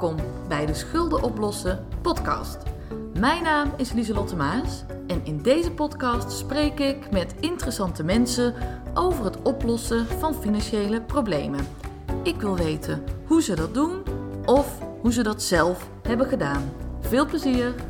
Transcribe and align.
welkom 0.00 0.26
bij 0.48 0.66
de 0.66 0.74
Schulden 0.74 1.22
Oplossen 1.22 1.86
podcast. 2.02 2.58
Mijn 3.18 3.42
naam 3.42 3.72
is 3.76 3.92
Lieselotte 3.92 4.36
Maas 4.36 4.84
en 5.06 5.24
in 5.24 5.42
deze 5.42 5.72
podcast 5.72 6.38
spreek 6.38 6.78
ik 6.78 7.10
met 7.10 7.34
interessante 7.40 8.02
mensen 8.02 8.54
over 8.94 9.24
het 9.24 9.42
oplossen 9.42 10.06
van 10.06 10.34
financiële 10.34 11.02
problemen. 11.02 11.66
Ik 12.22 12.40
wil 12.40 12.56
weten 12.56 13.04
hoe 13.26 13.42
ze 13.42 13.54
dat 13.54 13.74
doen 13.74 14.02
of 14.44 14.78
hoe 15.00 15.12
ze 15.12 15.22
dat 15.22 15.42
zelf 15.42 15.88
hebben 16.02 16.26
gedaan. 16.26 16.72
Veel 17.00 17.26
plezier! 17.26 17.89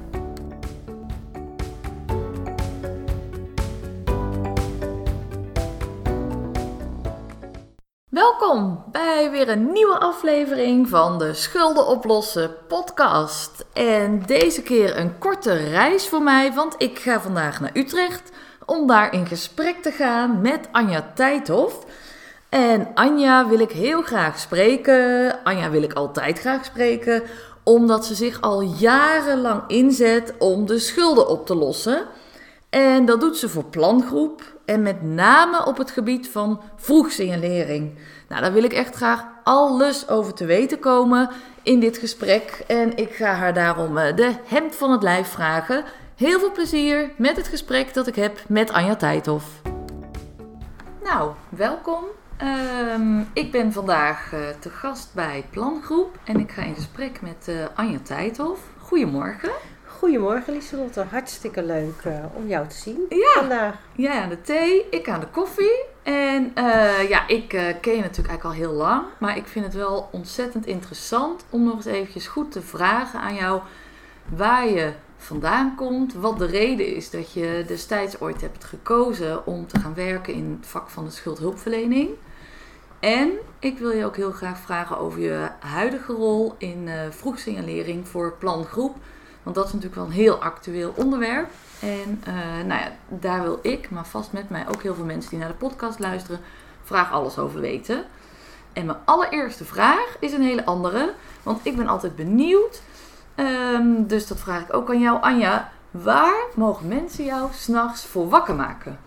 Bij 9.20 9.30
weer 9.30 9.48
een 9.48 9.72
nieuwe 9.72 9.98
aflevering 9.98 10.88
van 10.88 11.18
de 11.18 11.34
Schulden 11.34 11.86
Oplossen 11.86 12.50
podcast. 12.68 13.64
En 13.72 14.22
deze 14.26 14.62
keer 14.62 14.98
een 14.98 15.18
korte 15.18 15.52
reis 15.52 16.08
voor 16.08 16.22
mij, 16.22 16.52
want 16.52 16.74
ik 16.78 16.98
ga 16.98 17.20
vandaag 17.20 17.60
naar 17.60 17.70
Utrecht 17.74 18.30
om 18.66 18.86
daar 18.86 19.12
in 19.12 19.26
gesprek 19.26 19.82
te 19.82 19.90
gaan 19.90 20.40
met 20.40 20.68
Anja 20.72 21.10
Tijdhoff. 21.14 21.86
En 22.48 22.88
Anja 22.94 23.48
wil 23.48 23.58
ik 23.58 23.70
heel 23.70 24.02
graag 24.02 24.38
spreken. 24.38 25.34
Anja 25.44 25.70
wil 25.70 25.82
ik 25.82 25.92
altijd 25.92 26.38
graag 26.38 26.64
spreken, 26.64 27.22
omdat 27.62 28.06
ze 28.06 28.14
zich 28.14 28.40
al 28.40 28.60
jarenlang 28.60 29.62
inzet 29.66 30.34
om 30.38 30.66
de 30.66 30.78
schulden 30.78 31.28
op 31.28 31.46
te 31.46 31.54
lossen. 31.54 32.06
En 32.70 33.04
dat 33.04 33.20
doet 33.20 33.36
ze 33.36 33.48
voor 33.48 33.64
plangroep 33.64 34.42
en 34.70 34.82
met 34.82 35.02
name 35.02 35.66
op 35.66 35.78
het 35.78 35.90
gebied 35.90 36.28
van 36.28 36.60
vroegsignalering. 36.76 37.98
Nou, 38.28 38.42
daar 38.42 38.52
wil 38.52 38.64
ik 38.64 38.72
echt 38.72 38.94
graag 38.94 39.24
alles 39.42 40.08
over 40.08 40.34
te 40.34 40.44
weten 40.44 40.78
komen 40.78 41.30
in 41.62 41.80
dit 41.80 41.98
gesprek. 41.98 42.64
En 42.66 42.96
ik 42.96 43.12
ga 43.12 43.32
haar 43.32 43.54
daarom 43.54 43.98
eh, 43.98 44.16
de 44.16 44.34
hemd 44.44 44.74
van 44.74 44.90
het 44.90 45.02
lijf 45.02 45.28
vragen. 45.28 45.84
Heel 46.16 46.38
veel 46.38 46.52
plezier 46.52 47.10
met 47.16 47.36
het 47.36 47.48
gesprek 47.48 47.94
dat 47.94 48.06
ik 48.06 48.14
heb 48.14 48.42
met 48.48 48.72
Anja 48.72 48.96
Tijdhoff. 48.96 49.46
Nou, 51.02 51.32
welkom. 51.48 52.04
Ehm, 52.36 53.20
ik 53.32 53.52
ben 53.52 53.72
vandaag 53.72 54.32
uh, 54.32 54.40
te 54.60 54.70
gast 54.70 55.14
bij 55.14 55.44
Plangroep 55.50 56.18
en 56.24 56.40
ik 56.40 56.50
ga 56.50 56.62
in 56.62 56.74
gesprek 56.74 57.20
met 57.22 57.46
uh, 57.48 57.54
Anja 57.74 57.98
Tijdhoff. 58.02 58.62
Goedemorgen. 58.78 59.50
Goedemorgen 60.00 60.52
Lieselotte, 60.52 61.04
hartstikke 61.10 61.62
leuk 61.62 62.04
uh, 62.06 62.24
om 62.34 62.48
jou 62.48 62.68
te 62.68 62.76
zien 62.76 63.06
ja. 63.08 63.32
vandaag. 63.34 63.74
Jij 63.96 64.20
aan 64.20 64.28
de 64.28 64.40
thee, 64.40 64.88
ik 64.90 65.08
aan 65.08 65.20
de 65.20 65.26
koffie. 65.26 65.84
En 66.02 66.52
uh, 66.54 67.08
ja, 67.08 67.28
ik 67.28 67.52
uh, 67.52 67.60
ken 67.80 67.94
je 67.94 68.00
natuurlijk 68.00 68.28
eigenlijk 68.28 68.44
al 68.44 68.52
heel 68.52 68.72
lang, 68.72 69.04
maar 69.18 69.36
ik 69.36 69.46
vind 69.46 69.64
het 69.64 69.74
wel 69.74 70.08
ontzettend 70.12 70.66
interessant 70.66 71.44
om 71.50 71.64
nog 71.64 71.76
eens 71.76 71.84
eventjes 71.84 72.26
goed 72.26 72.52
te 72.52 72.62
vragen 72.62 73.20
aan 73.20 73.34
jou 73.34 73.60
waar 74.28 74.68
je 74.68 74.92
vandaan 75.16 75.74
komt, 75.76 76.14
wat 76.14 76.38
de 76.38 76.46
reden 76.46 76.94
is 76.96 77.10
dat 77.10 77.32
je 77.32 77.64
destijds 77.66 78.20
ooit 78.20 78.40
hebt 78.40 78.64
gekozen 78.64 79.46
om 79.46 79.66
te 79.66 79.80
gaan 79.80 79.94
werken 79.94 80.34
in 80.34 80.56
het 80.60 80.70
vak 80.70 80.90
van 80.90 81.04
de 81.04 81.10
schuldhulpverlening. 81.10 82.10
En 83.00 83.30
ik 83.58 83.78
wil 83.78 83.90
je 83.90 84.04
ook 84.04 84.16
heel 84.16 84.32
graag 84.32 84.58
vragen 84.58 84.98
over 84.98 85.20
je 85.20 85.48
huidige 85.58 86.12
rol 86.12 86.54
in 86.58 86.88
vroegsignalering 87.10 88.08
voor 88.08 88.32
plangroep. 88.38 88.96
Want 89.42 89.56
dat 89.56 89.66
is 89.66 89.72
natuurlijk 89.72 90.00
wel 90.00 90.10
een 90.10 90.22
heel 90.24 90.42
actueel 90.42 90.92
onderwerp. 90.96 91.48
En 91.80 92.22
uh, 92.28 92.34
nou 92.66 92.80
ja, 92.80 92.92
daar 93.08 93.42
wil 93.42 93.58
ik, 93.62 93.90
maar 93.90 94.06
vast 94.06 94.32
met 94.32 94.50
mij 94.50 94.68
ook 94.68 94.82
heel 94.82 94.94
veel 94.94 95.04
mensen 95.04 95.30
die 95.30 95.38
naar 95.38 95.48
de 95.48 95.54
podcast 95.54 95.98
luisteren, 95.98 96.40
vraag 96.82 97.12
alles 97.12 97.38
over 97.38 97.60
weten. 97.60 98.04
En 98.72 98.86
mijn 98.86 98.98
allereerste 99.04 99.64
vraag 99.64 100.16
is 100.20 100.32
een 100.32 100.42
hele 100.42 100.64
andere, 100.64 101.14
want 101.42 101.60
ik 101.62 101.76
ben 101.76 101.88
altijd 101.88 102.16
benieuwd. 102.16 102.82
Um, 103.36 104.06
dus 104.06 104.26
dat 104.26 104.38
vraag 104.38 104.62
ik 104.62 104.74
ook 104.74 104.90
aan 104.90 105.00
jou, 105.00 105.20
Anja. 105.20 105.72
Waar 105.90 106.44
mogen 106.54 106.88
mensen 106.88 107.24
jou 107.24 107.48
s'nachts 107.52 108.04
voor 108.04 108.28
wakker 108.28 108.54
maken? 108.54 108.98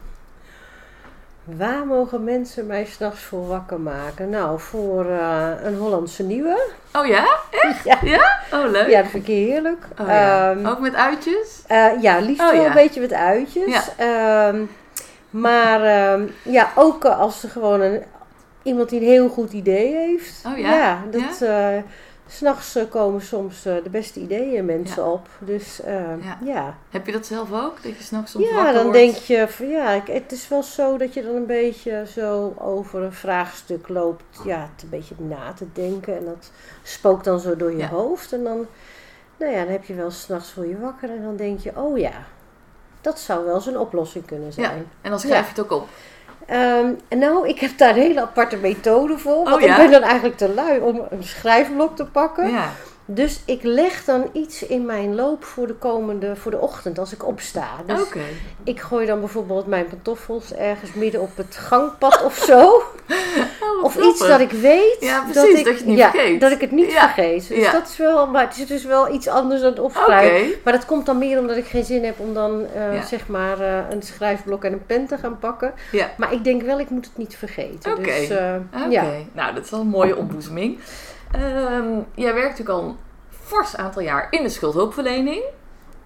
Waar 1.43 1.85
mogen 1.85 2.23
mensen 2.23 2.67
mij 2.67 2.85
s'nachts 2.85 3.21
voor 3.21 3.47
wakker 3.47 3.79
maken? 3.79 4.29
Nou, 4.29 4.59
voor 4.59 5.05
uh, 5.05 5.49
een 5.63 5.77
Hollandse 5.77 6.23
nieuwe. 6.23 6.67
Oh 6.93 7.05
ja? 7.05 7.25
Echt? 7.49 7.83
Ja. 7.91 7.97
ja? 8.03 8.39
Oh, 8.51 8.71
leuk. 8.71 8.89
Ja, 8.89 9.01
dat 9.01 9.11
vind 9.11 9.27
ik 9.27 9.35
heerlijk. 9.35 9.87
Oh, 10.01 10.07
ja. 10.07 10.51
um, 10.51 10.65
Ook 10.65 10.79
met 10.79 10.95
uitjes? 10.95 11.61
Uh, 11.71 12.01
ja, 12.01 12.19
liefst 12.19 12.41
oh, 12.41 12.51
wel 12.51 12.61
ja. 12.61 12.67
een 12.67 12.73
beetje 12.73 13.01
met 13.01 13.13
uitjes. 13.13 13.89
Ja. 13.97 14.47
Um, 14.47 14.69
maar 15.29 16.11
um, 16.13 16.33
ja, 16.41 16.71
ook 16.75 17.05
als 17.05 17.43
er 17.43 17.49
gewoon 17.49 17.81
een, 17.81 18.03
iemand 18.63 18.89
die 18.89 18.99
een 18.99 19.07
heel 19.07 19.29
goed 19.29 19.51
idee 19.51 19.95
heeft. 19.95 20.43
Oh 20.45 20.57
ja? 20.57 20.73
Ja, 20.73 21.03
dat... 21.11 21.41
Uh, 21.41 21.77
S'nachts 22.33 22.77
komen 22.89 23.21
soms 23.21 23.61
de 23.61 23.89
beste 23.91 24.19
ideeën 24.19 24.65
mensen 24.65 25.03
ja. 25.03 25.09
op. 25.09 25.27
Dus 25.39 25.81
uh, 25.85 26.23
ja. 26.23 26.37
ja. 26.43 26.77
Heb 26.89 27.05
je 27.05 27.11
dat 27.11 27.25
zelf 27.25 27.51
ook? 27.51 27.83
Dat 27.83 27.97
je 27.97 28.03
s'nachts 28.03 28.31
soms 28.31 28.45
ja, 28.49 28.55
wakker 28.55 28.73
dan 28.73 28.83
wordt? 28.83 28.97
denk 28.97 29.15
je 29.15 29.47
van 29.47 29.67
ja, 29.67 30.01
het 30.05 30.31
is 30.31 30.47
wel 30.47 30.63
zo 30.63 30.97
dat 30.97 31.13
je 31.13 31.23
dan 31.23 31.35
een 31.35 31.45
beetje 31.45 32.05
zo 32.13 32.53
over 32.57 33.01
een 33.01 33.13
vraagstuk 33.13 33.87
loopt. 33.87 34.23
Ja, 34.45 34.69
een 34.81 34.89
beetje 34.89 35.15
na 35.17 35.53
te 35.53 35.65
denken. 35.73 36.17
En 36.17 36.25
dat 36.25 36.51
spookt 36.83 37.25
dan 37.25 37.39
zo 37.39 37.55
door 37.55 37.71
je 37.71 37.77
Ja. 37.77 37.87
hoofd. 37.87 38.33
En 38.33 38.43
dan, 38.43 38.65
nou 39.37 39.51
ja, 39.51 39.63
dan 39.63 39.71
heb 39.71 39.83
je 39.83 39.93
wel 39.93 40.11
s'nachts 40.11 40.51
voor 40.51 40.65
je 40.65 40.79
wakker. 40.79 41.09
En 41.09 41.21
dan 41.23 41.35
denk 41.35 41.59
je, 41.59 41.71
oh 41.75 41.97
ja, 41.97 42.25
dat 43.01 43.19
zou 43.19 43.45
wel 43.45 43.55
eens 43.55 43.65
een 43.65 43.79
oplossing 43.79 44.25
kunnen 44.25 44.47
Ja, 44.47 44.51
zijn. 44.53 44.87
en 45.01 45.09
dan 45.09 45.19
schrijf 45.19 45.43
je 45.43 45.49
het 45.49 45.59
ook 45.59 45.71
op. 45.71 45.87
Ehm, 46.47 46.87
nou, 47.09 47.47
ik 47.47 47.59
heb 47.59 47.77
daar 47.77 47.89
een 47.89 48.01
hele 48.01 48.21
aparte 48.21 48.57
methode 48.57 49.17
voor. 49.17 49.43
Want 49.43 49.55
Oh, 49.55 49.61
ja? 49.61 49.71
ik 49.71 49.81
ben 49.81 49.91
dan 49.91 50.01
eigenlijk 50.09 50.37
te 50.37 50.53
lui 50.53 50.79
om 50.79 51.01
een 51.09 51.23
schrijfblok 51.23 51.95
te 51.95 52.05
pakken. 52.05 52.51
Ja. 52.51 52.69
Dus 53.05 53.41
ik 53.45 53.63
leg 53.63 54.03
dan 54.03 54.29
iets 54.33 54.65
in 54.65 54.85
mijn 54.85 55.15
loop 55.15 55.43
voor 55.43 55.67
de 55.67 55.73
komende, 55.73 56.35
voor 56.35 56.51
de 56.51 56.59
ochtend 56.59 56.99
als 56.99 57.13
ik 57.13 57.25
opsta. 57.27 57.67
Dus 57.85 58.01
ik 58.63 58.79
gooi 58.79 59.05
dan 59.05 59.19
bijvoorbeeld 59.19 59.67
mijn 59.67 59.85
pantoffels 59.87 60.53
ergens 60.53 60.93
midden 60.93 61.21
op 61.21 61.37
het 61.37 61.55
gangpad 61.55 62.23
of 62.23 62.35
zo. 62.35 62.71
Oh, 63.61 63.83
Of 63.83 63.95
iets 63.95 64.27
dat 64.27 64.39
ik 64.39 64.51
weet. 64.51 64.97
Ja, 64.99 65.23
precies, 65.31 65.63
dat 65.63 65.65
je 65.65 65.73
het 65.73 65.85
niet 65.85 65.97
ja, 65.97 66.11
vergeet. 66.11 66.41
Dat 66.41 66.51
ik 66.51 66.61
het 66.61 66.71
niet 66.71 66.91
Ja, 66.91 67.01
vergeet. 67.13 67.47
Dus 67.47 67.71
dat 67.71 67.87
is 67.87 67.97
wel, 67.97 68.27
maar 68.27 68.47
het 68.47 68.57
is 68.57 68.67
dus 68.67 68.85
wel 68.85 69.13
iets 69.13 69.27
anders 69.27 69.61
dan 69.61 69.69
het 69.69 69.79
opschrijven. 69.79 70.59
Maar 70.63 70.73
dat 70.73 70.85
komt 70.85 71.05
dan 71.05 71.17
meer 71.17 71.39
omdat 71.39 71.57
ik 71.57 71.65
geen 71.65 71.83
zin 71.83 72.03
heb 72.03 72.19
om 72.19 72.33
dan 72.33 72.65
eh, 72.75 73.03
zeg 73.03 73.27
maar 73.27 73.59
eh, 73.59 73.77
een 73.89 74.01
schrijfblok 74.01 74.63
en 74.63 74.73
een 74.73 74.85
pen 74.85 75.07
te 75.07 75.17
gaan 75.17 75.39
pakken. 75.39 75.73
Ja. 75.91 76.09
Maar 76.17 76.33
ik 76.33 76.43
denk 76.43 76.61
wel, 76.61 76.79
ik 76.79 76.89
moet 76.89 77.05
het 77.05 77.17
niet 77.17 77.35
vergeten. 77.35 77.91
Oké. 77.91 78.01
Dus, 78.01 78.29
eh, 78.29 78.55
ja. 78.89 79.05
nou 79.31 79.53
dat 79.53 79.63
is 79.63 79.69
wel 79.69 79.79
een 79.79 79.87
mooie 79.87 80.15
ontboezeming. 80.15 80.79
Ehm, 81.33 81.99
jij 82.15 82.33
werkt 82.33 82.49
natuurlijk 82.49 82.69
al 82.79 82.83
een 82.83 82.97
fors 83.29 83.75
aantal 83.75 84.01
jaar 84.01 84.27
in 84.29 84.43
de 84.43 84.49
schuldhulpverlening. 84.49 85.43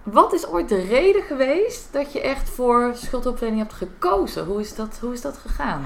Wat 0.02 0.32
is 0.32 0.46
ooit 0.46 0.68
de 0.68 0.80
reden 0.80 1.22
geweest 1.22 1.88
dat 1.92 2.12
je 2.12 2.20
echt 2.20 2.48
voor 2.48 2.90
schuldhulpverlening 2.94 3.62
hebt 3.62 3.74
gekozen? 3.74 4.44
Hoe 4.44 4.60
is 4.60 4.74
dat, 4.74 4.98
hoe 5.00 5.12
is 5.12 5.20
dat 5.20 5.36
gegaan? 5.36 5.84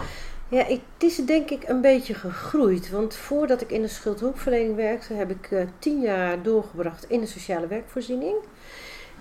Ja, 0.48 0.66
ik, 0.66 0.80
het 0.94 1.02
is 1.10 1.16
denk 1.16 1.50
ik 1.50 1.68
een 1.68 1.80
beetje 1.80 2.14
gegroeid. 2.14 2.90
Want 2.90 3.14
voordat 3.16 3.60
ik 3.60 3.70
in 3.70 3.82
de 3.82 3.88
schuldhulpverlening 3.88 4.76
werkte, 4.76 5.14
heb 5.14 5.30
ik 5.30 5.48
eh, 5.50 5.66
tien 5.78 6.00
jaar 6.00 6.42
doorgebracht 6.42 7.04
in 7.08 7.20
de 7.20 7.26
sociale 7.26 7.66
werkvoorziening. 7.66 8.34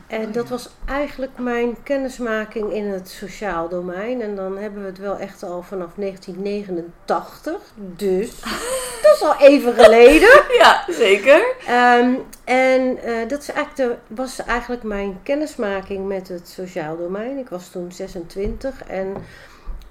En 0.08 0.28
Oh, 0.28 0.34
dat 0.34 0.44
ja. 0.44 0.50
was 0.50 0.70
eigenlijk 0.86 1.38
mijn 1.38 1.84
kennismaking 1.84 2.74
in 2.74 2.88
het 2.88 3.10
sociaal 3.10 3.70
domein. 3.70 4.22
En 4.22 4.36
dan 4.36 4.58
hebben 4.58 4.82
we 4.82 4.88
het 4.88 4.98
wel 4.98 5.18
echt 5.18 5.44
al 5.44 5.62
vanaf 5.62 5.90
1989. 5.96 7.54
Dus 7.76 8.32
al 9.22 9.36
even 9.40 9.74
geleden. 9.74 10.30
Ja, 10.62 10.86
zeker. 10.88 11.56
Ehm, 11.68 12.14
en 12.44 12.98
eh, 13.04 13.28
dat 13.28 13.42
is 13.42 13.52
eigenlijk 13.52 13.76
de, 13.76 14.16
was 14.16 14.44
eigenlijk 14.46 14.84
mijn 14.84 15.20
kennismaking 15.24 16.08
met 16.08 16.28
het 16.28 16.50
sociaal 16.50 16.98
domein. 16.98 17.38
Ik 17.38 17.50
was 17.50 17.70
toen 17.70 17.92
26 17.92 18.84
en 18.84 19.16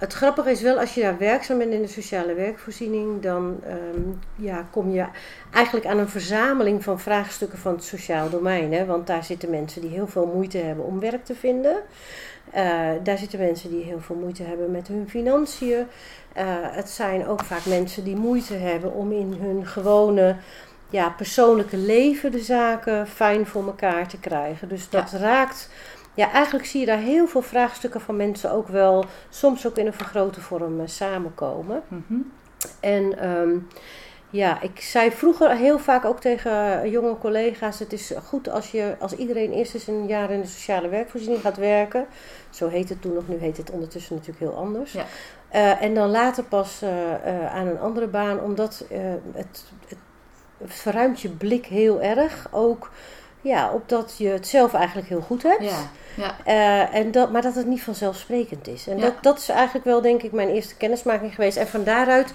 het 0.01 0.13
grappige 0.13 0.51
is 0.51 0.63
wel, 0.63 0.79
als 0.79 0.95
je 0.95 1.01
daar 1.01 1.19
werkzaam 1.19 1.59
bent 1.59 1.73
in 1.73 1.83
de 1.83 1.89
sociale 1.89 2.35
werkvoorziening, 2.35 3.23
dan 3.23 3.61
ehm, 3.67 4.01
ja, 4.37 4.67
kom 4.71 4.91
je 4.91 5.05
eigenlijk 5.51 5.87
aan 5.87 5.99
een 5.99 6.09
verzameling 6.09 6.85
van 6.85 7.01
vraagstukken 7.01 7.59
van 7.59 7.73
het 7.73 7.85
sociaal 7.85 8.31
domein. 8.31 8.73
Hè? 8.73 8.85
Want 8.85 9.07
daar 9.07 9.25
zitten 9.25 9.51
mensen 9.51 9.81
die 9.81 9.91
heel 9.91 10.07
veel 10.07 10.31
moeite 10.35 10.59
hebben 10.59 10.85
om 10.85 11.01
werk 11.01 11.25
te 11.25 11.35
vinden. 11.35 11.77
Eh, 12.53 12.89
daar 13.03 13.19
zitten 13.19 13.39
mensen 13.39 13.71
die 13.71 13.85
heel 13.85 14.01
veel 14.01 14.17
moeite 14.17 14.43
hebben 14.43 14.71
met 14.71 14.89
hun 14.89 15.09
financiën. 15.09 15.87
Eh, 16.33 16.45
het 16.61 16.89
zijn 16.89 17.27
ook 17.27 17.45
vaak 17.45 17.67
mensen 17.67 18.05
die 18.05 18.17
moeite 18.17 18.55
hebben 18.55 18.93
om 18.93 19.13
in 19.13 19.37
hun 19.41 19.67
gewone 19.67 20.37
ja, 20.91 21.11
persoonlijke 21.11 21.77
leven 21.77 22.33
de 22.33 22.43
zaken 22.43 23.07
fijn 23.07 23.47
voor 23.47 23.67
elkaar 23.67 24.09
te 24.09 24.19
krijgen. 24.19 24.69
Dus 24.69 24.91
dat 24.91 25.11
raakt. 25.13 25.71
Ja, 26.15 26.31
eigenlijk 26.33 26.67
zie 26.67 26.81
je 26.81 26.87
daar 26.87 26.99
heel 26.99 27.27
veel 27.27 27.43
vraagstukken 27.43 28.01
van 28.01 28.17
mensen 28.17 28.51
ook 28.53 28.69
wel, 28.69 29.05
soms 29.29 29.67
ook 29.67 29.77
in 29.77 29.87
een 29.87 29.93
vergrote 29.93 30.41
vorm 30.41 30.81
eh, 30.81 30.87
samenkomen. 30.87 31.83
Mhm. 31.89 32.21
En 32.81 33.19
ehm, 33.19 33.59
ja, 34.31 34.61
ik 34.61 34.81
zei 34.81 35.11
vroeger 35.11 35.57
heel 35.57 35.79
vaak 35.79 36.05
ook 36.05 36.21
tegen 36.21 36.91
jonge 36.91 37.19
collega's: 37.19 37.79
het 37.79 37.93
is 37.93 38.13
goed 38.25 38.49
als, 38.49 38.71
je, 38.71 38.95
als 38.99 39.13
iedereen 39.13 39.53
eerst 39.53 39.75
eens 39.75 39.87
een 39.87 40.07
jaar 40.07 40.31
in 40.31 40.41
de 40.41 40.47
sociale 40.47 40.89
werkvoorziening 40.89 41.43
gaat 41.43 41.57
werken. 41.57 42.07
Zo 42.51 42.69
heet 42.69 42.89
het 42.89 43.03
toen 43.03 43.15
nog, 43.15 43.29
nu 43.29 43.37
heet 43.37 43.57
het 43.57 43.71
ondertussen 43.71 44.15
natuurlijk 44.15 44.45
heel 44.45 44.57
anders. 44.57 44.93
Ja. 44.93 45.05
Eh, 45.49 45.83
en 45.83 45.95
dan 45.95 46.11
later 46.11 46.45
pas 46.45 46.83
eh, 46.83 47.15
eh, 47.15 47.55
aan 47.55 47.67
een 47.67 47.79
andere 47.79 48.07
baan, 48.07 48.41
omdat 48.41 48.85
het, 49.33 49.65
het 49.89 49.99
verruimt 50.65 51.21
je 51.21 51.29
blik 51.29 51.67
heel 51.67 52.01
erg. 52.01 52.49
Ook 52.51 52.91
ja, 53.41 53.73
op 53.73 53.89
dat 53.89 54.15
je 54.19 54.29
het 54.29 54.47
zelf 54.47 54.75
eigenlijk 54.75 55.09
heel 55.09 55.21
goed 55.21 55.43
hebt. 55.43 55.65
Ja, 55.65 56.35
ja. 56.45 56.93
En 56.93 57.11
dat, 57.11 57.33
maar 57.33 57.43
dat 57.43 57.55
het 57.55 57.67
niet 57.67 57.83
vanzelfsprekend 57.83 58.69
is. 58.69 58.87
En 58.87 58.97
Ja. 58.97 59.03
dat, 59.03 59.15
dat 59.21 59.39
is 59.39 59.49
eigenlijk 59.49 59.85
wel, 59.85 60.01
denk 60.01 60.23
ik, 60.23 60.33
mijn 60.33 60.49
eerste 60.49 60.77
kennismaking 60.77 61.35
geweest. 61.35 61.57
En 61.57 61.67
van 61.67 61.85
daaruit 61.85 62.33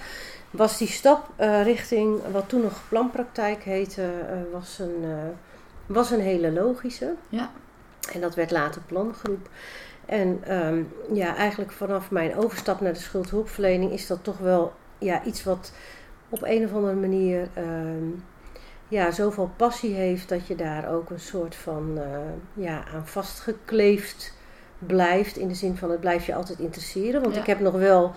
was 0.56 0.78
die 0.78 0.88
stap 0.88 1.30
eh, 1.36 1.64
richting 1.64 2.20
wat 2.32 2.50
toen 2.50 2.62
nog 2.62 2.82
planpraktijk 2.90 3.64
heette, 3.64 4.02
eh, 4.02 4.38
was, 4.52 4.80
een, 4.80 4.96
eh, 5.04 5.10
was 5.86 6.12
een 6.12 6.20
hele 6.20 6.52
logische. 6.52 7.14
Ja. 7.30 7.52
En 8.14 8.22
dat 8.22 8.36
werd 8.36 8.52
later 8.52 8.82
plangroep. 8.86 9.50
En 10.06 10.40
ehm, 10.44 10.84
ja, 11.14 11.36
eigenlijk 11.36 11.72
vanaf 11.72 12.12
mijn 12.12 12.36
overstap 12.36 12.82
naar 12.82 12.94
de 12.94 13.00
schuldhulpverlening 13.00 13.92
is 13.92 14.08
dat 14.08 14.24
toch 14.24 14.38
wel 14.38 14.74
ja, 14.98 15.24
iets 15.24 15.44
wat 15.44 15.72
op 16.30 16.42
een 16.44 16.66
of 16.66 16.74
andere 16.74 16.96
manier 16.96 17.48
ehm, 17.54 18.10
ja, 18.88 19.12
zoveel 19.12 19.52
passie 19.56 19.94
heeft 19.94 20.30
dat 20.30 20.48
je 20.48 20.56
daar 20.56 20.90
ook 20.94 21.10
een 21.10 21.20
soort 21.20 21.56
van 21.56 22.00
ja, 22.54 22.84
aan 22.94 23.08
vastgekleefd 23.08 24.34
blijft. 24.80 25.38
In 25.38 25.48
de 25.48 25.54
zin 25.54 25.78
van 25.78 25.92
het 25.92 26.00
blijft 26.00 26.26
je 26.26 26.36
altijd 26.36 26.60
interesseren. 26.60 27.22
Want 27.22 27.36
Ja. 27.36 27.42
ik 27.42 27.48
heb 27.48 27.60
nog 27.60 27.74
wel 27.74 28.14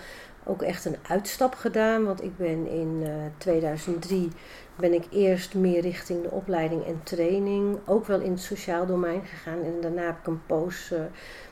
ook 0.48 0.62
echt 0.62 0.84
een 0.84 0.96
uitstap 1.08 1.54
gedaan. 1.54 2.04
Want 2.04 2.22
ik 2.22 2.36
ben 2.36 2.66
in 2.66 3.00
eh, 3.02 3.10
2003 3.38 4.28
ben 4.76 4.92
ik 4.92 5.04
eerst 5.10 5.54
meer 5.54 5.80
richting 5.80 6.22
de 6.22 6.30
opleiding 6.30 6.84
en 6.84 7.00
training. 7.02 7.78
Ook 7.84 8.06
wel 8.06 8.20
in 8.20 8.30
het 8.30 8.40
sociaal 8.40 8.86
domein 8.86 9.22
gegaan. 9.26 9.64
En 9.64 9.80
daarna 9.80 10.02
heb 10.02 10.18
ik 10.18 10.26
een 10.26 10.46
poos, 10.46 10.90
eh, 10.92 11.00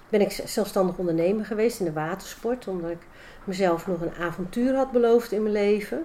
ben 0.08 0.20
ik 0.20 0.43
zelfstandig 0.44 0.96
ondernemer 0.96 1.44
geweest 1.44 1.78
in 1.78 1.84
de 1.84 1.93
watersport. 1.93 2.69
Omdat 2.69 2.90
ik 2.90 3.06
mezelf 3.44 3.87
nog 3.87 4.00
een 4.00 4.14
avontuur 4.20 4.75
had 4.75 4.93
beloofd 4.93 5.32
in 5.32 5.43
mijn 5.43 5.54
leven. 5.54 6.04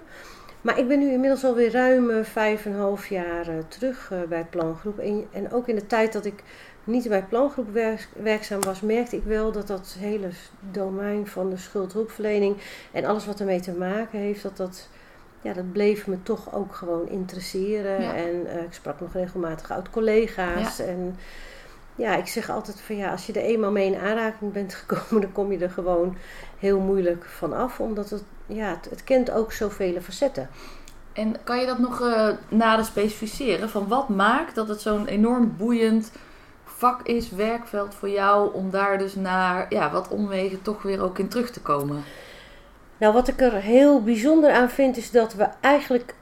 Maar 0.60 0.78
ik 0.78 0.88
ben 0.88 0.98
nu 0.98 1.12
inmiddels 1.12 1.44
alweer 1.44 1.70
ruim 1.70 2.24
vijf 2.24 2.66
en 2.66 2.76
half 2.76 3.06
jaar 3.06 3.48
eh, 3.48 3.54
terug 3.68 4.12
bij 4.28 4.46
Plangroep. 4.50 4.98
En 5.32 5.52
ook 5.52 5.68
in 5.68 5.74
de 5.74 5.86
tijd 5.86 6.12
dat 6.12 6.24
ik 6.24 6.42
niet 6.84 7.08
bij 7.08 7.22
Plangroep 7.22 7.72
werk- 7.72 8.08
werkzaam 8.22 8.60
was, 8.60 8.80
merkte 8.80 9.16
ik 9.16 9.24
wel 9.24 9.52
dat 9.52 9.66
dat 9.66 9.96
hele 9.98 10.28
domein 10.70 11.26
van 11.26 11.50
de 11.50 11.56
schuldhulpverlening 11.56 12.56
en 12.92 13.04
alles 13.04 13.26
wat 13.26 13.40
ermee 13.40 13.60
te 13.60 13.72
maken 13.72 14.18
heeft, 14.18 14.42
dat 14.42 14.56
dat, 14.56 14.88
ja, 15.42 15.52
dat 15.52 15.72
bleef 15.72 16.06
me 16.06 16.22
toch 16.22 16.54
ook 16.54 16.74
gewoon 16.74 17.08
interesseren. 17.08 18.02
Ja. 18.02 18.14
En 18.14 18.46
eh, 18.46 18.62
ik 18.62 18.72
sprak 18.72 19.00
nog 19.00 19.12
regelmatig 19.12 19.70
oud-collega's. 19.70 20.78
En 20.78 21.16
ja, 21.94 22.16
ik 22.16 22.26
zeg 22.26 22.50
altijd 22.50 22.80
van 22.80 22.96
ja, 22.96 23.10
als 23.10 23.26
je 23.26 23.32
er 23.32 23.42
eenmaal 23.42 23.70
mee 23.70 23.86
in 23.86 24.00
aanraking 24.00 24.52
bent 24.52 24.74
gekomen, 24.84 25.20
dan 25.20 25.32
kom 25.32 25.52
je 25.52 25.58
er 25.58 25.70
gewoon 25.70 26.16
heel 26.58 26.78
moeilijk 26.80 27.24
van 27.24 27.52
af. 27.52 27.80
Omdat 27.80 28.10
het, 28.10 28.22
ja, 28.46 28.70
het, 28.70 28.90
het 28.90 29.04
kent 29.04 29.30
ook 29.30 29.52
zoveel 29.52 30.00
facetten. 30.00 30.48
En 31.12 31.36
kan 31.44 31.60
je 31.60 31.66
dat 31.66 31.78
nog 31.78 32.00
eh, 32.00 32.28
nader 32.48 32.84
specificeren? 32.84 33.70
Van 33.70 33.88
wat 33.88 34.08
maakt 34.08 34.54
dat 34.54 34.68
het 34.68 34.80
zo'n 34.80 35.06
enorm 35.06 35.54
boeiend 35.56 36.12
vak 36.82 37.02
is, 37.02 37.30
werkveld 37.30 37.94
voor 37.94 38.08
jou, 38.08 38.54
om 38.54 38.70
daar 38.70 38.98
dus 38.98 39.14
naar 39.14 39.66
ja, 39.68 39.90
wat 39.90 40.08
omwegen 40.08 40.62
toch 40.62 40.82
weer 40.82 41.02
ook 41.02 41.18
in 41.18 41.28
terug 41.28 41.50
te 41.50 41.60
komen? 41.60 42.02
Nou, 42.96 43.12
wat 43.12 43.28
ik 43.28 43.40
er 43.40 43.52
heel 43.52 44.02
bijzonder 44.02 44.52
aan 44.52 44.70
vind, 44.70 44.96
is 44.96 45.10
dat 45.10 45.34
we 45.34 45.48
eigenlijk. 45.60 46.14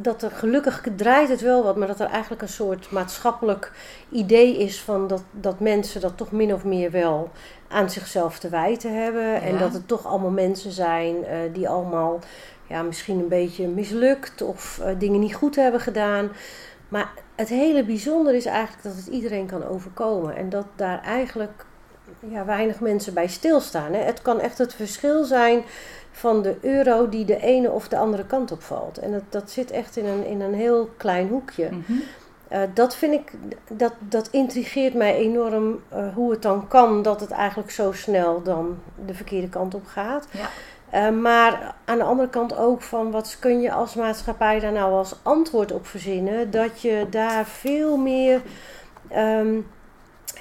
Dat 0.00 0.22
er 0.22 0.30
gelukkig 0.30 0.82
draait 0.96 1.28
het 1.28 1.40
wel 1.40 1.62
wat, 1.62 1.76
maar 1.76 1.86
dat 1.86 2.00
er 2.00 2.06
eigenlijk 2.06 2.42
een 2.42 2.48
soort 2.48 2.90
maatschappelijk 2.90 3.72
idee 4.10 4.58
is 4.58 4.80
van 4.80 5.06
dat, 5.06 5.22
dat 5.30 5.60
mensen 5.60 6.00
dat 6.00 6.16
toch 6.16 6.32
min 6.32 6.54
of 6.54 6.64
meer 6.64 6.90
wel 6.90 7.30
aan 7.68 7.90
zichzelf 7.90 8.38
te 8.38 8.48
wijten 8.48 9.02
hebben. 9.02 9.40
En 9.40 9.58
dat 9.58 9.72
het 9.72 9.88
toch 9.88 10.06
allemaal 10.06 10.30
mensen 10.30 10.70
zijn 10.70 11.24
eh, 11.24 11.38
die 11.52 11.68
allemaal 11.68 12.18
ja, 12.66 12.82
misschien 12.82 13.18
een 13.18 13.28
beetje 13.28 13.68
mislukt 13.68 14.42
of 14.42 14.78
eh, 14.78 14.94
dingen 14.98 15.20
niet 15.20 15.34
goed 15.34 15.56
hebben 15.56 15.80
gedaan. 15.80 16.30
Maar 16.88 17.12
het 17.36 17.48
hele 17.48 17.84
bijzondere 17.84 18.36
is 18.36 18.46
eigenlijk 18.46 18.82
dat 18.82 18.96
het 18.96 19.06
iedereen 19.06 19.46
kan 19.46 19.64
overkomen. 19.64 20.36
En 20.36 20.48
dat 20.48 20.66
daar 20.76 21.02
eigenlijk 21.02 21.64
ja, 22.28 22.44
weinig 22.44 22.80
mensen 22.80 23.14
bij 23.14 23.26
stilstaan. 23.26 23.92
Hè. 23.92 23.98
Het 23.98 24.22
kan 24.22 24.40
echt 24.40 24.58
het 24.58 24.74
verschil 24.74 25.24
zijn 25.24 25.62
van 26.10 26.42
de 26.42 26.56
euro 26.60 27.08
die 27.08 27.24
de 27.24 27.40
ene 27.40 27.70
of 27.70 27.88
de 27.88 27.96
andere 27.96 28.26
kant 28.26 28.52
op 28.52 28.62
valt. 28.62 28.98
En 28.98 29.12
dat, 29.12 29.22
dat 29.28 29.50
zit 29.50 29.70
echt 29.70 29.96
in 29.96 30.04
een, 30.04 30.26
in 30.26 30.40
een 30.40 30.54
heel 30.54 30.90
klein 30.96 31.28
hoekje. 31.28 31.68
Mhm. 31.70 31.92
Eh, 32.48 32.60
dat 32.74 32.96
vind 32.96 33.12
ik, 33.12 33.32
dat, 33.70 33.92
dat 33.98 34.28
intrigeert 34.30 34.94
mij 34.94 35.16
enorm 35.16 35.80
eh, 35.88 36.14
hoe 36.14 36.30
het 36.30 36.42
dan 36.42 36.68
kan 36.68 37.02
dat 37.02 37.20
het 37.20 37.30
eigenlijk 37.30 37.70
zo 37.70 37.92
snel 37.92 38.42
dan 38.42 38.78
de 39.06 39.14
verkeerde 39.14 39.48
kant 39.48 39.74
op 39.74 39.86
gaat. 39.86 40.26
Ja. 40.30 40.48
Eh, 40.90 41.10
maar 41.10 41.74
aan 41.84 41.98
de 41.98 42.04
andere 42.04 42.28
kant 42.28 42.56
ook 42.56 42.82
van 42.82 43.10
wat 43.10 43.36
kun 43.40 43.60
je 43.60 43.72
als 43.72 43.94
maatschappij 43.94 44.60
daar 44.60 44.72
nou 44.72 44.92
als 44.92 45.16
antwoord 45.22 45.72
op 45.72 45.86
verzinnen? 45.86 46.50
Dat 46.50 46.80
je 46.80 47.06
daar 47.10 47.46
veel 47.46 47.96
meer 47.96 48.42
ehm, 49.08 49.60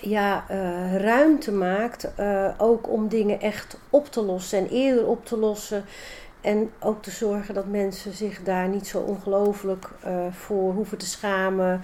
ja, 0.01 0.45
eh, 0.47 0.97
ruimte 0.97 1.51
maakt, 1.51 2.15
eh, 2.15 2.47
ook 2.57 2.89
om 2.89 3.07
dingen 3.07 3.41
echt 3.41 3.77
op 3.89 4.07
te 4.07 4.21
lossen 4.21 4.59
en 4.59 4.69
eerder 4.69 5.07
op 5.07 5.25
te 5.25 5.37
lossen. 5.37 5.85
En 6.41 6.71
ook 6.79 7.03
te 7.03 7.11
zorgen 7.11 7.53
dat 7.53 7.65
mensen 7.67 8.13
zich 8.13 8.43
daar 8.43 8.67
niet 8.67 8.87
zo 8.87 8.99
ongelooflijk 8.99 9.89
voor 10.31 10.73
hoeven 10.73 10.97
te 10.97 11.05
schamen 11.05 11.81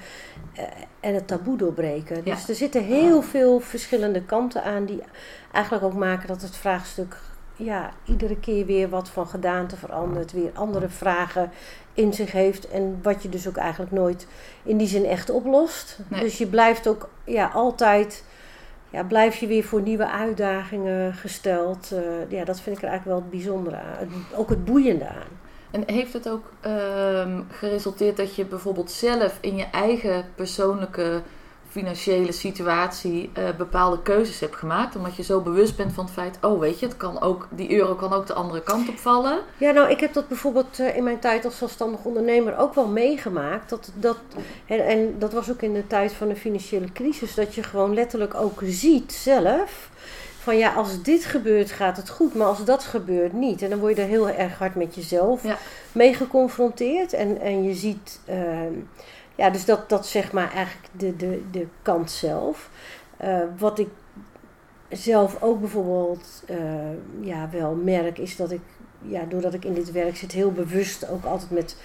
en 1.00 1.14
het 1.14 1.28
taboe 1.28 1.58
doorbreken. 1.58 2.22
Ja. 2.24 2.36
Dus 2.36 2.50
er 2.50 2.56
zitten 2.56 2.84
heel 2.84 3.22
veel 3.22 3.60
verschillende 3.60 4.24
kanten 4.24 4.64
aan 4.64 4.86
die 4.86 5.04
eigenlijk 5.52 5.84
ook 5.84 5.94
maken 5.94 6.28
dat 6.28 6.42
het 6.42 6.56
vraagstuk 6.56 7.18
ja, 7.64 7.92
iedere 8.06 8.40
keer 8.40 8.66
weer 8.66 8.90
wat 8.90 9.10
van 9.10 9.28
gedaante 9.28 9.76
verandert, 9.76 10.32
weer 10.32 10.52
andere 10.54 10.90
vragen 10.90 11.52
in 11.94 12.14
zich 12.14 12.32
heeft 12.32 12.70
en 12.70 13.00
wat 13.02 13.24
je 13.24 13.30
dus 13.30 13.48
ook 13.48 13.58
eigenlijk 13.58 13.92
nooit 13.92 14.28
in 14.64 14.78
die 14.78 14.88
zin 14.88 15.06
echt 15.06 15.30
oplost. 15.30 16.00
Nee. 16.08 16.22
Dus 16.22 16.38
je 16.38 16.48
blijft 16.48 16.88
ook 16.88 17.10
ja, 17.24 17.48
altijd, 17.48 18.24
ja, 18.90 19.04
blijf 19.04 19.36
je 19.36 19.48
weer 19.48 19.64
voor 19.64 19.82
nieuwe 19.82 20.10
uitdagingen 20.10 21.14
gesteld. 21.14 21.92
Eh, 21.92 22.32
ja, 22.38 22.46
dat 22.46 22.62
vind 22.62 22.78
ik 22.78 22.84
er 22.84 22.90
eigenlijk 22.90 23.20
wel 23.20 23.30
het 23.30 23.40
bijzondere 23.42 23.76
aan, 23.76 24.26
ook 24.36 24.50
het 24.50 24.66
boeiende 24.66 25.08
aan. 25.08 25.40
En 25.72 25.84
heeft 25.86 26.14
het 26.14 26.30
ook 26.30 26.52
ehm, 26.60 27.42
geresulteerd 27.50 28.18
dat 28.18 28.36
je 28.36 28.46
bijvoorbeeld 28.46 28.92
zelf 28.92 29.38
in 29.42 29.56
je 29.56 29.66
eigen 29.72 30.26
persoonlijke 30.36 31.22
financiële 31.72 32.32
situatie 32.32 33.30
eh, 33.34 33.44
bepaalde 33.58 34.02
keuzes 34.02 34.40
hebt 34.40 34.56
gemaakt? 34.56 34.96
Omdat 34.96 35.16
je 35.16 35.24
zo 35.24 35.40
bewust 35.42 35.76
bent 35.78 35.94
van 35.94 36.04
het 36.06 36.14
feit, 36.14 36.38
oh 36.42 36.60
weet 36.60 36.80
je, 36.80 36.86
het 36.86 36.98
kan 36.98 37.22
ook, 37.22 37.48
die 37.50 37.76
euro 37.76 37.96
kan 37.96 38.14
ook 38.14 38.28
de 38.28 38.34
andere 38.34 38.62
kant 38.62 38.90
op 38.90 38.98
vallen. 38.98 39.40
Ja, 39.58 39.72
nou, 39.72 39.90
ik 39.90 40.00
heb 40.00 40.14
dat 40.14 40.28
bijvoorbeeld 40.28 40.80
eh, 40.80 40.96
in 40.98 41.04
mijn 41.04 41.20
tijd 41.20 41.46
als 41.46 41.58
zelfstandig 41.58 42.04
ondernemer 42.04 42.58
ook 42.58 42.74
wel 42.76 42.88
meegemaakt. 42.88 43.70
Dat, 43.70 43.92
dat, 43.96 44.18
en, 44.66 44.86
en 44.88 45.16
dat 45.20 45.34
was 45.34 45.52
ook 45.52 45.62
in 45.62 45.74
de 45.74 45.88
tijd 45.88 46.14
van 46.14 46.28
de 46.28 46.36
financiële 46.36 46.92
crisis, 46.94 47.34
dat 47.36 47.56
je 47.56 47.64
gewoon 47.64 47.94
letterlijk 47.94 48.36
ook 48.36 48.62
ziet 48.66 49.14
zelf. 49.14 49.90
Van 50.40 50.58
ja, 50.58 50.74
als 50.74 51.02
dit 51.04 51.26
gebeurt 51.26 51.72
gaat 51.72 51.98
het 51.98 52.10
goed, 52.10 52.36
maar 52.36 52.48
als 52.48 52.66
dat 52.66 52.84
gebeurt 52.84 53.34
niet. 53.34 53.62
En 53.62 53.70
dan 53.70 53.80
word 53.80 53.96
je 53.96 54.02
er 54.02 54.08
heel 54.08 54.30
erg 54.30 54.58
hard 54.58 54.76
met 54.76 54.96
jezelf 54.96 55.44
Ja. 55.44 55.58
mee 55.92 56.14
geconfronteerd. 56.14 57.14
En, 57.14 57.42
en 57.42 57.64
je 57.64 57.74
ziet, 57.74 58.20
ehm, 58.26 58.74
ja, 59.36 59.50
dus 59.50 59.66
dat, 59.66 59.90
dat 59.90 60.08
zeg 60.08 60.32
maar 60.32 60.52
eigenlijk 60.54 60.88
de, 60.92 61.16
de, 61.16 61.42
de 61.52 61.68
kant 61.82 62.12
zelf. 62.12 62.70
Eh, 63.18 63.40
wat 63.58 63.80
ik 63.80 63.90
zelf 64.90 65.42
ook 65.42 65.60
bijvoorbeeld 65.60 66.44
eh, 66.48 66.58
ja, 67.20 67.50
wel 67.52 67.74
merk, 67.74 68.18
is 68.18 68.36
dat 68.36 68.52
ik, 68.52 68.62
ja, 69.02 69.24
doordat 69.30 69.54
ik 69.54 69.66
in 69.66 69.74
dit 69.74 69.92
werk 69.92 70.16
zit, 70.16 70.32
heel 70.32 70.52
bewust 70.52 71.10
ook 71.10 71.26
altijd 71.26 71.52
met, 71.52 71.76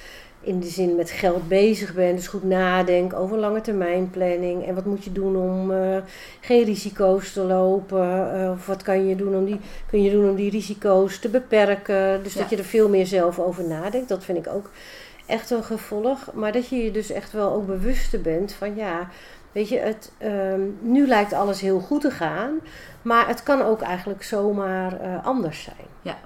in 0.40 0.60
de 0.60 0.66
zin 0.66 0.96
met 0.96 1.10
geld 1.10 1.48
bezig 1.48 1.94
ben. 1.94 2.16
Dus 2.16 2.28
goed 2.28 2.44
nadenk 2.44 3.12
over 3.12 3.38
lange 3.38 3.60
termijn 3.60 4.10
planning. 4.10 4.66
En 4.66 4.74
wat 4.74 4.84
moet 4.84 5.04
je 5.04 5.12
doen 5.12 5.36
om 5.36 5.72
eh, 5.72 5.96
geen 6.40 6.64
risico's 6.64 7.32
te 7.32 7.40
lopen? 7.40 8.50
Of 8.52 8.66
wat 8.66 8.82
kan 8.82 9.06
je, 9.06 9.16
doen 9.16 9.34
om 9.36 9.44
die, 9.44 9.60
kun 9.90 10.02
je 10.02 10.10
doen 10.10 10.28
om 10.28 10.36
die 10.36 10.50
risico's 10.50 11.18
te 11.18 11.28
beperken? 11.28 12.22
Dus 12.22 12.32
Ja. 12.32 12.40
dat 12.40 12.50
je 12.50 12.56
er 12.56 12.64
veel 12.64 12.88
meer 12.88 13.06
zelf 13.06 13.38
over 13.38 13.64
nadenkt. 13.64 14.08
Dat 14.08 14.24
vind 14.24 14.38
ik 14.38 14.52
ook 14.52 14.70
echt 15.26 15.50
een 15.50 15.64
gevolg. 15.64 16.18
Maar 16.34 16.52
dat 16.52 16.68
je 16.68 16.84
je 16.84 16.90
dus 16.90 17.10
echt 17.10 17.32
wel 17.32 17.52
ook 17.52 17.66
bewuster 17.66 18.20
bent 18.20 18.52
van 18.52 18.76
ja. 18.76 19.08
Weet 19.52 19.68
je, 19.68 19.78
het, 19.78 20.12
ehm, 20.18 20.60
nu 20.80 21.06
lijkt 21.06 21.32
alles 21.32 21.60
heel 21.60 21.80
goed 21.80 22.00
te 22.00 22.10
gaan, 22.10 22.60
maar 23.02 23.28
het 23.28 23.42
kan 23.42 23.62
ook 23.62 23.80
eigenlijk 23.80 24.22
zomaar 24.22 25.00
eh, 25.00 25.26
anders 25.26 25.62
zijn. 25.62 25.86
Ja. 26.02 26.18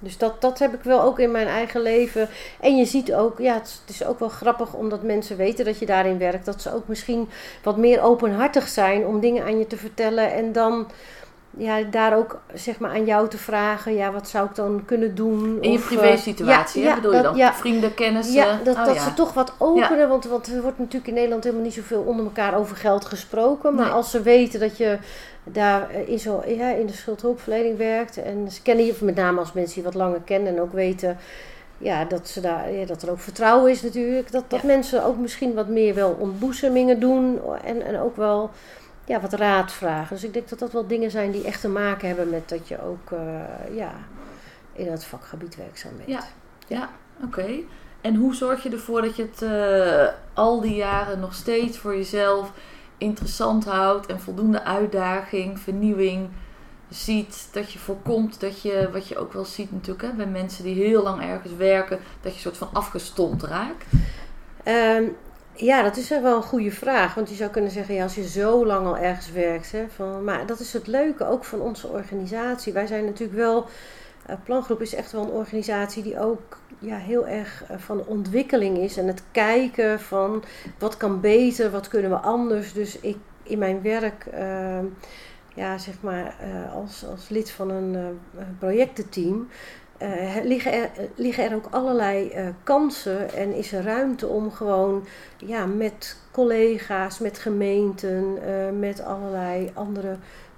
Dus 0.00 0.18
dat, 0.18 0.40
dat 0.40 0.58
heb 0.58 0.74
ik 0.74 0.82
wel 0.82 1.02
ook 1.02 1.18
in 1.18 1.30
mijn 1.30 1.46
eigen 1.46 1.80
leven. 1.80 2.28
En 2.60 2.76
je 2.76 2.84
ziet 2.84 3.14
ook, 3.14 3.38
ja, 3.38 3.54
het, 3.54 3.66
is- 3.66 3.80
het 3.86 3.90
is 3.94 4.04
ook 4.04 4.18
wel 4.18 4.28
grappig 4.28 4.74
omdat 4.74 5.02
mensen 5.02 5.36
weten 5.36 5.64
dat 5.64 5.78
je 5.78 5.86
daarin 5.86 6.18
werkt, 6.18 6.44
dat 6.44 6.62
ze 6.62 6.74
ook 6.74 6.88
misschien 6.88 7.28
wat 7.62 7.76
meer 7.76 8.00
openhartig 8.02 8.68
zijn 8.68 9.06
om 9.06 9.20
dingen 9.20 9.44
aan 9.44 9.58
je 9.58 9.66
te 9.66 9.76
vertellen 9.76 10.32
en 10.32 10.52
dan 10.52 10.86
ja, 11.58 11.82
daar 11.82 12.16
ook 12.16 12.40
zeg 12.54 12.78
maar 12.78 12.90
aan 12.90 13.04
jou 13.04 13.28
te 13.28 13.38
vragen, 13.38 13.94
ja, 13.94 14.12
wat 14.12 14.28
zou 14.28 14.46
ik 14.48 14.54
dan 14.54 14.82
kunnen 14.84 15.14
doen? 15.14 15.58
In 15.60 15.70
je 15.72 15.78
Of, 15.78 15.90
eh, 15.90 15.98
privé 15.98 16.16
situatie, 16.16 16.80
ja, 16.82 16.86
hè, 16.86 16.94
ja, 16.94 17.00
bedoel 17.00 17.12
je 17.16 17.22
dat- 17.22 17.26
dan? 17.30 17.36
ja. 17.36 17.54
Vrienden, 17.54 17.94
kennissen? 17.94 18.34
Ja, 18.34 18.58
dat, 18.64 18.76
Oh, 18.76 18.84
dat 18.84 18.98
ze 19.00 19.14
toch 19.14 19.32
wat 19.34 19.52
openen. 19.58 20.08
Want, 20.08 20.24
want 20.24 20.46
er 20.46 20.62
wordt 20.62 20.78
natuurlijk 20.78 21.06
in 21.06 21.14
Nederland 21.14 21.44
helemaal 21.44 21.64
niet 21.64 21.74
zoveel 21.74 22.00
onder 22.00 22.24
elkaar 22.24 22.56
over 22.58 22.76
geld 22.76 23.04
gesproken. 23.04 23.74
Maar 23.74 23.84
Nee. 23.84 23.94
als 23.94 24.10
ze 24.10 24.22
weten 24.22 24.60
dat 24.60 24.76
je 24.76 24.98
daar 25.44 25.90
eh, 25.90 26.08
in, 26.08 26.18
zo, 26.18 26.42
ja, 26.46 26.68
in 26.70 26.86
de 26.86 26.92
schuldhulpverlening 26.92 27.76
werkt. 27.78 28.22
En 28.22 28.50
ze 28.50 28.62
kennen 28.62 28.84
je 28.86 28.94
met 29.00 29.14
name 29.14 29.38
als 29.38 29.52
mensen 29.52 29.74
die 29.74 29.84
wat 29.84 29.94
langer 29.94 30.20
kennen 30.24 30.54
en 30.56 30.60
ook 30.60 30.72
weten 30.72 31.18
ja, 31.78 32.04
dat, 32.04 32.28
ze 32.28 32.40
daar, 32.40 32.72
ja, 32.72 32.86
dat 32.86 33.02
er 33.02 33.10
ook 33.10 33.20
vertrouwen 33.20 33.70
is 33.70 33.82
natuurlijk. 33.82 34.32
Dat, 34.32 34.44
dat 34.48 34.62
mensen 34.62 35.04
ook 35.04 35.16
misschien 35.16 35.54
wat 35.54 35.68
meer 35.68 35.94
wel 35.94 36.16
ontboezemingen 36.18 37.00
doen 37.00 37.40
en, 37.64 37.82
en 37.86 38.00
ook 38.00 38.16
wel 38.16 38.50
ja, 39.06 39.20
wat 39.20 39.32
raad 39.32 39.72
vragen. 39.72 40.14
Dus 40.14 40.24
ik 40.24 40.32
denk 40.32 40.48
dat 40.48 40.58
dat 40.58 40.72
wel 40.72 40.86
dingen 40.86 41.10
zijn 41.10 41.30
die 41.30 41.44
echt 41.44 41.60
te 41.60 41.68
maken 41.68 42.08
hebben 42.08 42.30
met 42.30 42.48
dat 42.48 42.68
je 42.68 42.82
ook 42.82 43.10
uh, 43.10 43.76
ja, 43.76 43.92
in 44.72 44.90
het 44.90 45.04
vakgebied 45.04 45.56
werkzaam 45.56 45.96
bent. 45.96 46.08
Ja, 46.08 46.22
ja 46.66 46.90
oké. 47.24 47.46
En 48.00 48.14
hoe 48.14 48.34
zorg 48.34 48.62
je 48.62 48.70
ervoor 48.70 49.02
dat 49.02 49.16
je 49.16 49.28
het 49.32 49.42
uh, 49.42 50.08
al 50.34 50.60
die 50.60 50.74
jaren 50.74 51.20
nog 51.20 51.34
steeds 51.34 51.78
voor 51.78 51.96
jezelf 51.96 52.52
interessant 52.98 53.64
houdt 53.64 54.06
en 54.06 54.20
voldoende 54.20 54.64
uitdaging, 54.64 55.60
vernieuwing 55.60 56.28
ziet? 56.88 57.48
Dat 57.52 57.72
je 57.72 57.78
voorkomt 57.78 58.40
dat 58.40 58.62
je, 58.62 58.88
wat 58.92 59.08
je 59.08 59.18
ook 59.18 59.32
wel 59.32 59.44
ziet 59.44 59.72
natuurlijk 59.72 60.02
hè, 60.02 60.12
bij 60.12 60.26
mensen 60.26 60.64
die 60.64 60.74
heel 60.74 61.02
lang 61.02 61.22
ergens 61.22 61.54
werken, 61.54 61.98
dat 62.20 62.34
je 62.34 62.40
soort 62.40 62.56
van 62.56 62.68
afgestompt 62.72 63.42
raakt? 63.42 63.84
Um, 64.64 65.16
ja, 65.56 65.82
dat 65.82 65.96
is 65.96 66.08
wel 66.08 66.36
een 66.36 66.42
goede 66.42 66.70
vraag. 66.70 67.14
Want 67.14 67.28
je 67.28 67.34
zou 67.34 67.50
kunnen 67.50 67.70
zeggen, 67.70 67.94
ja, 67.94 68.02
als 68.02 68.14
je 68.14 68.28
zo 68.28 68.66
lang 68.66 68.86
al 68.86 68.96
ergens 68.96 69.32
werkt. 69.32 69.72
Hè, 69.72 69.84
van, 69.88 70.24
maar 70.24 70.46
dat 70.46 70.60
is 70.60 70.72
het 70.72 70.86
leuke 70.86 71.26
ook 71.26 71.44
van 71.44 71.60
onze 71.60 71.88
organisatie. 71.88 72.72
Wij 72.72 72.86
zijn 72.86 73.04
natuurlijk 73.04 73.38
wel. 73.38 73.66
Uh, 74.30 74.36
Plangroep 74.44 74.80
is 74.80 74.94
echt 74.94 75.12
wel 75.12 75.22
een 75.22 75.30
organisatie 75.30 76.02
die 76.02 76.20
ook 76.20 76.58
ja, 76.78 76.96
heel 76.96 77.26
erg 77.26 77.64
uh, 77.70 77.76
van 77.78 78.04
ontwikkeling 78.06 78.78
is. 78.78 78.96
En 78.96 79.06
het 79.06 79.22
kijken 79.30 80.00
van 80.00 80.44
wat 80.78 80.96
kan 80.96 81.20
beter, 81.20 81.70
wat 81.70 81.88
kunnen 81.88 82.10
we 82.10 82.16
anders. 82.16 82.72
Dus 82.72 83.00
ik 83.00 83.16
in 83.42 83.58
mijn 83.58 83.82
werk, 83.82 84.26
uh, 84.34 84.78
ja, 85.54 85.78
zeg 85.78 85.94
maar, 86.00 86.34
als, 86.74 87.04
als 87.10 87.28
lid 87.28 87.50
van 87.50 87.70
een 87.70 88.20
projectenteam 88.58 89.48
uh, 90.02 90.44
liggen, 90.44 90.72
er, 90.72 90.90
liggen 91.14 91.44
er 91.44 91.54
ook 91.54 91.68
allerlei 91.70 92.32
uh, 92.34 92.48
kansen 92.62 93.32
en 93.32 93.54
is 93.54 93.72
er 93.72 93.82
ruimte 93.82 94.26
om 94.26 94.50
gewoon 94.50 95.06
ja, 95.36 95.66
met 95.66 96.16
collega's, 96.30 97.18
met 97.18 97.38
gemeenten, 97.38 98.38
uh, 98.48 98.78
met 98.78 99.02
allerlei 99.04 99.70
andere 99.74 100.16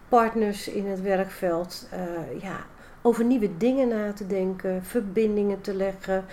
partners 0.08 0.68
in 0.68 0.86
het 0.86 1.02
werkveld 1.02 1.88
ja, 2.40 2.56
over 3.02 3.24
nieuwe 3.24 3.56
dingen 3.56 3.88
na 3.88 4.12
te 4.12 4.26
denken, 4.26 4.84
verbindingen 4.84 5.60
te 5.60 5.74
leggen, 5.74 6.24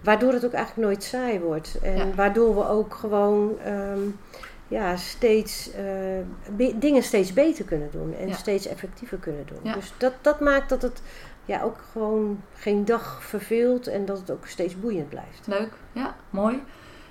waardoor 0.00 0.32
het 0.32 0.44
ook 0.44 0.52
eigenlijk 0.52 0.88
nooit 0.88 1.02
saai 1.02 1.40
wordt. 1.40 1.78
En 1.82 1.96
ja. 1.96 2.14
waardoor 2.14 2.54
we 2.54 2.68
ook 2.68 2.94
gewoon 2.94 3.58
um, 3.66 4.18
ja, 4.68 4.96
steeds, 4.96 5.70
dingen 6.74 7.02
steeds 7.02 7.32
beter 7.32 7.64
kunnen 7.64 7.88
doen 7.90 8.14
en 8.20 8.28
ja. 8.28 8.34
steeds 8.34 8.66
effectiever 8.66 9.18
kunnen 9.18 9.46
doen. 9.46 9.72
Dus 9.72 9.92
dat, 9.96 10.12
dat 10.20 10.40
maakt 10.40 10.68
dat 10.68 10.82
het 10.82 11.02
ja, 11.48 11.62
ook 11.62 11.76
gewoon 11.92 12.42
geen 12.54 12.84
dag 12.84 13.22
verveelt 13.22 13.86
en 13.86 14.04
dat 14.04 14.18
het 14.18 14.30
ook 14.30 14.46
steeds 14.46 14.80
boeiend 14.80 15.08
blijft. 15.08 15.46
Leuk, 15.46 15.72
ja, 15.92 16.16
mooi. 16.30 16.62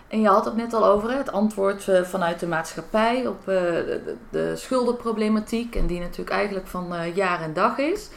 En 0.08 0.22
je 0.22 0.27
had 0.27 0.46
het 0.46 0.56
net 0.56 0.74
al 0.74 0.86
over 0.86 1.12
het 1.12 1.32
antwoord 1.32 1.88
uh, 1.88 2.01
vanuit 2.01 2.39
de 2.39 2.48
maatschappij 2.48 3.27
op 3.27 3.39
uh, 3.39 3.46
de, 3.46 4.15
de, 4.29 4.56
schuldenproblematiek. 4.56 5.75
En 5.75 5.88
die 5.88 6.00
natuurlijk 6.00 6.29
eigenlijk 6.29 6.67
van 6.67 6.94
uh, 6.94 7.15
jaar 7.15 7.41
en 7.41 7.53
dag 7.53 7.77
is. 7.77 8.10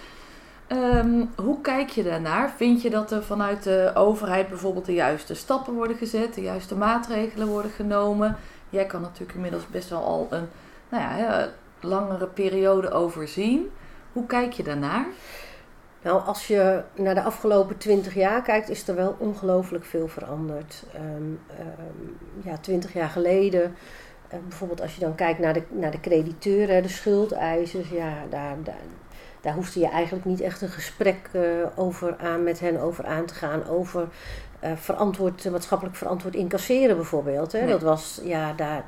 Um, 0.69 1.31
hoe 1.37 1.61
kijk 1.61 1.89
je 1.89 2.03
daarnaar? 2.03 2.51
Vind 2.57 2.83
je 2.83 2.91
dat 2.91 3.11
er 3.11 3.25
vanuit 3.25 3.63
de 3.63 3.91
overheid 3.95 4.49
bijvoorbeeld 4.49 4.87
de 4.87 4.95
juiste 4.95 5.35
stappen 5.35 5.75
worden 5.75 5.97
gezet, 5.97 6.35
de 6.35 6.43
juiste 6.43 6.77
maatregelen 6.77 7.49
worden 7.49 7.71
genomen? 7.71 8.37
Jij 8.71 8.87
kan 8.87 9.01
natuurlijk 9.01 9.35
inmiddels 9.35 9.67
best 9.67 9.89
wel 9.89 10.05
al 10.05 10.27
een 10.31 10.49
nou 10.89 11.19
ja, 11.19 11.49
langere 11.81 12.27
periode 12.27 12.91
overzien. 12.91 13.71
Hoe 14.13 14.27
kijk 14.27 14.53
je 14.53 14.63
daarnaar? 14.63 15.07
Nou, 16.03 16.23
als 16.27 16.47
je 16.47 16.83
naar 16.95 17.15
de 17.15 17.23
afgelopen 17.23 17.77
twintig 17.77 18.15
jaar 18.15 18.43
kijkt, 18.43 18.69
is 18.69 18.89
er 18.89 18.95
wel 18.95 19.17
ongelooflijk 19.19 19.85
veel 19.85 20.09
veranderd. 20.09 20.85
Um, 20.95 21.41
um, 21.61 22.19
ja, 22.43 22.57
twintig 22.59 22.93
jaar 22.93 23.09
geleden, 23.09 23.63
uh, 23.63 24.39
bijvoorbeeld 24.49 24.81
als 24.81 24.95
je 24.95 25.01
dan 25.01 25.15
kijkt 25.15 25.39
naar 25.39 25.53
de, 25.53 25.63
naar 25.69 25.91
de 25.91 26.01
crediteuren, 26.01 26.83
de 26.83 26.89
schuldeisers, 26.89 27.89
ja, 27.89 28.13
daar, 28.31 28.57
daar, 28.63 28.75
daar 29.41 29.55
hoefde 29.55 29.81
je 29.81 29.89
eigenlijk 29.89 30.25
niet 30.25 30.41
echt 30.41 30.61
een 30.61 30.69
gesprek 30.69 31.31
uh, 31.33 31.43
over 31.77 32.17
aan, 32.19 32.43
met 32.43 32.61
hen 32.61 32.81
over 32.81 33.07
aan 33.07 33.27
te 33.27 33.35
gaan. 33.35 33.67
Over 33.67 34.09
uh, 34.65 34.71
verantwoord, 34.75 35.51
maatschappelijk 35.51 35.97
verantwoord 35.97 36.35
incasseren 36.35 36.97
bijvoorbeeld. 36.97 37.53
Hè. 37.53 37.59
Nee. 37.59 37.69
Dat 37.69 37.83
was, 37.83 38.21
ja, 38.25 38.53
daar, 38.53 38.85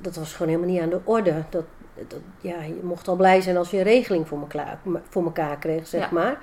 dat 0.00 0.16
was 0.16 0.32
gewoon 0.32 0.52
helemaal 0.52 0.72
niet 0.72 0.82
aan 0.82 0.90
de 0.90 1.00
orde. 1.04 1.44
Dat, 1.50 1.64
dat, 2.08 2.20
ja, 2.40 2.62
je 2.62 2.80
mocht 2.82 3.08
al 3.08 3.16
blij 3.16 3.40
zijn 3.40 3.56
als 3.56 3.70
je 3.70 3.76
een 3.76 3.82
regeling 3.82 4.28
voor 4.28 4.40
elkaar, 4.40 4.78
voor 5.08 5.24
elkaar 5.24 5.58
kreeg, 5.58 5.86
zeg 5.86 6.00
ja. 6.00 6.08
maar. 6.12 6.38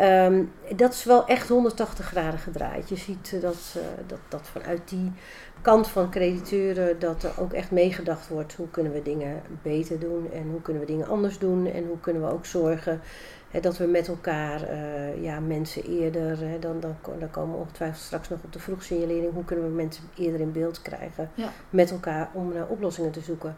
Um, 0.00 0.52
dat 0.76 0.92
is 0.92 1.04
wel 1.04 1.26
echt 1.26 1.48
180 1.48 2.06
graden 2.06 2.38
gedraaid. 2.38 2.88
Je 2.88 2.96
ziet 2.96 3.40
dat, 3.40 3.74
uh, 3.76 3.82
dat, 4.06 4.18
dat 4.28 4.48
vanuit 4.52 4.88
die 4.88 5.12
kant 5.62 5.88
van 5.88 6.10
crediteuren 6.10 6.98
dat 6.98 7.22
er 7.22 7.32
ook 7.40 7.52
echt 7.52 7.70
meegedacht 7.70 8.28
wordt 8.28 8.54
hoe 8.54 8.70
kunnen 8.70 8.92
we 8.92 9.02
dingen 9.02 9.42
beter 9.62 9.98
doen 9.98 10.30
en 10.32 10.50
hoe 10.50 10.62
kunnen 10.62 10.82
we 10.82 10.88
dingen 10.88 11.08
anders 11.08 11.38
doen 11.38 11.66
en 11.66 11.86
hoe 11.86 12.00
kunnen 12.00 12.22
we 12.22 12.32
ook 12.32 12.46
zorgen 12.46 13.00
hè, 13.54 13.60
dat 13.60 13.78
we 13.78 13.86
met 13.86 14.08
elkaar 14.08 14.70
uh, 14.70 15.22
ja, 15.22 15.40
mensen 15.40 15.84
eerder, 15.84 16.38
hè, 16.38 16.58
dan, 16.58 16.80
dan, 16.80 16.96
dan 17.18 17.30
komen 17.30 17.54
we 17.54 17.60
ongetwijfeld 17.60 18.02
straks 18.02 18.28
nog 18.28 18.38
op 18.44 18.52
de 18.52 18.58
vroegsignalering, 18.58 19.32
hoe 19.32 19.44
kunnen 19.44 19.64
we 19.64 19.74
mensen 19.74 20.04
eerder 20.18 20.40
in 20.40 20.52
beeld 20.52 20.82
krijgen 20.82 21.30
ja. 21.34 21.52
met 21.70 21.90
elkaar 21.90 22.30
om 22.32 22.52
naar 22.52 22.66
oplossingen 22.66 23.10
te 23.10 23.20
zoeken. 23.20 23.56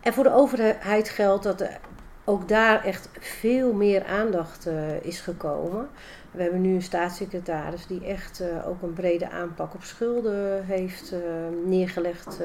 En 0.00 0.12
voor 0.12 0.24
de 0.24 0.34
overheid 0.34 1.08
geldt 1.08 1.44
dat 1.44 1.60
er 1.60 1.78
ook 2.24 2.48
daar 2.48 2.84
echt 2.84 3.08
veel 3.20 3.72
meer 3.72 4.04
aandacht 4.04 4.66
uh, 4.66 5.02
is 5.02 5.20
gekomen. 5.20 5.88
We 6.30 6.42
hebben 6.42 6.60
nu 6.60 6.74
een 6.74 6.82
staatssecretaris 6.82 7.86
die 7.86 8.04
echt 8.04 8.40
uh, 8.40 8.68
ook 8.68 8.82
een 8.82 8.92
brede 8.92 9.30
aanpak 9.30 9.74
op 9.74 9.82
schulden 9.82 10.64
heeft 10.64 11.14
neergelegd 11.64 12.40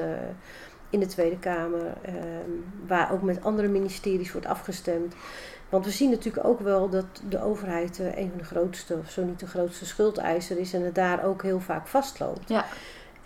in 0.90 1.00
de 1.00 1.06
Tweede 1.06 1.38
Kamer, 1.38 1.92
waar 2.86 3.12
ook 3.12 3.22
met 3.22 3.44
andere 3.44 3.68
ministeries 3.68 4.32
wordt 4.32 4.46
afgestemd. 4.46 5.14
Want 5.68 5.84
we 5.84 5.90
zien 5.90 6.10
natuurlijk 6.10 6.46
ook 6.46 6.60
wel 6.60 6.88
dat 6.88 7.04
de 7.28 7.42
overheid 7.42 7.98
een 7.98 8.28
van 8.28 8.38
de 8.38 8.44
grootste, 8.44 8.94
of 8.94 9.10
zo 9.10 9.24
niet 9.24 9.40
de 9.40 9.46
grootste 9.46 9.86
schuldeiser 9.86 10.58
is 10.58 10.72
en 10.72 10.82
het 10.82 10.94
daar 10.94 11.24
ook 11.24 11.42
heel 11.42 11.60
vaak 11.60 11.86
vastloopt. 11.86 12.48
Ja. 12.48 12.64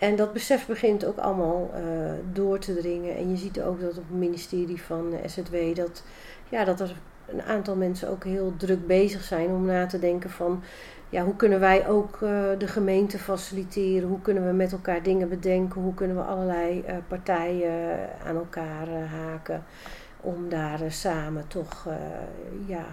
En 0.01 0.15
dat 0.15 0.33
besef 0.33 0.67
begint 0.67 1.05
ook 1.05 1.17
allemaal 1.17 1.71
uh, 1.75 2.11
door 2.33 2.59
te 2.59 2.75
dringen. 2.75 3.15
En 3.15 3.29
je 3.29 3.37
ziet 3.37 3.61
ook 3.61 3.81
dat 3.81 3.89
op 3.89 4.07
het 4.07 4.17
ministerie 4.17 4.81
van 4.81 5.13
SZW 5.25 5.55
dat, 5.75 6.03
ja, 6.49 6.63
dat 6.63 6.79
er 6.79 6.95
een 7.27 7.41
aantal 7.41 7.75
mensen 7.75 8.09
ook 8.09 8.23
heel 8.23 8.53
druk 8.57 8.87
bezig 8.87 9.23
zijn 9.23 9.49
om 9.49 9.65
na 9.65 9.85
te 9.85 9.99
denken 9.99 10.29
van 10.29 10.63
ja, 11.09 11.23
hoe 11.23 11.35
kunnen 11.35 11.59
wij 11.59 11.87
ook 11.87 12.19
uh, 12.21 12.29
de 12.57 12.67
gemeente 12.67 13.19
faciliteren? 13.19 14.09
Hoe 14.09 14.21
kunnen 14.21 14.47
we 14.47 14.53
met 14.53 14.71
elkaar 14.71 15.03
dingen 15.03 15.29
bedenken? 15.29 15.81
Hoe 15.81 15.93
kunnen 15.93 16.17
we 16.17 16.23
allerlei 16.23 16.83
uh, 16.87 16.95
partijen 17.07 18.09
aan 18.25 18.35
elkaar 18.35 18.87
haken 18.89 19.63
om 20.21 20.49
daar 20.49 20.79
samen 20.87 21.47
toch 21.47 21.87
ja, 22.65 22.85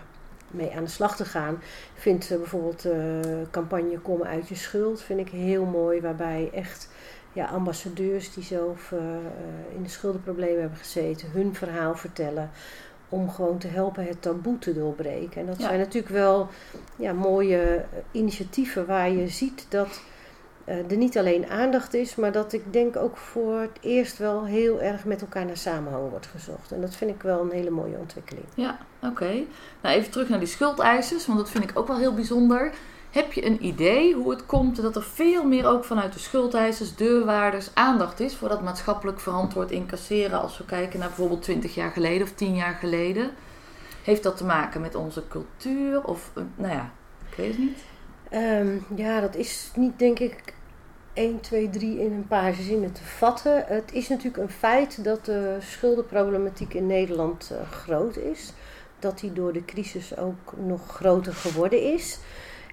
mee 0.50 0.73
aan 0.77 0.85
de 0.85 0.91
slag 0.91 1.17
te 1.17 1.25
gaan. 1.25 1.55
Ik 1.95 2.00
vind 2.00 2.29
bijvoorbeeld 2.29 2.83
de 2.83 3.47
campagne 3.50 3.99
Kom 3.99 4.23
uit 4.23 4.49
je 4.49 4.55
schuld 4.55 5.03
vind 5.03 5.21
ik 5.21 5.29
heel 5.29 5.65
mooi, 5.65 6.00
waarbij 6.00 6.50
echt 6.53 6.88
ja, 7.38 7.47
ambassadeurs 7.47 8.35
die 8.35 8.45
zelf 8.45 8.90
uh, 8.90 9.00
in 9.75 9.83
de 9.83 9.88
schuldenproblemen 9.88 10.61
hebben 10.61 10.78
gezeten, 10.78 11.30
hun 11.30 11.54
verhaal 11.54 11.95
vertellen. 11.95 12.50
Om 13.09 13.30
gewoon 13.30 13.59
te 13.59 13.68
helpen 13.68 14.07
het 14.07 14.23
taboe 14.23 14.59
te 14.59 14.75
doorbreken. 14.75 15.40
En 15.40 15.47
dat 15.47 15.59
ja. 15.59 15.66
zijn 15.66 15.78
natuurlijk 15.78 16.12
wel 16.12 16.49
ja, 16.97 17.12
mooie 17.12 17.85
initiatieven 18.11 18.87
waar 18.87 19.11
je 19.11 19.28
ziet 19.28 19.66
dat 19.68 20.00
uh, 20.64 20.90
er 20.90 20.97
niet 20.97 21.18
alleen 21.18 21.47
aandacht 21.47 21.95
is, 21.95 22.14
maar 22.14 22.33
dat 22.33 22.52
ik 22.52 22.73
denk 22.73 22.97
ook 22.97 23.16
voor 23.16 23.61
het 23.61 23.78
eerst 23.80 24.18
wel 24.18 24.45
heel 24.45 24.80
erg 24.80 25.04
met 25.04 25.21
elkaar 25.21 25.47
naar 25.47 25.57
samenhang 25.57 26.11
wordt 26.11 26.26
gezocht. 26.26 26.73
En 26.73 26.80
dat 26.80 26.95
vind 26.95 27.11
ik 27.11 27.23
wel 27.23 27.40
een 27.40 27.50
hele 27.50 27.71
mooie 27.71 27.97
ontwikkeling. 27.97 28.47
Ja, 28.54 28.78
oké. 29.02 29.11
Okay. 29.11 29.47
Nou, 29.83 29.97
even 29.97 30.11
terug 30.11 30.28
naar 30.28 30.38
die 30.38 30.49
schuldeisers, 30.49 31.26
want 31.26 31.38
dat 31.38 31.50
vind 31.50 31.71
ik 31.71 31.78
ook 31.78 31.87
wel 31.87 31.99
heel 31.99 32.14
bijzonder. 32.14 32.73
Heb 33.11 33.33
je 33.33 33.47
een 33.47 33.65
idee 33.65 34.15
hoe 34.15 34.31
het 34.31 34.47
komt 34.47 34.83
dat 34.83 34.97
er 34.97 35.03
veel 35.03 35.45
meer 35.45 35.67
ook 35.67 35.85
vanuit 35.85 36.12
de 36.12 36.19
schuldeisers, 36.19 36.95
deurwaarders 36.95 37.71
aandacht 37.75 38.21
is 38.21 38.35
voor 38.35 38.49
dat 38.49 38.62
maatschappelijk 38.62 39.21
verantwoord 39.21 39.71
incasseren 39.71 40.41
als 40.41 40.59
we 40.59 40.65
kijken 40.65 40.99
naar 40.99 41.09
bijvoorbeeld 41.09 41.43
20 41.43 41.75
jaar 41.75 41.91
geleden 41.91 42.23
of 42.23 42.33
10 42.33 42.55
jaar 42.55 42.75
geleden? 42.75 43.31
Heeft 44.03 44.23
dat 44.23 44.37
te 44.37 44.45
maken 44.45 44.81
met 44.81 44.95
onze 44.95 45.23
cultuur 45.29 46.05
of, 46.05 46.31
nou 46.55 46.73
ja, 46.73 46.91
ik 47.31 47.37
weet 47.37 47.49
het 47.49 47.59
niet. 47.59 47.79
Um, 48.33 48.85
ja, 48.97 49.21
dat 49.21 49.35
is 49.35 49.71
niet 49.75 49.99
denk 49.99 50.19
ik 50.19 50.55
1, 51.12 51.41
2, 51.41 51.71
3 51.71 52.00
in 52.00 52.12
een 52.12 52.27
paar 52.27 52.55
zinnen 52.55 52.93
te 52.93 53.05
vatten. 53.05 53.65
Het 53.67 53.93
is 53.93 54.09
natuurlijk 54.09 54.37
een 54.37 54.50
feit 54.50 55.05
dat 55.05 55.25
de 55.25 55.57
schuldenproblematiek 55.61 56.75
in 56.75 56.87
Nederland 56.87 57.50
uh, 57.53 57.71
groot 57.71 58.17
is. 58.17 58.53
Dat 58.99 59.19
die 59.19 59.33
door 59.33 59.53
de 59.53 59.65
crisis 59.65 60.17
ook 60.17 60.53
nog 60.57 60.95
groter 60.97 61.35
geworden 61.35 61.93
is. 61.93 62.19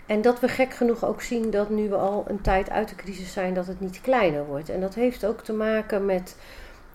En 0.05 0.21
dat 0.21 0.39
we 0.39 0.47
gek 0.47 0.73
genoeg 0.73 1.05
ook 1.05 1.21
zien 1.21 1.49
dat 1.49 1.69
nu 1.69 1.89
we 1.89 1.95
al 1.95 2.23
een 2.27 2.41
tijd 2.41 2.69
uit 2.69 2.89
de 2.89 2.95
crisis 2.95 3.33
zijn, 3.33 3.53
dat 3.53 3.67
het 3.67 3.79
niet 3.79 4.01
kleiner 4.01 4.45
wordt. 4.45 4.69
En 4.69 4.81
dat 4.81 4.95
heeft 4.95 5.25
ook 5.25 5.41
te 5.41 5.53
maken 5.53 6.05
met 6.05 6.37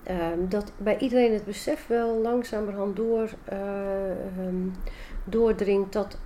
um, 0.09 0.49
dat 0.49 0.73
bij 0.77 0.99
iedereen 0.99 1.33
het 1.33 1.45
besef 1.45 1.87
wel 1.87 2.21
langzamerhand 2.23 2.97
door, 2.97 3.31
uh, 3.53 3.59
doordringt 5.25 5.93
dat 5.93 6.17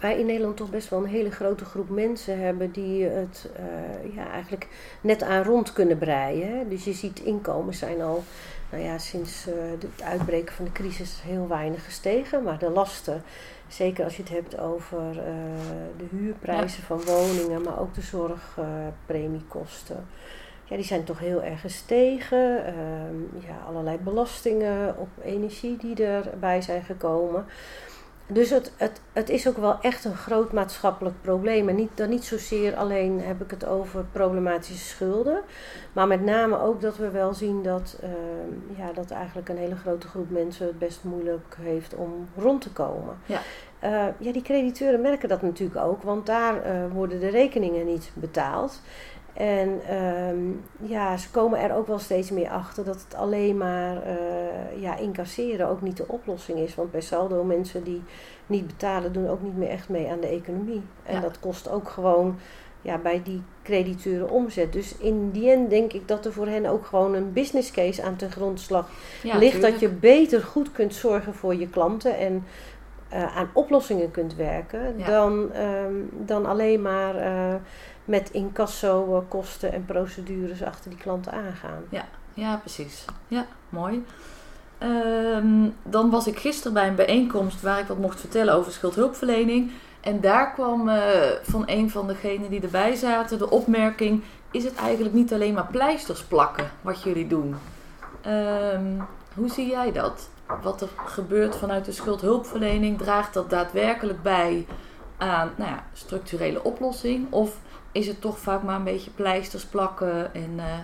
wij 0.00 0.18
in 0.18 0.26
Nederland 0.26 0.56
toch 0.56 0.70
best 0.70 0.88
wel 0.88 0.98
een 0.98 1.08
hele 1.08 1.30
grote 1.30 1.64
groep 1.64 1.88
mensen 1.88 2.40
hebben 2.40 2.70
die 2.70 3.04
het 3.04 3.50
uh, 3.58 4.14
ja, 4.14 4.30
eigenlijk 4.30 4.68
net 5.00 5.22
aan 5.22 5.42
rond 5.42 5.72
kunnen 5.72 5.98
breien. 5.98 6.68
Dus 6.68 6.84
je 6.84 6.92
ziet 6.92 7.20
inkomens 7.20 7.78
zijn 7.78 8.02
al 8.02 8.24
nou 8.70 8.82
ja, 8.82 8.98
sinds 8.98 9.44
het 9.44 10.02
uitbreken 10.02 10.54
van 10.54 10.64
de 10.64 10.72
crisis 10.72 11.20
heel 11.22 11.48
weinig 11.48 11.84
gestegen. 11.84 12.42
Maar 12.42 12.58
de 12.58 12.70
lasten, 12.70 13.22
zeker 13.68 14.04
als 14.04 14.16
je 14.16 14.22
het 14.22 14.32
hebt 14.32 14.58
over 14.58 15.08
uh, 15.08 15.14
de 15.96 16.06
huurprijzen 16.10 16.82
van 16.82 17.04
woningen, 17.04 17.62
maar 17.62 17.80
ook 17.80 17.94
de 17.94 18.00
zorgpremiekosten. 18.00 20.06
ja, 20.64 20.76
die 20.76 20.84
zijn 20.84 21.04
toch 21.04 21.18
heel 21.18 21.42
erg 21.42 21.60
gestegen. 21.60 22.62
Uh, 22.66 22.72
ja, 23.46 23.56
allerlei 23.66 23.98
belastingen 23.98 24.98
op 24.98 25.08
energie 25.22 25.76
die 25.76 26.04
erbij 26.04 26.62
zijn 26.62 26.82
gekomen. 26.82 27.46
Dus 28.30 28.50
het, 28.50 28.72
het, 28.76 29.00
het 29.12 29.28
is 29.28 29.48
ook 29.48 29.56
wel 29.56 29.80
echt 29.80 30.04
een 30.04 30.16
groot 30.16 30.52
maatschappelijk 30.52 31.16
probleem. 31.20 31.68
En 31.68 31.74
niet, 31.74 31.90
dan 31.94 32.08
niet 32.08 32.24
zozeer 32.24 32.76
alleen 32.76 33.20
heb 33.20 33.42
ik 33.42 33.50
het 33.50 33.66
over 33.66 34.04
problematische 34.12 34.86
schulden. 34.86 35.40
Maar 35.92 36.06
met 36.06 36.24
name 36.24 36.60
ook 36.60 36.80
dat 36.80 36.96
we 36.96 37.10
wel 37.10 37.34
zien 37.34 37.62
dat, 37.62 37.98
uh, 38.02 38.08
ja, 38.78 38.92
dat 38.92 39.10
eigenlijk 39.10 39.48
een 39.48 39.56
hele 39.56 39.76
grote 39.76 40.08
groep 40.08 40.30
mensen 40.30 40.66
het 40.66 40.78
best 40.78 41.04
moeilijk 41.04 41.56
heeft 41.60 41.94
om 41.94 42.28
rond 42.36 42.60
te 42.62 42.72
komen. 42.72 43.18
Ja. 43.26 43.40
Uh, 43.84 44.06
ja, 44.18 44.32
die 44.32 44.42
crediteuren 44.42 45.00
merken 45.00 45.28
dat 45.28 45.42
natuurlijk 45.42 45.80
ook, 45.80 46.02
want 46.02 46.26
daar 46.26 46.54
uh, 46.54 46.92
worden 46.92 47.20
de 47.20 47.28
rekeningen 47.28 47.86
niet 47.86 48.10
betaald. 48.14 48.80
En 49.38 49.94
um, 49.96 50.60
ja, 50.80 51.16
ze 51.16 51.30
komen 51.30 51.60
er 51.60 51.74
ook 51.74 51.86
wel 51.86 51.98
steeds 51.98 52.30
meer 52.30 52.48
achter 52.48 52.84
dat 52.84 53.04
het 53.08 53.14
alleen 53.14 53.56
maar 53.56 53.96
uh, 53.96 54.82
ja, 54.82 54.96
incasseren 54.96 55.68
ook 55.68 55.82
niet 55.82 55.96
de 55.96 56.08
oplossing 56.08 56.58
is. 56.58 56.74
Want 56.74 56.90
bij 56.90 57.00
saldo 57.00 57.44
mensen 57.44 57.84
die 57.84 58.02
niet 58.46 58.66
betalen 58.66 59.12
doen 59.12 59.28
ook 59.28 59.42
niet 59.42 59.56
meer 59.56 59.68
echt 59.68 59.88
mee 59.88 60.10
aan 60.10 60.20
de 60.20 60.26
economie. 60.26 60.82
En 61.02 61.14
ja. 61.14 61.20
dat 61.20 61.40
kost 61.40 61.70
ook 61.70 61.88
gewoon 61.88 62.38
ja, 62.82 62.98
bij 62.98 63.20
die 63.24 63.42
crediteuren 63.62 64.30
omzet. 64.30 64.72
Dus 64.72 64.96
in 64.96 65.30
die 65.30 65.50
end 65.50 65.70
denk 65.70 65.92
ik 65.92 66.08
dat 66.08 66.26
er 66.26 66.32
voor 66.32 66.46
hen 66.46 66.66
ook 66.66 66.86
gewoon 66.86 67.14
een 67.14 67.32
business 67.32 67.70
case 67.70 68.02
aan 68.02 68.16
ten 68.16 68.30
grondslag 68.30 68.88
ja, 69.22 69.38
ligt. 69.38 69.52
Tuurlijk. 69.52 69.72
Dat 69.72 69.80
je 69.80 69.88
beter 69.88 70.42
goed 70.42 70.72
kunt 70.72 70.94
zorgen 70.94 71.34
voor 71.34 71.54
je 71.54 71.68
klanten 71.68 72.18
en 72.18 72.44
uh, 73.12 73.36
aan 73.36 73.50
oplossingen 73.52 74.10
kunt 74.10 74.34
werken. 74.34 74.98
Ja. 74.98 75.06
Dan, 75.06 75.56
um, 75.56 76.10
dan 76.12 76.46
alleen 76.46 76.82
maar... 76.82 77.14
Uh, 77.14 77.54
met 78.08 78.30
incasso 78.30 79.24
kosten 79.28 79.72
en 79.72 79.84
procedures 79.84 80.62
achter 80.62 80.90
die 80.90 80.98
klanten 80.98 81.32
aangaan. 81.32 81.82
Ja, 81.88 82.04
ja 82.34 82.56
precies. 82.56 83.04
Ja, 83.28 83.46
mooi. 83.68 84.04
Um, 84.82 85.74
dan 85.82 86.10
was 86.10 86.26
ik 86.26 86.38
gisteren 86.38 86.72
bij 86.72 86.88
een 86.88 86.94
bijeenkomst 86.94 87.62
waar 87.62 87.78
ik 87.78 87.86
wat 87.86 87.98
mocht 87.98 88.20
vertellen 88.20 88.54
over 88.54 88.72
schuldhulpverlening. 88.72 89.70
En 90.00 90.20
daar 90.20 90.52
kwam 90.52 90.88
uh, 90.88 91.02
van 91.42 91.62
een 91.66 91.90
van 91.90 92.06
degenen 92.06 92.50
die 92.50 92.60
erbij 92.60 92.94
zaten 92.94 93.38
de 93.38 93.50
opmerking: 93.50 94.22
is 94.50 94.64
het 94.64 94.74
eigenlijk 94.74 95.14
niet 95.14 95.32
alleen 95.32 95.54
maar 95.54 95.68
pleisters 95.70 96.22
plakken 96.22 96.70
wat 96.80 97.02
jullie 97.02 97.26
doen? 97.26 97.56
Um, 98.26 99.06
hoe 99.34 99.48
zie 99.48 99.68
jij 99.68 99.92
dat? 99.92 100.28
Wat 100.62 100.80
er 100.80 100.88
gebeurt 101.06 101.56
vanuit 101.56 101.84
de 101.84 101.92
schuldhulpverlening, 101.92 102.98
draagt 102.98 103.34
dat 103.34 103.50
daadwerkelijk 103.50 104.22
bij 104.22 104.66
aan 105.16 105.50
nou 105.56 105.70
ja, 105.70 105.84
structurele 105.92 106.64
oplossing? 106.64 107.26
Of 107.32 107.56
is 107.98 108.06
het 108.06 108.20
toch 108.20 108.38
vaak 108.38 108.62
maar 108.62 108.76
een 108.76 108.84
beetje 108.84 109.10
pleisters 109.10 109.64
plakken 109.64 110.34
en... 110.34 110.52
Uh... 110.56 110.78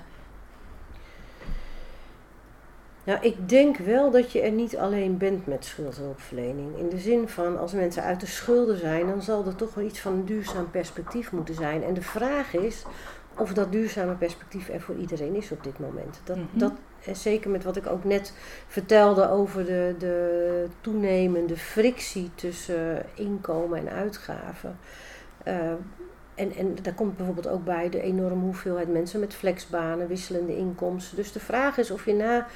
Nou, 3.04 3.18
ik 3.20 3.48
denk 3.48 3.76
wel 3.76 4.10
dat 4.10 4.32
je 4.32 4.40
er 4.40 4.50
niet 4.50 4.76
alleen 4.76 5.18
bent 5.18 5.46
met 5.46 5.64
schuldhulpverlening. 5.64 6.78
In 6.78 6.88
de 6.88 6.98
zin 6.98 7.28
van, 7.28 7.58
als 7.58 7.72
mensen 7.72 8.02
uit 8.02 8.20
de 8.20 8.26
schulden 8.26 8.78
zijn, 8.78 9.06
dan 9.06 9.22
zal 9.22 9.46
er 9.46 9.56
toch 9.56 9.74
wel 9.74 9.84
iets 9.84 10.00
van 10.00 10.12
een 10.12 10.24
duurzaam 10.24 10.70
perspectief 10.70 11.32
moeten 11.32 11.54
zijn. 11.54 11.82
En 11.82 11.94
de 11.94 12.02
vraag 12.02 12.54
is 12.54 12.84
of 13.36 13.52
dat 13.52 13.72
duurzame 13.72 14.14
perspectief 14.14 14.68
er 14.68 14.80
voor 14.80 14.94
iedereen 14.94 15.34
is 15.34 15.50
op 15.50 15.64
dit 15.64 15.78
moment. 15.78 16.20
Dat, 16.24 16.36
mm 16.36 16.48
-hmm. 16.50 16.58
dat 16.58 16.72
zeker 17.12 17.50
met 17.50 17.64
wat 17.64 17.76
ik 17.76 17.86
ook 17.86 18.04
net 18.04 18.32
vertelde 18.66 19.30
over 19.30 19.64
de, 19.64 19.94
de 19.98 20.66
toenemende 20.80 21.56
frictie 21.56 22.30
tussen 22.34 23.06
inkomen 23.14 23.78
en 23.78 23.88
uitgaven. 23.88 24.78
Uh, 25.48 25.72
en, 26.34 26.52
en 26.54 26.76
daar 26.82 26.94
komt 26.94 27.16
bijvoorbeeld 27.16 27.48
ook 27.48 27.64
bij 27.64 27.88
de 27.88 28.00
enorme 28.00 28.42
hoeveelheid 28.42 28.92
mensen 28.92 29.20
met 29.20 29.34
flexbanen, 29.34 30.08
wisselende 30.08 30.56
inkomsten. 30.56 31.16
Dus 31.16 31.32
de 31.32 31.40
vraag 31.40 31.78
is 31.78 31.90
of 31.90 32.04
je 32.04 32.14
na 32.14 32.46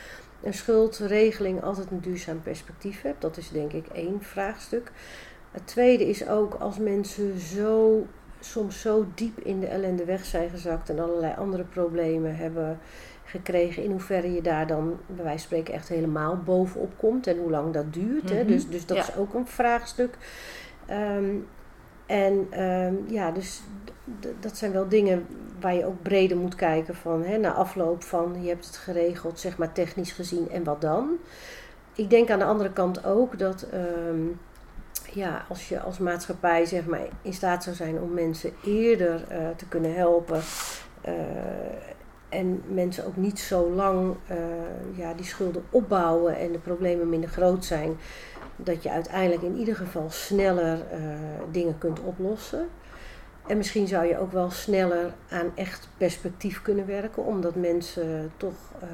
een 0.42 0.54
schuldregeling 0.54 1.62
altijd 1.62 1.90
een 1.90 2.00
duurzaam 2.00 2.42
perspectief 2.42 3.02
hebt. 3.02 3.20
Dat 3.20 3.36
is 3.36 3.50
denk 3.50 3.72
ik 3.72 3.86
één 3.86 4.22
vraagstuk. 4.22 4.92
Het 5.50 5.66
tweede 5.66 6.08
is 6.08 6.28
ook 6.28 6.54
als 6.54 6.78
mensen 6.78 7.38
zo, 7.38 8.06
soms 8.40 8.80
zo 8.80 9.06
diep 9.14 9.38
in 9.38 9.60
de 9.60 9.66
ellende 9.66 10.04
weg 10.04 10.24
zijn 10.24 10.50
gezakt 10.50 10.90
en 10.90 10.98
allerlei 10.98 11.34
andere 11.36 11.64
problemen 11.64 12.36
hebben 12.36 12.78
gekregen, 13.24 13.82
in 13.82 13.90
hoeverre 13.90 14.32
je 14.32 14.42
daar 14.42 14.66
dan 14.66 14.98
bij 15.06 15.24
wijze 15.24 15.38
van 15.38 15.38
spreken 15.38 15.74
echt 15.74 15.88
helemaal 15.88 16.36
bovenop 16.36 16.92
komt 16.96 17.26
en 17.26 17.38
hoe 17.38 17.50
lang 17.50 17.72
dat 17.72 17.92
duurt. 17.92 18.22
Mm 18.22 18.28
-hmm. 18.28 18.36
hè? 18.36 18.42
Mhm. 18.42 18.52
Dus, 18.52 18.68
dus 18.68 18.86
dat 18.86 18.96
ja. 18.96 19.02
is 19.02 19.16
ook 19.16 19.34
een 19.34 19.46
vraagstuk. 19.46 20.16
Um, 20.90 21.46
en 22.08 22.62
um, 22.62 23.04
ja, 23.08 23.30
dus 23.30 23.62
dat 24.40 24.56
zijn 24.56 24.72
wel 24.72 24.88
dingen 24.88 25.26
waar 25.60 25.74
je 25.74 25.86
ook 25.86 26.02
breder 26.02 26.36
moet 26.36 26.54
kijken 26.54 26.94
van 26.94 27.22
hè, 27.22 27.38
na 27.38 27.52
afloop 27.52 28.02
van 28.02 28.42
je 28.42 28.48
hebt 28.48 28.66
het 28.66 28.76
geregeld, 28.76 29.40
zeg 29.40 29.58
maar 29.58 29.72
technisch 29.72 30.12
gezien 30.12 30.50
en 30.50 30.64
wat 30.64 30.80
dan. 30.80 31.10
Ik 31.94 32.10
denk 32.10 32.30
aan 32.30 32.38
de 32.38 32.44
andere 32.44 32.72
kant 32.72 33.04
ook 33.04 33.38
dat 33.38 33.66
um, 33.74 34.40
ja, 35.12 35.44
als 35.48 35.68
je 35.68 35.80
als 35.80 35.98
maatschappij 35.98 36.64
zeg 36.64 36.86
maar 36.86 37.06
in 37.22 37.32
staat 37.32 37.62
zou 37.62 37.76
zijn 37.76 38.00
om 38.00 38.12
mensen 38.12 38.52
eerder 38.64 39.24
uh, 39.30 39.48
te 39.56 39.66
kunnen 39.68 39.94
helpen. 39.94 40.40
Uh, 41.06 41.12
en 42.28 42.62
mensen 42.68 43.06
ook 43.06 43.16
niet 43.16 43.38
zo 43.38 43.70
lang 43.70 44.16
uh, 44.30 44.36
ja, 44.98 45.14
die 45.14 45.24
schulden 45.24 45.64
opbouwen 45.70 46.36
en 46.36 46.52
de 46.52 46.58
problemen 46.58 47.08
minder 47.08 47.30
groot 47.30 47.64
zijn 47.64 47.96
dat 48.58 48.82
je 48.82 48.90
uiteindelijk 48.90 49.42
in 49.42 49.56
ieder 49.56 49.76
geval 49.76 50.10
sneller 50.10 50.76
uh, 50.76 51.00
dingen 51.50 51.78
kunt 51.78 52.00
oplossen. 52.00 52.68
En 53.46 53.56
misschien 53.56 53.86
zou 53.86 54.06
je 54.06 54.18
ook 54.18 54.32
wel 54.32 54.50
sneller 54.50 55.12
aan 55.30 55.50
echt 55.54 55.88
perspectief 55.96 56.62
kunnen 56.62 56.86
werken, 56.86 57.24
omdat 57.24 57.54
mensen 57.54 58.32
toch 58.36 58.72
uh, 58.82 58.88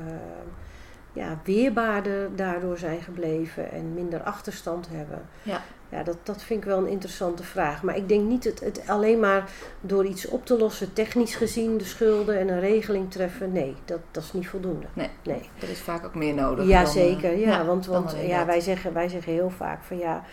ja, 1.13 1.39
weerbaarder 1.45 2.37
daardoor 2.37 2.79
zijn 2.79 3.01
gebleven 3.01 3.73
en 3.73 3.95
minder 3.95 4.21
achterstand 4.23 4.89
hebben. 4.91 5.23
Ja. 5.43 5.63
Ja, 5.89 6.03
dat, 6.03 6.17
dat 6.23 6.43
vind 6.43 6.61
ik 6.61 6.67
wel 6.67 6.79
een 6.79 6.89
interessante 6.89 7.43
vraag. 7.43 7.83
Maar 7.83 7.97
ik 7.97 8.09
denk 8.09 8.29
niet 8.29 8.45
het, 8.45 8.61
het 8.61 8.83
alleen 8.87 9.21
maar 9.21 9.51
door 9.81 10.07
iets 10.07 10.29
op 10.29 10.47
te 10.47 10.59
lossen, 10.59 10.93
technisch 10.93 11.35
gezien, 11.35 11.79
de 11.79 11.85
schulden 11.85 12.39
en 12.39 12.49
een 12.49 12.61
regeling 12.61 13.11
treffen. 13.11 13.53
Nee, 13.53 13.75
dat, 13.85 13.99
dat 14.11 14.23
is 14.23 14.33
niet 14.33 14.49
voldoende. 14.49 14.87
Nee, 14.93 15.11
nee. 15.23 15.49
er 15.61 15.71
is 15.71 15.81
vaak 15.81 16.05
ook 16.05 16.15
meer 16.15 16.35
nodig. 16.35 16.67
Ja, 16.67 16.83
dan, 16.83 16.93
zeker. 16.93 17.39
Ja, 17.39 17.49
ja 17.49 17.65
want, 17.65 17.87
want 17.87 18.17
ja, 18.27 18.47
wij, 18.47 18.61
zeggen, 18.61 18.93
wij 18.93 19.09
zeggen 19.09 19.33
heel 19.33 19.51
vaak 19.51 19.83
van 19.83 19.99
ja, 19.99 20.25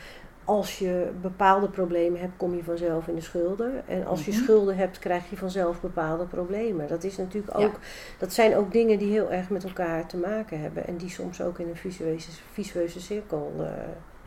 als 0.45 0.79
je 0.79 1.11
bepaalde 1.21 1.67
problemen 1.67 2.19
hebt, 2.19 2.37
kom 2.37 2.55
je 2.55 2.63
vanzelf 2.63 3.07
in 3.07 3.15
de 3.15 3.21
schulden. 3.21 3.87
En 3.87 4.05
als 4.05 4.25
je 4.25 4.31
-hmm. 4.31 4.41
schulden 4.41 4.77
hebt, 4.77 4.99
krijg 4.99 5.29
je 5.29 5.37
vanzelf 5.37 5.81
bepaalde 5.81 6.25
problemen. 6.25 6.87
Dat 6.87 7.03
is 7.03 7.17
natuurlijk 7.17 7.57
ook, 7.57 7.61
ja. 7.61 7.79
dat 8.17 8.33
zijn 8.33 8.55
ook 8.55 8.71
dingen 8.71 8.99
die 8.99 9.11
heel 9.11 9.31
erg 9.31 9.49
met 9.49 9.63
elkaar 9.63 10.05
te 10.05 10.17
maken 10.17 10.61
hebben. 10.61 10.87
En 10.87 10.97
die 10.97 11.09
soms 11.09 11.41
ook 11.41 11.59
in 11.59 11.67
een 11.67 11.75
visueuze, 11.75 12.29
visueuze 12.51 12.99
cirkel 12.99 13.53
uh, 13.59 13.67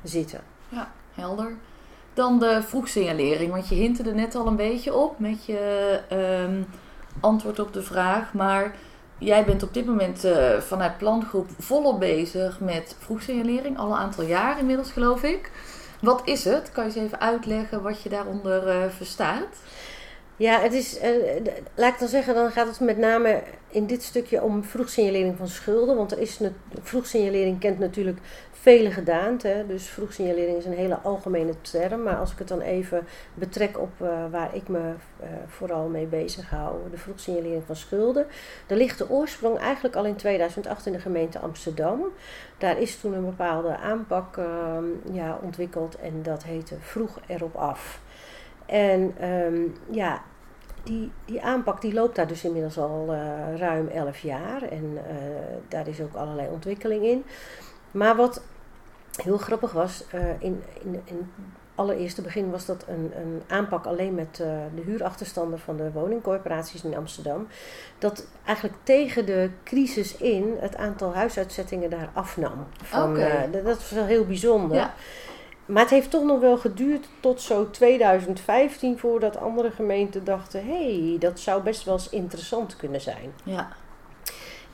zitten. 0.02 0.40
Ja 0.68 0.92
helder. 1.14 1.57
Dan 2.14 2.38
de 2.38 2.62
vroegsignalering, 2.62 3.53
want 3.53 3.68
je 3.68 3.74
hintte 3.74 4.03
er 4.03 4.14
net 4.14 4.35
al 4.35 4.46
een 4.46 4.57
beetje 4.57 4.94
op 4.94 5.18
met 5.18 5.44
je 5.44 6.00
um, 6.46 6.66
antwoord 7.20 7.59
op 7.59 7.72
de 7.72 7.83
vraag. 7.83 8.33
Maar 8.33 8.74
jij 9.18 9.44
bent 9.44 9.62
op 9.62 9.74
dit 9.74 9.87
moment 9.87 10.24
uh, 10.24 10.59
vanuit 10.59 10.98
plangroep 10.98 11.48
volop 11.59 12.00
bezig 12.00 12.61
met 12.61 12.96
vroegsignalering, 12.98 13.79
al 13.79 13.90
een 13.90 13.98
aantal 13.98 14.24
jaar 14.24 14.59
inmiddels 14.59 14.90
geloof 14.90 15.22
ik. 15.22 15.50
Wat 16.00 16.22
is 16.24 16.44
het? 16.44 16.72
Kan 16.72 16.85
je 16.85 16.94
eens 16.94 17.05
even 17.07 17.20
uitleggen 17.20 17.83
wat 17.83 18.03
je 18.03 18.09
daaronder 18.09 18.68
uh, 18.68 18.90
verstaat? 18.90 19.57
Ja, 20.37 20.61
het 20.61 20.72
is, 20.72 20.98
uh, 21.03 21.05
laat 21.74 21.92
ik 21.92 21.98
dan 21.98 22.09
zeggen, 22.09 22.35
dan 22.35 22.50
gaat 22.50 22.66
het 22.66 22.81
met 22.81 22.98
name 22.98 23.42
in 23.70 23.87
dit 23.87 24.03
stukje 24.03 24.42
om 24.42 24.64
vroegsignalering 24.64 25.37
van 25.37 25.48
schulden. 25.48 25.96
Want 25.96 26.12
er 26.12 26.18
is 26.18 26.40
vroegsignalering 26.83 27.61
kent 27.61 27.79
natuurlijk 27.79 28.18
vele 28.64 28.90
gedaanten. 28.90 29.68
Dus 29.68 29.87
vroegsignalering 29.87 30.57
is 30.59 30.64
een 30.64 30.72
hele 30.72 30.98
algemene 30.98 31.61
term. 31.61 32.03
Maar 32.03 32.16
als 32.16 32.33
ik 32.33 32.38
het 32.38 32.48
dan 32.48 32.61
even 32.61 33.07
betrek 33.35 33.79
op 33.79 33.90
uh, 34.03 34.09
waar 34.31 34.55
ik 34.55 34.68
me 34.68 34.79
uh, 34.79 35.27
vooral 35.46 35.88
mee 35.88 36.07
bezig 36.07 36.50
hou, 36.50 36.77
de 36.90 36.98
vroegsignalering 36.98 37.62
van 37.66 37.77
schulden. 37.77 38.27
Daar 38.66 38.79
ligt 38.79 38.98
de 38.98 39.11
oorsprong 39.11 39.59
eigenlijk 39.59 39.96
al 39.96 40.05
in 40.05 40.16
2008 40.16 40.87
in 40.87 40.92
de 40.92 40.98
gemeente 40.98 41.38
Amsterdam. 41.38 42.03
Daar 42.59 42.81
is 42.81 43.00
toen 43.00 43.12
een 43.12 43.24
bepaalde 43.24 43.77
aanpak 43.77 44.37
uh, 44.37 44.46
ja, 45.12 45.38
ontwikkeld 45.42 45.96
en 45.96 46.22
dat 46.22 46.44
heette 46.44 46.74
vroeg 46.81 47.18
erop 47.27 47.55
af. 47.55 48.00
En 48.66 49.29
um, 49.31 49.77
ja, 49.90 50.22
die, 50.83 51.12
die 51.24 51.42
aanpak 51.42 51.81
die 51.81 51.94
loopt 51.94 52.16
daar 52.16 52.27
dus 52.27 52.44
inmiddels 52.44 52.79
al 52.79 53.07
uh, 53.11 53.57
ruim 53.57 53.88
11 53.88 54.18
jaar 54.18 54.62
en 54.62 54.98
daar 55.68 55.88
is 55.88 56.00
ook 56.00 56.14
allerlei 56.14 56.48
ontwikkeling 56.48 57.05
in. 57.05 57.24
Maar 57.90 58.16
wat 58.16 58.42
heel 59.22 59.38
grappig 59.38 59.72
was, 59.72 60.05
uh, 60.14 60.20
in, 60.38 60.62
in, 60.83 61.03
in 61.05 61.31
allereerste 61.74 62.22
begin 62.22 62.50
was 62.50 62.66
dat 62.66 62.85
een, 62.88 63.12
een 63.16 63.42
aanpak 63.46 63.87
alleen 63.87 64.14
met 64.14 64.38
uh, 64.40 64.46
de 64.74 64.83
huurachterstanden 64.85 65.59
van 65.59 65.77
de 65.77 65.92
woningcorporaties 65.92 66.85
in 66.85 66.96
Amsterdam. 66.96 67.46
Dat 67.98 68.27
eigenlijk 68.44 68.77
tegen 68.83 69.27
de 69.27 69.50
crisis 69.64 70.16
in 70.16 70.57
het 70.61 70.77
aantal 70.77 71.14
huisuitzettingen 71.14 71.90
daar 71.90 72.11
afnam. 72.12 72.66
Van, 72.83 73.11
Oké. 73.11 73.48
dat 73.53 73.62
was 73.62 73.90
wel 73.90 74.05
heel 74.05 74.27
bijzonder. 74.27 74.77
Ja. 74.77 74.94
Maar 75.66 75.83
het 75.83 75.90
heeft 75.90 76.11
toch 76.11 76.24
nog 76.24 76.40
wel 76.40 76.57
geduurd 76.57 77.09
tot 77.20 77.40
zo 77.40 77.70
2015 77.70 78.98
voordat 78.98 79.37
andere 79.37 79.70
gemeenten 79.70 80.24
dachten: 80.24 80.66
hé, 80.66 81.09
hey, 81.09 81.16
dat 81.18 81.40
zou 81.40 81.62
best 81.62 81.85
wel 81.85 81.94
eens 81.94 82.09
interessant 82.09 82.77
kunnen 82.77 83.00
zijn. 83.00 83.33
Ja. 83.44 83.68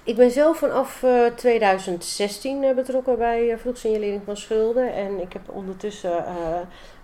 Ik 0.05 0.17
ben 0.17 0.31
zelf 0.31 0.59
vanaf 0.59 1.03
eh, 1.03 1.27
2016 1.27 2.63
eh, 2.63 2.75
betrokken 2.75 3.19
bij 3.19 3.51
uh, 3.51 3.59
vroegsignalering 3.59 4.23
van 4.25 4.37
schulden. 4.37 4.93
En 4.93 5.21
ik 5.21 5.33
heb 5.33 5.43
ondertussen 5.49 6.27
eh, 6.27 6.61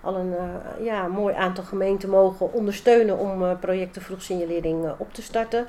al 0.07 0.17
een 0.17 0.35
eh, 0.37 0.85
ja, 0.85 1.07
mooi 1.07 1.35
aantal 1.35 1.65
gemeenten 1.65 2.09
mogen 2.11 2.53
ondersteunen 2.53 3.19
om 3.19 3.45
eh, 3.45 3.59
projecten 3.61 4.03
vroegsignalering 4.03 4.85
eh, 4.85 4.91
op 4.99 5.15
te 5.15 5.23
starten. 5.23 5.67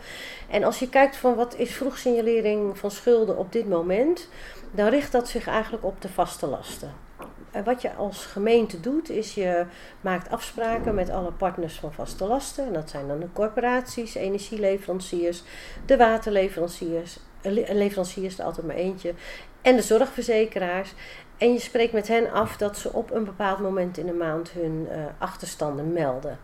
En 0.50 0.64
als 0.64 0.80
je 0.80 0.90
kijkt 0.90 1.18
van 1.18 1.36
wat 1.36 1.56
is 1.56 1.76
vroegsignalering 1.76 2.78
van 2.78 2.92
schulden 2.92 3.38
op 3.38 3.52
dit 3.52 3.70
moment, 3.70 4.30
dan 4.72 4.88
richt 4.88 5.12
dat 5.12 5.28
zich 5.28 5.48
eigenlijk 5.48 5.84
op 5.84 6.02
de 6.02 6.10
vaste 6.10 6.48
lasten. 6.48 7.07
En 7.52 7.64
wat 7.64 7.82
je 7.82 7.94
als 7.94 8.26
gemeente 8.26 8.80
doet, 8.80 9.10
is 9.10 9.34
je 9.34 9.66
maakt 10.02 10.32
afspraken 10.32 10.96
met 10.96 11.10
alle 11.10 11.32
partners 11.32 11.80
van 11.80 11.94
vaste 11.94 12.26
lasten. 12.26 12.66
En 12.66 12.74
dat 12.74 12.90
zijn 12.90 13.08
dan 13.08 13.20
de 13.20 13.28
corporaties, 13.34 14.16
energieleveranciers, 14.16 15.44
de 15.86 15.98
waterleveranciers, 15.98 17.20
eh, 17.42 17.52
le- 17.52 17.74
leveranciers 17.74 18.40
er 18.40 18.46
altijd 18.46 18.68
maar 18.68 18.76
eentje, 18.76 19.14
en 19.62 19.76
de 19.76 19.82
zorgverzekeraars. 19.82 20.94
En 21.38 21.54
je 21.54 21.60
spreekt 21.60 21.94
met 21.94 22.08
hen 22.08 22.32
af 22.32 22.58
dat 22.58 22.78
ze 22.78 22.94
op 22.94 23.12
een 23.12 23.26
bepaald 23.26 23.60
moment 23.60 23.98
in 23.98 24.06
de 24.06 24.14
maand 24.14 24.50
hun 24.50 24.88
eh, 24.92 24.98
achterstanden 25.18 25.94
melden. 25.94 26.40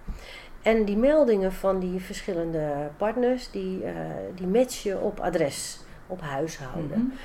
En 0.61 0.85
die 0.85 0.97
meldingen 0.97 1.53
van 1.53 1.79
die 1.79 1.99
verschillende 1.99 2.89
partners, 2.97 3.51
die, 3.51 3.83
eh 3.83 3.93
die 4.35 4.65
je 4.83 4.97
op 4.97 5.19
adres, 5.19 5.79
op 6.07 6.21
huishouden. 6.21 6.99
Mhm. 6.99 7.15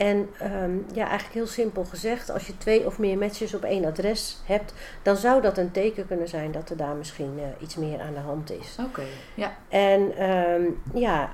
En 0.00 0.30
ehm, 0.38 0.76
ja, 0.92 1.06
eigenlijk 1.06 1.34
heel 1.34 1.46
simpel 1.46 1.84
gezegd, 1.84 2.30
als 2.30 2.46
je 2.46 2.56
twee 2.56 2.86
of 2.86 2.98
meer 2.98 3.18
matches 3.18 3.54
op 3.54 3.62
één 3.62 3.84
adres 3.84 4.38
hebt, 4.44 4.74
dan 5.02 5.16
zou 5.16 5.42
dat 5.42 5.58
een 5.58 5.70
teken 5.70 6.06
kunnen 6.06 6.28
zijn 6.28 6.52
dat 6.52 6.70
er 6.70 6.76
daar 6.76 6.94
misschien 6.94 7.38
eh, 7.38 7.62
iets 7.62 7.76
meer 7.76 8.00
aan 8.00 8.14
de 8.14 8.20
hand 8.20 8.50
is. 8.50 8.76
Oké. 8.86 9.02
Ja. 9.34 9.56
En 9.68 10.16
ehm, 10.16 10.62
ja, 10.94 11.30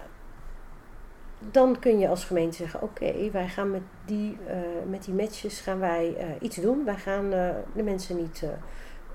dan 1.38 1.78
kun 1.78 1.98
je 1.98 2.08
als 2.08 2.24
gemeente 2.24 2.56
zeggen: 2.56 2.82
Oké, 2.82 3.30
wij 3.30 3.48
gaan 3.48 3.70
met 3.70 3.82
die, 4.04 4.38
eh, 4.46 4.56
met 4.90 5.04
die 5.04 5.14
matches 5.14 5.60
gaan 5.60 5.78
wij 5.78 6.14
eh, 6.18 6.26
iets 6.40 6.56
doen. 6.56 6.84
Wij 6.84 6.96
gaan 6.96 7.30
de 7.74 7.82
mensen 7.82 8.16
niet. 8.16 8.44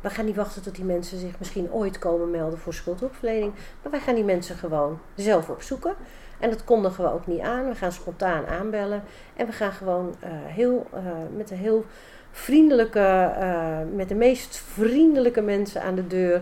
Wij 0.01 0.11
gaan 0.11 0.25
niet 0.25 0.35
wachten 0.35 0.61
tot 0.61 0.75
die 0.75 0.85
mensen 0.85 1.17
zich 1.17 1.39
misschien 1.39 1.71
ooit 1.71 1.99
komen 1.99 2.31
melden 2.31 2.59
voor 2.59 2.73
schuldhulpverlening. 2.73 3.53
Maar 3.81 3.91
wij 3.91 3.99
gaan 4.01 4.15
die 4.15 4.23
mensen 4.23 4.55
gewoon 4.55 4.99
zelf 5.15 5.49
opzoeken. 5.49 5.95
En 6.39 6.49
dat 6.49 6.63
kondigen 6.63 7.03
we 7.03 7.11
ook 7.11 7.27
niet 7.27 7.39
aan. 7.39 7.67
We 7.69 7.75
gaan 7.75 7.91
spontaan 7.91 8.45
aanbellen. 8.45 9.03
En 9.35 9.45
we 9.45 9.51
gaan 9.51 9.71
gewoon 9.71 10.15
eh, 10.19 10.29
heel, 10.33 10.87
eh, 10.93 11.01
met 11.35 11.51
een 11.51 11.57
heel 11.57 11.85
vriendelijke, 12.31 13.31
eh, 13.39 13.77
met 13.95 14.09
de 14.09 14.15
meest 14.15 14.57
vriendelijke 14.57 15.41
mensen 15.41 15.81
aan 15.81 15.95
de 15.95 16.07
deur. 16.07 16.41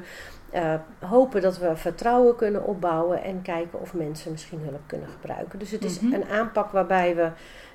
hopen 1.00 1.42
dat 1.42 1.58
we 1.58 1.76
vertrouwen 1.76 2.36
kunnen 2.36 2.66
opbouwen 2.66 3.24
en 3.24 3.42
kijken 3.42 3.82
of 3.82 3.94
mensen 3.94 4.32
misschien 4.32 4.60
hulp 4.64 4.82
kunnen 4.86 5.08
gebruiken. 5.08 5.60
Dus 5.60 5.72
het 5.72 5.84
is 5.84 6.00
Mhm. 6.00 6.14
een 6.14 6.26
aanpak 6.26 6.72
waarbij 6.72 7.16
we 7.16 7.30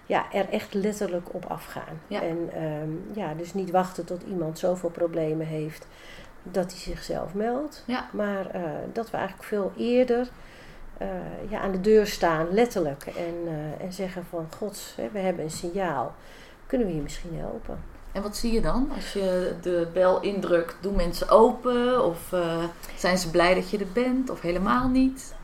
ja, 0.07 0.33
er 0.33 0.49
echt 0.49 0.75
letterlijk 0.75 1.35
op 1.35 1.45
afgaan. 1.45 2.01
Ja. 2.07 2.23
En 2.23 2.51
ehm, 2.53 3.19
ja, 3.19 3.35
dus 3.35 3.55
niet 3.55 3.71
wachten 3.71 4.05
tot 4.05 4.23
iemand 4.23 4.59
zoveel 4.59 4.91
problemen 4.91 5.47
heeft 5.47 5.87
dat 6.43 6.71
hij 6.71 6.81
zichzelf 6.81 7.35
meldt. 7.35 7.83
Ja. 7.87 8.09
Maar 8.13 8.51
eh, 8.51 8.63
dat 8.93 9.11
we 9.11 9.17
eigenlijk 9.17 9.49
veel 9.49 9.73
eerder 9.77 10.29
eh, 10.99 11.09
ja, 11.49 11.61
aan 11.61 11.73
de 11.73 11.81
deur 11.81 12.07
staan, 12.07 12.47
letterlijk. 12.51 13.07
En, 13.07 13.35
eh, 13.47 13.85
en 13.85 13.93
zeggen 13.93 14.25
van, 14.25 14.47
gods, 14.59 14.95
we 15.13 15.19
hebben 15.19 15.45
een 15.45 15.51
signaal. 15.51 16.15
Kunnen 16.67 16.87
we 16.87 16.95
je 16.95 17.01
misschien 17.01 17.39
helpen? 17.39 17.79
En 18.13 18.23
wat 18.23 18.37
zie 18.37 18.53
je 18.53 18.61
dan 18.61 18.91
als 18.95 19.13
je 19.13 19.55
de 19.61 19.89
bel 19.93 20.21
indrukt? 20.21 20.77
Doen 20.81 20.97
mensen 20.97 21.29
open? 21.29 22.05
Of 22.05 22.35
zijn 22.97 23.19
ze 23.19 23.31
blij 23.31 23.55
dat 23.55 23.71
je 23.71 23.79
er 23.79 23.93
bent? 23.93 24.31
Of 24.31 24.41
helemaal 24.41 24.89
niet? 24.89 25.35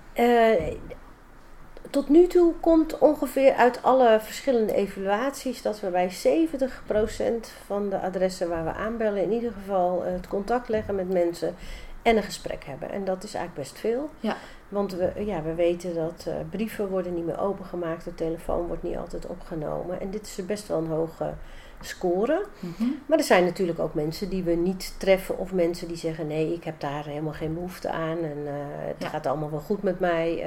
Tot 1.91 2.09
nu 2.09 2.27
toe 2.27 2.53
komt 2.61 2.99
ongeveer 2.99 3.53
uit 3.55 3.83
alle 3.83 4.19
verschillende 4.21 4.75
evaluaties 4.75 5.63
dat 5.63 5.81
we 5.81 5.89
bij 5.91 6.11
70% 6.11 7.47
van 7.67 7.89
de 7.89 8.01
adressen 8.01 8.49
waar 8.49 8.65
we 8.65 8.73
aanbellen, 8.73 9.23
in 9.23 9.33
ieder 9.33 9.53
geval 9.53 10.05
eh, 10.05 10.13
het 10.13 10.29
contact 10.29 10.69
leggen 10.69 10.95
met 10.95 11.13
mensen 11.13 11.55
en 12.03 12.17
een 12.17 12.23
gesprek 12.23 12.65
hebben. 12.65 12.91
En 12.91 13.05
dat 13.05 13.23
is 13.23 13.35
eigenlijk 13.35 13.69
best 13.69 13.81
veel. 13.81 14.11
Ja. 14.21 14.37
Want 14.69 14.93
we, 14.95 15.13
ja, 15.25 15.43
we 15.43 15.55
weten 15.55 15.95
dat 15.95 16.25
eh, 16.29 16.35
brieven 16.51 16.89
worden 16.89 17.15
niet 17.15 17.27
meer 17.27 17.41
opengemaakt, 17.41 18.05
de 18.05 18.15
telefoon 18.15 18.67
wordt 18.67 18.83
niet 18.83 18.97
altijd 18.97 19.27
opgenomen. 19.27 20.01
En 20.01 20.11
dit 20.11 20.23
is 20.39 20.47
best 20.47 20.69
wel 20.69 20.79
een 20.79 20.87
hoge 20.87 21.33
score. 21.81 22.47
Mhm. 22.61 22.89
Maar 23.07 23.19
er 23.19 23.25
zijn 23.25 23.45
natuurlijk 23.45 23.79
ook 23.79 23.95
mensen 23.95 24.29
die 24.29 24.43
we 24.43 24.53
niet 24.53 24.95
treffen 24.99 25.39
of 25.39 25.53
mensen 25.53 25.89
die 25.89 25.97
zeggen 25.97 26.27
nee, 26.27 26.53
ik 26.55 26.65
heb 26.65 26.81
daar 26.81 27.05
helemaal 27.05 27.33
geen 27.33 27.55
behoefte 27.55 27.91
aan 27.91 28.19
en 28.19 28.39
eh, 28.47 28.53
het 28.87 28.97
Ja. 28.99 29.09
gaat 29.09 29.27
allemaal 29.27 29.51
wel 29.51 29.61
goed 29.61 29.83
met 29.83 30.01
mij. 30.01 30.45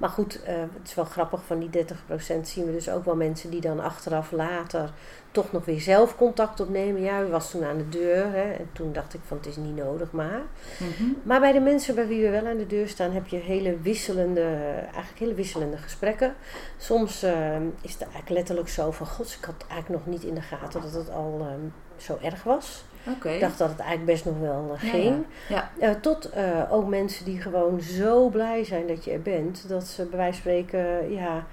Maar 0.00 0.08
goed, 0.08 0.42
eh, 0.42 0.54
het 0.54 0.88
is 0.88 0.94
wel 0.94 1.04
grappig, 1.04 1.40
van 1.46 1.58
die 1.58 1.70
30% 1.70 2.48
zien 2.48 2.64
we 2.64 2.72
dus 2.72 2.90
ook 2.90 3.04
wel 3.04 3.16
mensen 3.16 3.50
die 3.50 3.60
dan 3.60 3.80
achteraf 3.80 4.30
later 4.30 4.90
toch 5.30 5.52
nog 5.52 5.64
weer 5.64 5.80
zelf 5.80 6.16
contact 6.16 6.60
opnemen. 6.60 7.02
Ja, 7.02 7.22
u 7.22 7.26
was 7.26 7.50
toen 7.50 7.64
aan 7.64 7.76
de 7.76 7.88
deur 7.88 8.32
hè, 8.32 8.52
en 8.52 8.68
toen 8.72 8.92
dacht 8.92 9.14
ik 9.14 9.20
van 9.26 9.36
het 9.36 9.46
is 9.46 9.56
niet 9.56 9.76
nodig 9.76 10.10
maar. 10.12 10.42
Mhm. 10.78 11.10
Maar 11.22 11.40
bij 11.40 11.52
de 11.52 11.60
mensen 11.60 11.94
bij 11.94 12.06
wie 12.06 12.22
we 12.22 12.30
wel 12.30 12.46
aan 12.46 12.56
de 12.56 12.66
deur 12.66 12.88
staan, 12.88 13.10
heb 13.10 13.26
je 13.26 13.36
hele 13.36 13.76
wisselende, 13.82 14.42
eigenlijk 14.82 15.18
hele 15.18 15.34
wisselende 15.34 15.76
gesprekken. 15.76 16.34
Soms 16.76 17.22
eh, 17.22 17.56
is 17.80 17.92
het 17.92 18.02
eigenlijk 18.02 18.30
letterlijk 18.30 18.68
zo 18.68 18.90
van, 18.90 19.06
gods, 19.06 19.36
ik 19.36 19.44
had 19.44 19.64
eigenlijk 19.68 20.04
nog 20.04 20.14
niet 20.14 20.24
in 20.24 20.34
de 20.34 20.42
gaten 20.42 20.80
dat 20.80 20.92
het 20.92 21.10
al 21.10 21.38
ehm, 21.40 21.68
zo 21.96 22.18
erg 22.22 22.42
was. 22.42 22.84
Ik 23.22 23.40
dacht 23.40 23.58
dat 23.58 23.68
het 23.68 23.78
eigenlijk 23.78 24.10
best 24.10 24.24
nog 24.24 24.38
wel 24.40 24.70
eh, 24.74 24.82
Ja, 24.82 24.90
ging. 24.90 25.24
Ja. 25.48 25.70
Eh, 25.78 25.90
tot 25.90 26.30
eh, 26.30 26.72
ook 26.72 26.88
mensen 26.88 27.24
die 27.24 27.40
gewoon 27.40 27.80
zo 27.80 28.28
blij 28.28 28.64
zijn 28.64 28.86
dat 28.86 29.04
je 29.04 29.10
er 29.10 29.22
bent, 29.22 29.68
dat 29.68 29.86
ze 29.86 30.04
bij 30.04 30.18
wijze 30.18 30.32
van 30.32 30.40
spreken, 30.40 31.12
ja, 31.12 31.46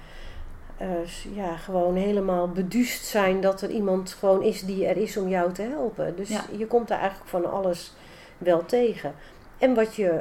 ja, 1.34 1.56
gewoon 1.56 1.94
helemaal 1.96 2.48
beduust 2.48 3.04
zijn 3.04 3.40
dat 3.40 3.60
er 3.60 3.70
iemand 3.70 4.12
gewoon 4.12 4.42
is 4.42 4.62
die 4.62 4.86
er 4.86 4.96
is 4.96 5.16
om 5.16 5.28
jou 5.28 5.52
te 5.52 5.62
helpen. 5.62 6.16
Dus 6.16 6.28
Ja. 6.28 6.44
je 6.56 6.66
komt 6.66 6.88
daar 6.88 6.98
eigenlijk 6.98 7.30
van 7.30 7.50
alles 7.50 7.94
wel 8.38 8.64
tegen. 8.64 9.14
En 9.58 9.74
wat 9.74 9.94
je, 9.94 10.20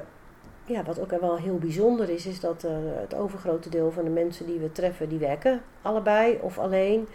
ja, 0.66 0.84
wat 0.84 1.00
ook 1.00 1.20
wel 1.20 1.38
heel 1.38 1.58
bijzonder 1.58 2.10
is, 2.10 2.26
is 2.26 2.40
dat 2.40 2.66
het 3.02 3.16
overgrote 3.16 3.70
deel 3.70 3.92
van 3.92 4.04
de 4.04 4.10
mensen 4.10 4.46
die 4.46 4.60
we 4.60 4.72
treffen, 4.72 5.10
die 5.10 5.20
werken 5.20 5.62
allebei 5.82 6.38
of 6.42 6.58
alleen. 6.58 7.08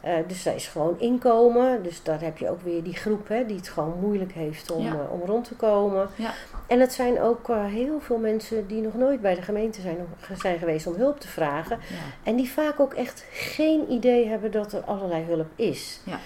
Eh, 0.00 0.14
dus 0.26 0.42
daar 0.42 0.54
is 0.54 0.66
gewoon 0.66 0.94
inkomen. 1.00 1.82
Dus 1.82 2.02
daar 2.02 2.20
heb 2.20 2.38
je 2.38 2.50
ook 2.50 2.60
weer 2.62 2.82
die 2.82 2.94
groep 2.96 3.28
hè, 3.28 3.46
die 3.46 3.56
het 3.56 3.68
gewoon 3.68 3.98
moeilijk 4.00 4.32
heeft 4.32 4.70
om, 4.70 4.82
Ja. 4.84 4.92
eh, 4.92 5.12
om 5.12 5.20
rond 5.26 5.44
te 5.44 5.54
komen. 5.54 6.08
Ja. 6.14 6.30
En 6.66 6.80
het 6.80 6.92
zijn 6.92 7.20
ook 7.20 7.48
eh, 7.48 7.64
heel 7.64 8.00
veel 8.00 8.18
mensen 8.18 8.66
die 8.66 8.82
nog 8.82 8.94
nooit 8.94 9.20
bij 9.20 9.34
de 9.34 9.42
gemeente 9.42 9.80
zijn, 9.80 9.96
zijn 10.38 10.58
geweest 10.58 10.86
om 10.86 10.94
hulp 10.94 11.20
te 11.20 11.28
vragen. 11.28 11.78
Ja. 11.88 11.96
En 12.30 12.36
die 12.36 12.50
vaak 12.50 12.80
ook 12.80 12.94
echt 12.94 13.24
geen 13.30 13.92
idee 13.92 14.26
hebben 14.28 14.50
dat 14.50 14.72
er 14.72 14.80
allerlei 14.82 15.24
hulp 15.24 15.48
is. 15.56 16.00
Ja. 16.04 16.18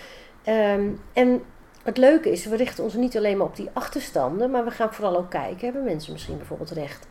Ehm, 0.45 0.89
en 1.13 1.43
het 1.83 1.97
leuke 1.97 2.31
is, 2.31 2.47
we 2.47 2.57
richten 2.57 2.85
ons 2.85 2.95
niet 2.95 3.17
alleen 3.17 3.37
maar 3.37 3.47
op 3.47 3.57
die 3.57 3.71
achterstanden, 3.73 4.51
maar 4.51 4.65
we 4.65 4.71
gaan 4.71 4.95
vooral 4.95 5.17
ook 5.17 5.31
kijken, 5.31 5.65
hebben 5.65 5.85
mensen 5.85 6.13
misschien 6.13 6.37
bijvoorbeeld 6.37 6.71
recht 6.71 7.07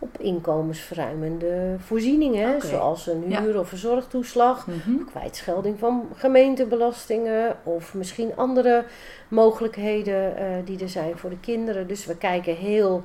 op 0.00 0.18
inkomensverruimende 0.18 1.76
voorzieningen, 1.78 2.60
zoals 2.62 3.06
een 3.06 3.24
Ja. 3.28 3.42
huur- 3.42 3.58
of 3.58 3.72
een 3.72 3.78
zorgtoeslag, 3.78 4.66
Mhm. 4.66 5.04
kwijtschelding 5.10 5.78
van 5.78 6.08
gemeentebelastingen 6.14 7.56
of 7.62 7.94
misschien 7.94 8.32
andere 8.36 8.84
mogelijkheden 9.28 10.36
eh, 10.36 10.46
die 10.64 10.80
er 10.82 10.88
zijn 10.88 11.18
voor 11.18 11.30
de 11.30 11.38
kinderen. 11.40 11.86
Dus 11.88 12.06
we 12.06 12.16
kijken 12.16 12.54
heel, 12.56 13.02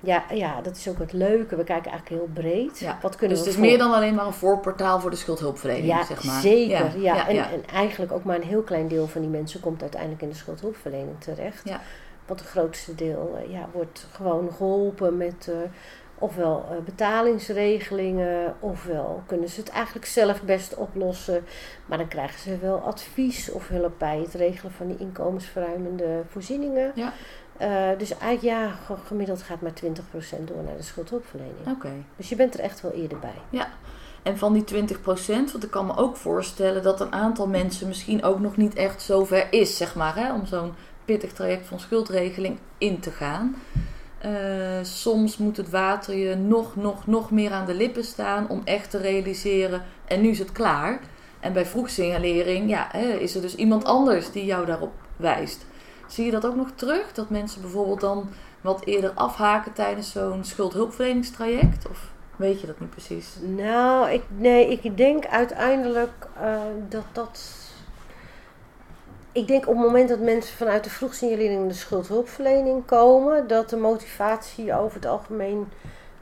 ja, 0.00 0.24
ja, 0.32 0.60
dat 0.60 0.76
is 0.76 0.88
ook 0.88 0.98
het 0.98 1.12
leuke, 1.12 1.56
we 1.56 1.64
kijken 1.64 1.90
eigenlijk 1.90 2.22
heel 2.22 2.28
breed. 2.42 2.78
Ja. 2.78 2.98
Wat 3.02 3.16
kunnen 3.16 3.36
Dus 3.36 3.46
het 3.46 3.54
is 3.54 3.60
meer 3.60 3.78
dan 3.78 3.92
alleen 3.92 4.14
maar 4.14 4.26
een 4.26 4.32
voorportaal 4.32 5.00
voor 5.00 5.10
de 5.10 5.16
schuldhulpverlening, 5.16 5.86
ja, 5.86 6.04
zeg 6.04 6.24
maar. 6.24 6.40
zeker. 6.40 7.00
Ja, 7.00 7.14
ja, 7.14 7.28
En, 7.28 7.36
en 7.36 7.66
eigenlijk 7.72 8.12
ook 8.12 8.24
maar 8.24 8.36
een 8.36 8.42
heel 8.42 8.62
klein 8.62 8.88
deel 8.88 9.06
van 9.06 9.20
die 9.20 9.30
mensen 9.30 9.60
komt 9.60 9.82
uiteindelijk 9.82 10.22
in 10.22 10.28
de 10.28 10.34
schuldhulpverlening 10.34 11.16
terecht. 11.20 11.68
Ja. 11.68 11.80
Want 12.26 12.40
het 12.40 12.48
grootste 12.48 12.94
deel 12.94 13.38
eh, 13.42 13.50
ja, 13.52 13.68
wordt 13.72 14.06
gewoon 14.12 14.50
geholpen 14.56 15.16
met 15.16 15.48
eh, 15.48 15.54
ofwel 16.18 16.64
eh, 16.70 16.76
betalingsregelingen, 16.84 18.54
ofwel 18.60 19.22
kunnen 19.26 19.48
ze 19.48 19.60
het 19.60 19.68
eigenlijk 19.68 20.06
zelf 20.06 20.42
best 20.42 20.74
oplossen. 20.74 21.44
Maar 21.86 21.98
dan 21.98 22.08
krijgen 22.08 22.38
ze 22.40 22.58
wel 22.58 22.78
advies 22.78 23.50
of 23.52 23.68
hulp 23.68 23.92
bij 23.98 24.18
het 24.18 24.34
regelen 24.34 24.72
van 24.72 24.86
die 24.86 24.96
inkomensverruimende 24.98 26.22
voorzieningen. 26.28 26.92
Ja. 26.94 27.12
Eh, 27.56 27.98
dus 27.98 28.10
eigenlijk 28.18 28.42
ja, 28.42 28.68
ge- 28.86 28.94
gemiddeld 29.06 29.42
gaat 29.42 29.60
maar 29.60 29.72
20% 29.72 30.46
door 30.48 30.62
naar 30.64 30.76
de 30.76 30.82
schuldhulpverlening. 30.82 31.66
Oké. 31.68 31.90
Dus 32.16 32.28
je 32.28 32.36
bent 32.36 32.54
er 32.54 32.60
echt 32.60 32.80
wel 32.80 32.92
eerder 32.92 33.18
bij. 33.18 33.60
En 34.22 34.38
van 34.38 34.52
die 34.52 34.64
20%, 34.64 35.52
want 35.52 35.64
ik 35.64 35.70
kan 35.70 35.86
me 35.86 35.96
ook 35.96 36.16
voorstellen 36.16 36.82
dat 36.82 37.00
een 37.00 37.12
aantal 37.12 37.46
mensen 37.46 37.88
misschien 37.88 38.22
ook 38.22 38.40
nog 38.40 38.56
niet 38.56 38.74
echt 38.74 39.02
zover 39.02 39.46
is, 39.50 39.76
zeg 39.76 39.94
maar, 39.94 40.16
hè, 40.16 40.32
om 40.34 40.46
zo'n 40.46 40.74
pittig 41.04 41.32
traject 41.32 41.66
van 41.66 41.80
schuldregeling 41.80 42.58
in 42.78 43.00
te 43.00 43.10
gaan. 43.10 43.56
Eh, 44.18 44.30
soms 44.82 45.36
moet 45.36 45.56
het 45.56 45.70
water 45.70 46.14
je 46.14 46.34
nog, 46.34 46.76
nog, 46.76 47.06
nog 47.06 47.30
meer 47.30 47.52
aan 47.52 47.66
de 47.66 47.74
lippen 47.74 48.04
staan 48.04 48.48
om 48.48 48.60
echt 48.64 48.90
te 48.90 48.98
realiseren. 48.98 49.82
En 50.04 50.20
nu 50.20 50.28
is 50.28 50.38
het 50.38 50.52
klaar. 50.52 51.00
En 51.40 51.52
bij 51.52 51.66
vroegsignalering 51.66 52.70
ja, 52.70 52.88
hè, 52.90 53.06
is 53.06 53.34
er 53.34 53.40
dus 53.40 53.54
iemand 53.54 53.84
anders 53.84 54.30
die 54.30 54.44
jou 54.44 54.66
daarop 54.66 54.92
wijst. 55.16 55.66
Zie 56.06 56.24
je 56.24 56.30
dat 56.30 56.46
ook 56.46 56.56
nog 56.56 56.70
terug? 56.74 57.12
Dat 57.12 57.30
mensen 57.30 57.60
bijvoorbeeld 57.60 58.00
dan 58.00 58.28
wat 58.60 58.84
eerder 58.84 59.10
afhaken 59.14 59.72
tijdens 59.72 60.12
zo'n 60.12 60.44
schuldhulpverleningstraject? 60.44 61.88
Of 61.88 62.10
weet 62.36 62.60
je 62.60 62.66
dat 62.66 62.80
niet 62.80 62.90
precies? 62.90 63.36
Nou, 63.56 64.10
ik, 64.10 64.22
nee, 64.36 64.68
ik 64.68 64.96
denk 64.96 65.26
uiteindelijk 65.26 66.28
uh, 66.40 66.60
dat 66.88 67.04
dat. 67.12 67.64
Ik 69.36 69.46
denk 69.46 69.68
op 69.68 69.74
het 69.74 69.84
moment 69.84 70.08
dat 70.08 70.20
mensen 70.20 70.56
vanuit 70.56 70.84
de 70.84 70.90
vroegsignalering 70.90 71.68
de 71.68 71.74
schuldhulpverlening 71.74 72.84
komen, 72.84 73.46
dat 73.46 73.70
de 73.70 73.76
motivatie 73.76 74.74
over 74.74 74.94
het 74.94 75.06
algemeen 75.06 75.68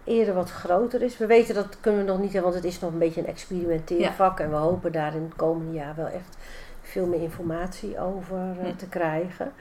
eerder 0.04 0.34
wat 0.34 0.50
groter 0.50 1.02
is. 1.02 1.18
We 1.18 1.26
weten 1.26 1.54
dat 1.54 1.76
kunnen 1.80 2.04
we 2.04 2.10
nog 2.10 2.20
niet, 2.20 2.40
want 2.40 2.54
het 2.54 2.64
is 2.64 2.80
nog 2.80 2.92
een 2.92 2.98
beetje 2.98 3.20
een 3.20 3.26
experimenteervak. 3.26 4.38
Ja. 4.38 4.44
En 4.44 4.50
we 4.50 4.56
hopen 4.56 4.92
daar 4.92 5.14
in 5.14 5.22
het 5.22 5.36
komende 5.36 5.72
jaar 5.72 5.94
wel 5.96 6.06
echt 6.06 6.36
veel 6.82 7.06
meer 7.06 7.20
informatie 7.20 8.00
over 8.00 8.38
uh, 8.38 8.68
te 8.76 8.88
krijgen. 8.88 9.52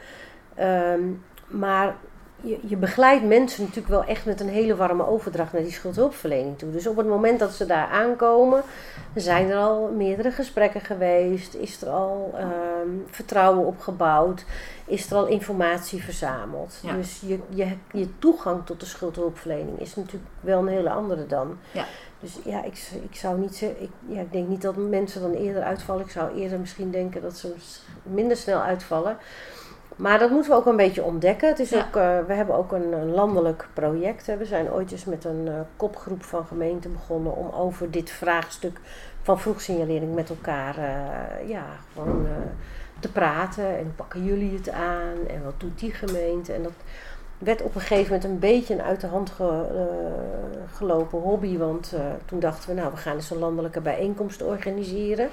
Um, 0.59 1.23
maar 1.47 1.95
je, 2.43 2.59
je 2.61 2.75
begeleidt 2.75 3.23
mensen 3.23 3.61
natuurlijk 3.61 3.87
wel 3.87 4.03
echt 4.03 4.25
met 4.25 4.39
een 4.39 4.49
hele 4.49 4.75
warme 4.75 5.07
overdracht 5.07 5.53
naar 5.53 5.61
die 5.61 5.71
schuldhulpverlening 5.71 6.57
toe. 6.57 6.71
Dus 6.71 6.87
op 6.87 6.97
het 6.97 7.07
moment 7.07 7.39
dat 7.39 7.51
ze 7.51 7.65
daar 7.65 7.87
aankomen, 7.87 8.61
zijn 9.15 9.49
er 9.49 9.57
al 9.57 9.91
meerdere 9.97 10.31
gesprekken 10.31 10.81
geweest, 10.81 11.53
is 11.53 11.81
er 11.81 11.89
al 11.89 12.35
um, 12.81 13.05
vertrouwen 13.09 13.65
opgebouwd, 13.65 14.45
is 14.85 15.11
er 15.11 15.17
al 15.17 15.25
informatie 15.25 16.03
verzameld. 16.03 16.79
Ja. 16.81 16.93
Dus 16.93 17.21
je, 17.25 17.39
je, 17.49 17.67
je 17.91 18.19
toegang 18.19 18.65
tot 18.65 18.79
de 18.79 18.85
schuldhulpverlening 18.85 19.79
is 19.79 19.95
natuurlijk 19.95 20.31
wel 20.39 20.59
een 20.59 20.67
hele 20.67 20.89
andere 20.89 21.25
dan. 21.25 21.57
Ja. 21.71 21.85
Dus 22.19 22.39
ja, 22.43 22.63
ik, 22.63 22.89
ik 23.09 23.15
zou 23.15 23.39
niet 23.39 23.55
zeggen, 23.55 23.81
ik, 23.81 23.89
ja, 24.07 24.21
ik 24.21 24.31
denk 24.31 24.47
niet 24.47 24.61
dat 24.61 24.75
mensen 24.75 25.21
dan 25.21 25.33
eerder 25.33 25.63
uitvallen. 25.63 26.05
Ik 26.05 26.11
zou 26.11 26.35
eerder 26.35 26.59
misschien 26.59 26.91
denken 26.91 27.21
dat 27.21 27.37
ze 27.37 27.53
minder 28.03 28.37
snel 28.37 28.61
uitvallen. 28.61 29.17
Maar 29.95 30.19
dat 30.19 30.29
moeten 30.29 30.51
we 30.51 30.57
ook 30.57 30.65
een 30.65 30.75
beetje 30.75 31.03
ontdekken. 31.03 31.47
Het 31.49 31.59
is 31.59 31.69
Ja. 31.69 31.79
ook, 31.87 31.95
eh, 31.95 32.17
we 32.27 32.33
hebben 32.33 32.55
ook 32.55 32.71
een, 32.71 32.93
een 32.93 33.09
landelijk 33.11 33.67
project. 33.73 34.25
We 34.37 34.45
zijn 34.45 34.71
ooit 34.71 34.91
eens 34.91 35.05
met 35.05 35.25
een 35.25 35.47
eh, 35.47 35.53
kopgroep 35.77 36.23
van 36.23 36.45
gemeenten 36.45 36.91
begonnen 36.93 37.35
om 37.35 37.49
over 37.49 37.91
dit 37.91 38.09
vraagstuk 38.09 38.79
van 39.21 39.39
vroegsignalering 39.39 40.15
met 40.15 40.29
elkaar 40.29 40.77
eh, 40.77 41.49
ja, 41.49 41.65
gewoon, 41.93 42.27
te 42.99 43.11
praten. 43.11 43.77
En 43.77 43.93
pakken 43.95 44.23
jullie 44.23 44.53
het 44.57 44.69
aan 44.69 45.27
en 45.27 45.43
wat 45.43 45.53
doet 45.57 45.79
die 45.79 45.91
gemeente? 45.91 46.53
En 46.53 46.63
dat 46.63 46.71
werd 47.37 47.61
op 47.61 47.75
een 47.75 47.81
gegeven 47.81 48.03
moment 48.13 48.23
een 48.23 48.39
beetje 48.39 48.73
een 48.73 48.81
uit 48.81 49.01
de 49.01 49.07
hand 49.07 49.29
ge- 49.29 49.87
gelopen 50.73 51.19
hobby. 51.19 51.57
Want 51.57 51.93
toen 52.25 52.39
dachten 52.39 52.69
we, 52.69 52.75
nou, 52.81 52.91
we 52.91 52.97
gaan 52.97 53.15
eens 53.15 53.29
een 53.29 53.37
landelijke 53.37 53.81
bijeenkomst 53.81 54.41
organiseren. 54.43 55.29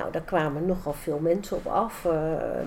Nou, 0.00 0.12
daar 0.12 0.22
kwamen 0.22 0.66
nogal 0.66 0.92
veel 0.92 1.18
mensen 1.18 1.56
op 1.56 1.66
af, 1.66 2.04
eh, 2.04 2.12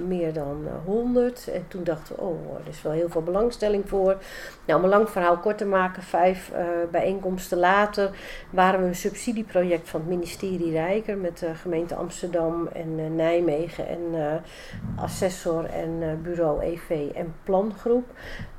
meer 0.08 0.34
dan 0.34 0.67
honderd. 0.86 1.48
En 1.48 1.65
toen 1.67 1.84
dachten 1.84 2.15
we, 2.15 2.22
oh, 2.22 2.60
er 2.63 2.69
is 2.69 2.82
wel 2.82 2.91
heel 2.91 3.10
veel 3.10 3.24
belangstelling 3.24 3.89
voor. 3.89 4.17
Nou, 4.65 4.80
om 4.80 4.86
een 4.86 4.98
lang 4.98 5.10
verhaal 5.10 5.38
kort 5.38 5.58
te 5.58 5.65
maken, 5.65 6.04
vijf 6.04 6.52
eh, 6.52 6.65
bijeenkomsten 6.91 7.58
later 7.58 8.10
waren 8.50 8.80
we 8.80 8.86
een 8.86 8.96
subsidieproject 8.96 9.89
van 9.89 10.00
het 10.00 10.10
ministerie 10.10 10.72
Rijker 10.72 11.17
met 11.17 11.38
de 11.38 11.56
gemeente 11.56 11.96
Amsterdam 11.96 12.67
en 12.67 13.00
eh, 13.00 13.10
Nijmegen 13.10 13.88
en 13.88 14.00
eh, 14.13 15.04
assessor 15.04 15.65
en 15.65 15.98
eh, 16.02 16.10
bureau 16.24 16.63
EV 16.63 17.10
en 17.15 17.34
plangroep. 17.43 18.06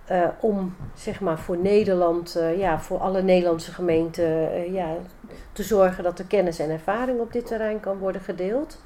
Eh, 0.04 0.28
om 0.40 0.76
zeg 0.94 1.20
maar 1.20 1.38
voor 1.38 1.56
Nederland, 1.56 2.36
eh, 2.36 2.58
ja, 2.58 2.80
voor 2.80 2.98
alle 2.98 3.22
Nederlandse 3.22 3.72
gemeenten, 3.72 4.52
eh, 4.52 4.72
ja, 4.72 4.96
te 5.52 5.62
zorgen 5.62 6.04
dat 6.04 6.16
de 6.16 6.26
kennis 6.26 6.58
en 6.58 6.70
ervaring 6.70 7.20
op 7.20 7.32
dit 7.32 7.46
terrein 7.46 7.80
kan 7.80 7.98
worden 7.98 8.20
gedeeld. 8.20 8.82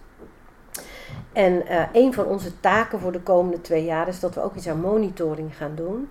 En 1.33 1.63
een 1.93 2.15
van 2.15 2.25
onze 2.25 2.61
taken 2.61 3.01
voor 3.01 3.13
de 3.13 3.21
komende 3.21 3.61
twee 3.61 3.85
jaar 3.85 4.09
is 4.09 4.21
dat 4.21 4.35
we 4.35 4.43
ook 4.43 4.55
iets 4.55 4.69
aan 4.69 4.81
monitoring 4.81 5.57
gaan 5.57 5.75
doen. 5.75 6.09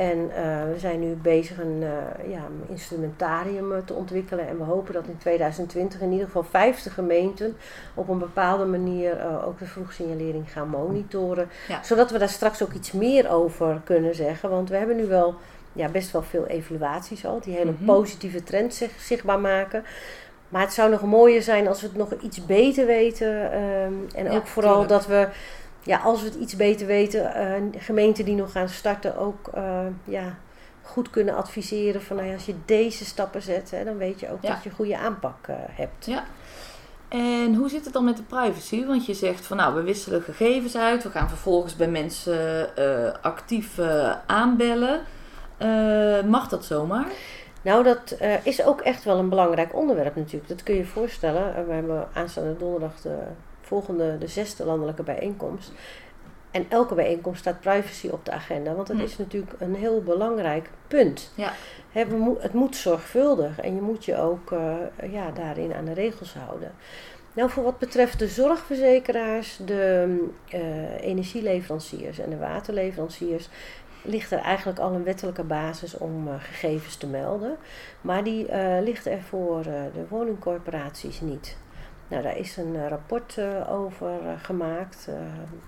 En 0.00 0.30
eh, 0.34 0.72
we 0.72 0.78
zijn 0.78 1.00
nu 1.00 1.14
bezig 1.14 1.58
een 1.58 1.82
eh, 1.82 2.30
ja, 2.30 2.40
instrumentarium 2.68 3.72
eh, 3.72 3.78
te 3.84 3.94
ontwikkelen. 3.94 4.48
En 4.48 4.58
we 4.58 4.64
hopen 4.64 4.92
dat 4.94 5.06
in 5.06 5.18
2020 5.18 6.00
in 6.00 6.10
ieder 6.10 6.26
geval 6.26 6.42
50 6.42 6.94
gemeenten 6.94 7.56
op 7.94 8.08
een 8.08 8.18
bepaalde 8.18 8.64
manier 8.64 9.16
ook 9.46 9.58
de 9.58 9.64
vroegsignalering 9.66 10.52
gaan 10.52 10.68
monitoren. 10.68 11.48
Ja. 11.68 11.82
Zodat 11.82 12.10
we 12.10 12.18
daar 12.18 12.28
straks 12.28 12.62
ook 12.62 12.72
iets 12.72 12.92
meer 12.92 13.30
over 13.30 13.80
kunnen 13.84 14.14
zeggen. 14.14 14.50
Want 14.50 14.68
we 14.68 14.76
hebben 14.76 14.96
nu 14.96 15.06
wel 15.06 15.34
ja, 15.72 15.88
best 15.88 16.10
wel 16.10 16.22
veel 16.22 16.46
evaluaties 16.46 17.26
al, 17.26 17.40
die 17.40 17.54
hele 17.54 17.70
Mhm. 17.70 17.84
positieve 17.84 18.42
trend 18.42 18.74
zich, 18.74 18.90
zichtbaar 19.00 19.40
maken. 19.40 19.84
Maar 20.48 20.62
het 20.62 20.72
zou 20.72 20.90
nog 20.90 21.02
mooier 21.02 21.42
zijn 21.42 21.68
als 21.68 21.80
we 21.80 21.86
het 21.86 21.96
nog 21.96 22.12
iets 22.22 22.46
beter 22.46 22.86
weten. 22.86 23.52
ehm, 23.52 23.92
en 24.14 24.24
Ja, 24.24 24.36
ook 24.36 24.46
vooral 24.46 24.72
tuurlijk. 24.86 24.90
dat 24.90 25.06
we, 25.06 25.28
ja, 25.82 25.98
als 25.98 26.20
we 26.22 26.26
het 26.26 26.34
iets 26.34 26.56
beter 26.56 26.86
weten, 26.86 27.34
eh, 27.34 27.52
gemeenten 27.82 28.24
die 28.24 28.34
nog 28.34 28.52
gaan 28.52 28.68
starten 28.68 29.16
ook 29.16 29.48
eh, 29.54 29.80
ja, 30.04 30.36
goed 30.82 31.10
kunnen 31.10 31.34
adviseren. 31.34 32.02
Van 32.02 32.16
nou 32.16 32.28
ja, 32.28 32.34
als 32.34 32.46
je 32.46 32.54
deze 32.64 33.04
stappen 33.04 33.42
zet, 33.42 33.70
hè, 33.70 33.84
dan 33.84 33.96
weet 33.96 34.20
je 34.20 34.30
ook 34.30 34.42
Ja. 34.42 34.54
dat 34.54 34.62
je 34.62 34.70
goede 34.70 34.98
aanpak 34.98 35.46
eh, 35.46 35.54
hebt. 35.58 36.06
Ja. 36.06 36.24
En 37.08 37.54
hoe 37.54 37.68
zit 37.68 37.84
het 37.84 37.92
dan 37.92 38.04
met 38.04 38.16
de 38.16 38.22
privacy? 38.22 38.86
Want 38.86 39.06
je 39.06 39.14
zegt 39.14 39.46
van 39.46 39.56
nou, 39.56 39.74
we 39.74 39.82
wisselen 39.82 40.22
gegevens 40.22 40.76
uit. 40.76 41.02
We 41.02 41.10
gaan 41.10 41.28
vervolgens 41.28 41.76
bij 41.76 41.88
mensen 41.88 42.68
actief 43.22 43.78
aanbellen. 44.26 45.00
Mag 46.28 46.48
dat 46.48 46.64
zomaar? 46.64 47.06
Nou, 47.62 47.82
dat 47.84 48.16
is 48.42 48.64
ook 48.64 48.80
echt 48.80 49.04
wel 49.04 49.18
een 49.18 49.28
belangrijk 49.28 49.74
onderwerp 49.74 50.16
natuurlijk. 50.16 50.48
Dat 50.48 50.62
kun 50.62 50.74
je 50.74 50.80
je 50.80 50.86
voorstellen. 50.86 51.66
We 51.66 51.72
hebben 51.72 52.08
aanstaande 52.12 52.56
donderdag 52.56 53.00
de 53.00 53.16
volgende, 53.70 54.18
de 54.18 54.26
zesde 54.26 54.64
landelijke 54.64 55.02
bijeenkomst. 55.02 55.72
En 56.50 56.66
elke 56.68 56.94
bijeenkomst 56.94 57.40
staat 57.40 57.60
privacy 57.60 58.08
op 58.08 58.24
de 58.24 58.30
agenda. 58.30 58.74
Want 58.74 58.86
dat 58.86 58.98
is 58.98 59.18
natuurlijk 59.18 59.52
een 59.58 59.74
heel 59.74 60.02
belangrijk 60.02 60.70
punt. 60.88 61.32
Ja. 61.34 61.52
Het 62.38 62.52
moet 62.52 62.76
zorgvuldig 62.76 63.60
en 63.60 63.74
je 63.74 63.80
moet 63.80 64.04
je 64.04 64.16
ook 64.16 64.52
eh, 64.52 65.12
ja, 65.12 65.30
daarin 65.30 65.74
aan 65.74 65.84
de 65.84 65.92
regels 65.92 66.34
houden. 66.34 66.72
Nou, 67.32 67.50
voor 67.50 67.62
wat 67.62 67.78
betreft 67.78 68.18
de 68.18 68.28
zorgverzekeraars, 68.28 69.60
de 69.64 70.16
eh, 70.48 71.00
energieleveranciers 71.00 72.18
en 72.18 72.30
de 72.30 72.38
waterleveranciers, 72.38 73.48
ligt 74.02 74.30
er 74.30 74.38
eigenlijk 74.38 74.78
al 74.78 74.92
een 74.92 75.04
wettelijke 75.04 75.44
basis 75.44 75.98
om 75.98 76.28
eh, 76.28 76.34
gegevens 76.38 76.96
te 76.96 77.06
melden. 77.06 77.56
Maar 78.00 78.24
die 78.24 78.46
ligt 78.82 79.06
er 79.06 79.22
voor 79.22 79.62
de 79.62 80.04
woningcorporaties 80.08 81.20
niet. 81.20 81.56
Nou, 82.10 82.22
daar 82.22 82.36
is 82.36 82.56
een 82.56 82.76
eh, 82.76 82.88
rapport 82.88 83.38
eh, 83.38 83.72
over 83.72 84.08
eh, 84.08 84.32
gemaakt, 84.42 85.08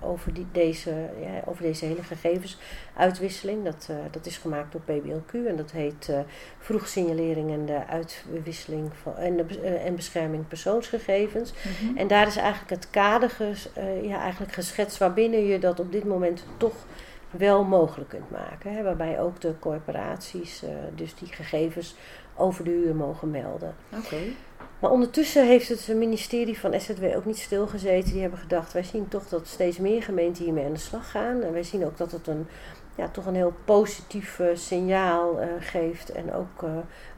over, 0.01 0.35
die, 0.35 0.47
deze, 0.53 0.91
ja, 1.21 1.43
over 1.45 1.63
deze 1.63 1.85
hele 1.85 2.03
gegevensuitwisseling. 2.03 3.65
Dat, 3.65 3.89
dat 4.11 4.27
is 4.27 4.37
gemaakt 4.37 4.73
door 4.73 4.81
PBLQ 4.81 5.47
en 5.47 5.57
dat 5.57 5.71
heet 5.71 6.09
eh 6.09 6.19
vroegsignalering 6.59 7.51
en 7.51 7.67
de 7.67 7.87
uitwisseling 7.87 8.91
van, 9.03 9.17
en, 9.17 9.37
de, 9.37 9.59
en 9.61 9.97
bescherming 9.97 10.49
persoonsgegevens. 10.49 11.53
Mhm. 11.53 11.97
En 11.97 12.07
daar 12.07 12.27
is 12.27 12.37
eigenlijk 12.37 12.71
het 12.71 12.91
kader 12.91 13.31
ges, 13.31 13.69
ja, 14.03 14.21
eigenlijk 14.21 14.53
geschetst 14.53 14.99
waarbinnen 14.99 15.47
je 15.47 15.59
dat 15.59 15.81
op 15.81 15.93
dit 15.93 16.05
moment 16.05 16.45
toch 16.57 16.75
wel 17.31 17.65
mogelijk 17.65 18.11
kunt 18.11 18.31
maken. 18.31 18.75
Hè, 18.75 18.83
waarbij 18.83 19.21
ook 19.21 19.41
de 19.41 19.55
corporaties 19.59 20.63
dus 20.95 21.15
die 21.15 21.29
gegevens 21.29 21.95
over 22.37 22.65
de 22.65 22.71
huur 22.71 22.95
mogen 22.95 23.31
melden. 23.31 23.75
Oké. 23.99 24.17
Maar 24.83 24.91
ondertussen 24.91 25.47
heeft 25.47 25.69
het 25.69 25.97
ministerie 25.97 26.59
van 26.59 26.81
SZW 26.81 27.05
ook 27.05 27.25
niet 27.25 27.39
stilgezeten. 27.39 28.13
Die 28.13 28.21
hebben 28.21 28.39
gedacht, 28.39 28.73
wij 28.73 28.83
zien 28.83 29.09
toch 29.09 29.29
dat 29.29 29.47
steeds 29.47 29.79
meer 29.79 30.03
gemeenten 30.03 30.45
hiermee 30.45 30.65
aan 30.65 30.73
de 30.73 30.79
slag 30.79 31.11
gaan. 31.11 31.43
En 31.43 31.53
wij 31.53 31.63
zien 31.63 31.85
ook 31.85 31.97
dat 31.97 32.13
het 32.13 32.27
een, 32.27 32.47
ja, 32.95 33.09
toch 33.09 33.27
een 33.27 33.35
heel 33.35 33.55
positief 33.65 34.39
eh, 34.39 34.47
signaal 34.55 35.41
eh, 35.41 35.49
geeft. 35.61 36.11
En 36.11 36.35
ook 36.35 36.63
eh, 36.63 36.71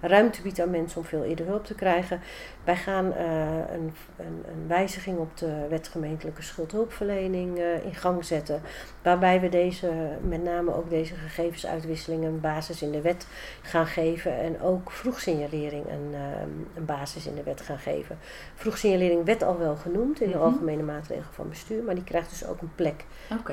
ruimte 0.07 0.43
biedt 0.43 0.61
aan 0.61 0.71
mensen 0.71 0.99
om 1.01 1.05
veel 1.07 1.25
eerder 1.25 1.47
hulp 1.47 1.64
te 1.64 1.75
krijgen. 1.75 2.21
Wij 2.64 2.77
gaan 2.77 3.12
eh, 3.12 3.25
een, 3.73 3.93
een, 4.17 4.45
een 4.49 4.67
wijziging 4.69 5.19
op 5.19 5.37
de 5.37 5.67
wet 5.69 5.88
gemeentelijke 5.88 6.43
schuldhulpverlening 6.43 7.59
eh, 7.59 7.85
in 7.85 7.95
gang 7.95 8.25
zetten. 8.25 8.61
Waarbij 9.03 9.40
we 9.40 9.49
deze, 9.49 9.90
met 10.29 10.43
name 10.45 10.75
ook 10.75 10.90
deze 10.90 11.14
gegevensuitwisseling 11.14 12.25
een 12.25 12.40
basis 12.40 12.83
in 12.83 12.90
de 12.90 13.01
wet 13.01 13.27
gaan 13.62 13.87
geven. 13.87 14.38
En 14.40 14.61
ook 14.61 14.90
vroegsignalering 14.90 15.85
een, 15.87 16.09
ehm, 16.14 16.49
een 16.77 16.85
basis 16.85 17.27
in 17.27 17.35
de 17.35 17.43
wet 17.43 17.61
gaan 17.61 17.79
geven. 17.79 18.19
Vroegsignalering 18.55 19.25
werd 19.25 19.43
al 19.43 19.59
wel 19.59 19.77
genoemd 19.77 20.21
in 20.21 20.29
de 20.31 20.37
Mhm. 20.37 20.45
algemene 20.45 20.83
maatregelen 20.83 21.33
van 21.33 21.49
bestuur. 21.49 21.83
Maar 21.83 21.95
die 21.95 22.05
krijgt 22.05 22.31
dus 22.31 22.47
ook 22.47 22.61
een 22.61 22.75
plek 22.75 23.05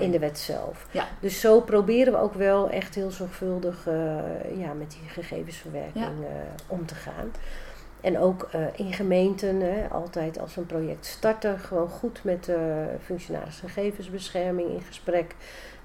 in 0.03 0.11
de 0.11 0.19
wet 0.19 0.39
zelf. 0.39 0.87
Ja. 0.91 1.07
Dus 1.19 1.39
zo 1.39 1.61
proberen 1.61 2.13
we 2.13 2.19
ook 2.19 2.33
wel 2.33 2.69
echt 2.69 2.95
heel 2.95 3.11
zorgvuldig 3.11 3.87
eh, 3.87 3.93
ja, 4.59 4.73
met 4.73 4.91
die 4.91 5.09
gegevensverwerking 5.09 6.05
Ja. 6.05 6.27
Eh, 6.41 6.47
om 6.67 6.85
te 6.85 6.95
gaan. 6.95 7.31
En 8.01 8.17
ook 8.17 8.49
eh, 8.51 8.61
in 8.75 8.93
gemeenten, 8.93 9.59
hè, 9.59 9.87
altijd 9.87 10.39
als 10.39 10.57
een 10.57 10.65
project 10.65 11.05
starten, 11.05 11.59
gewoon 11.59 11.89
goed 11.89 12.23
met 12.23 12.43
de 12.43 12.85
functionaris 13.03 13.59
gegevensbescherming 13.59 14.69
in 14.69 14.81
gesprek. 14.81 15.35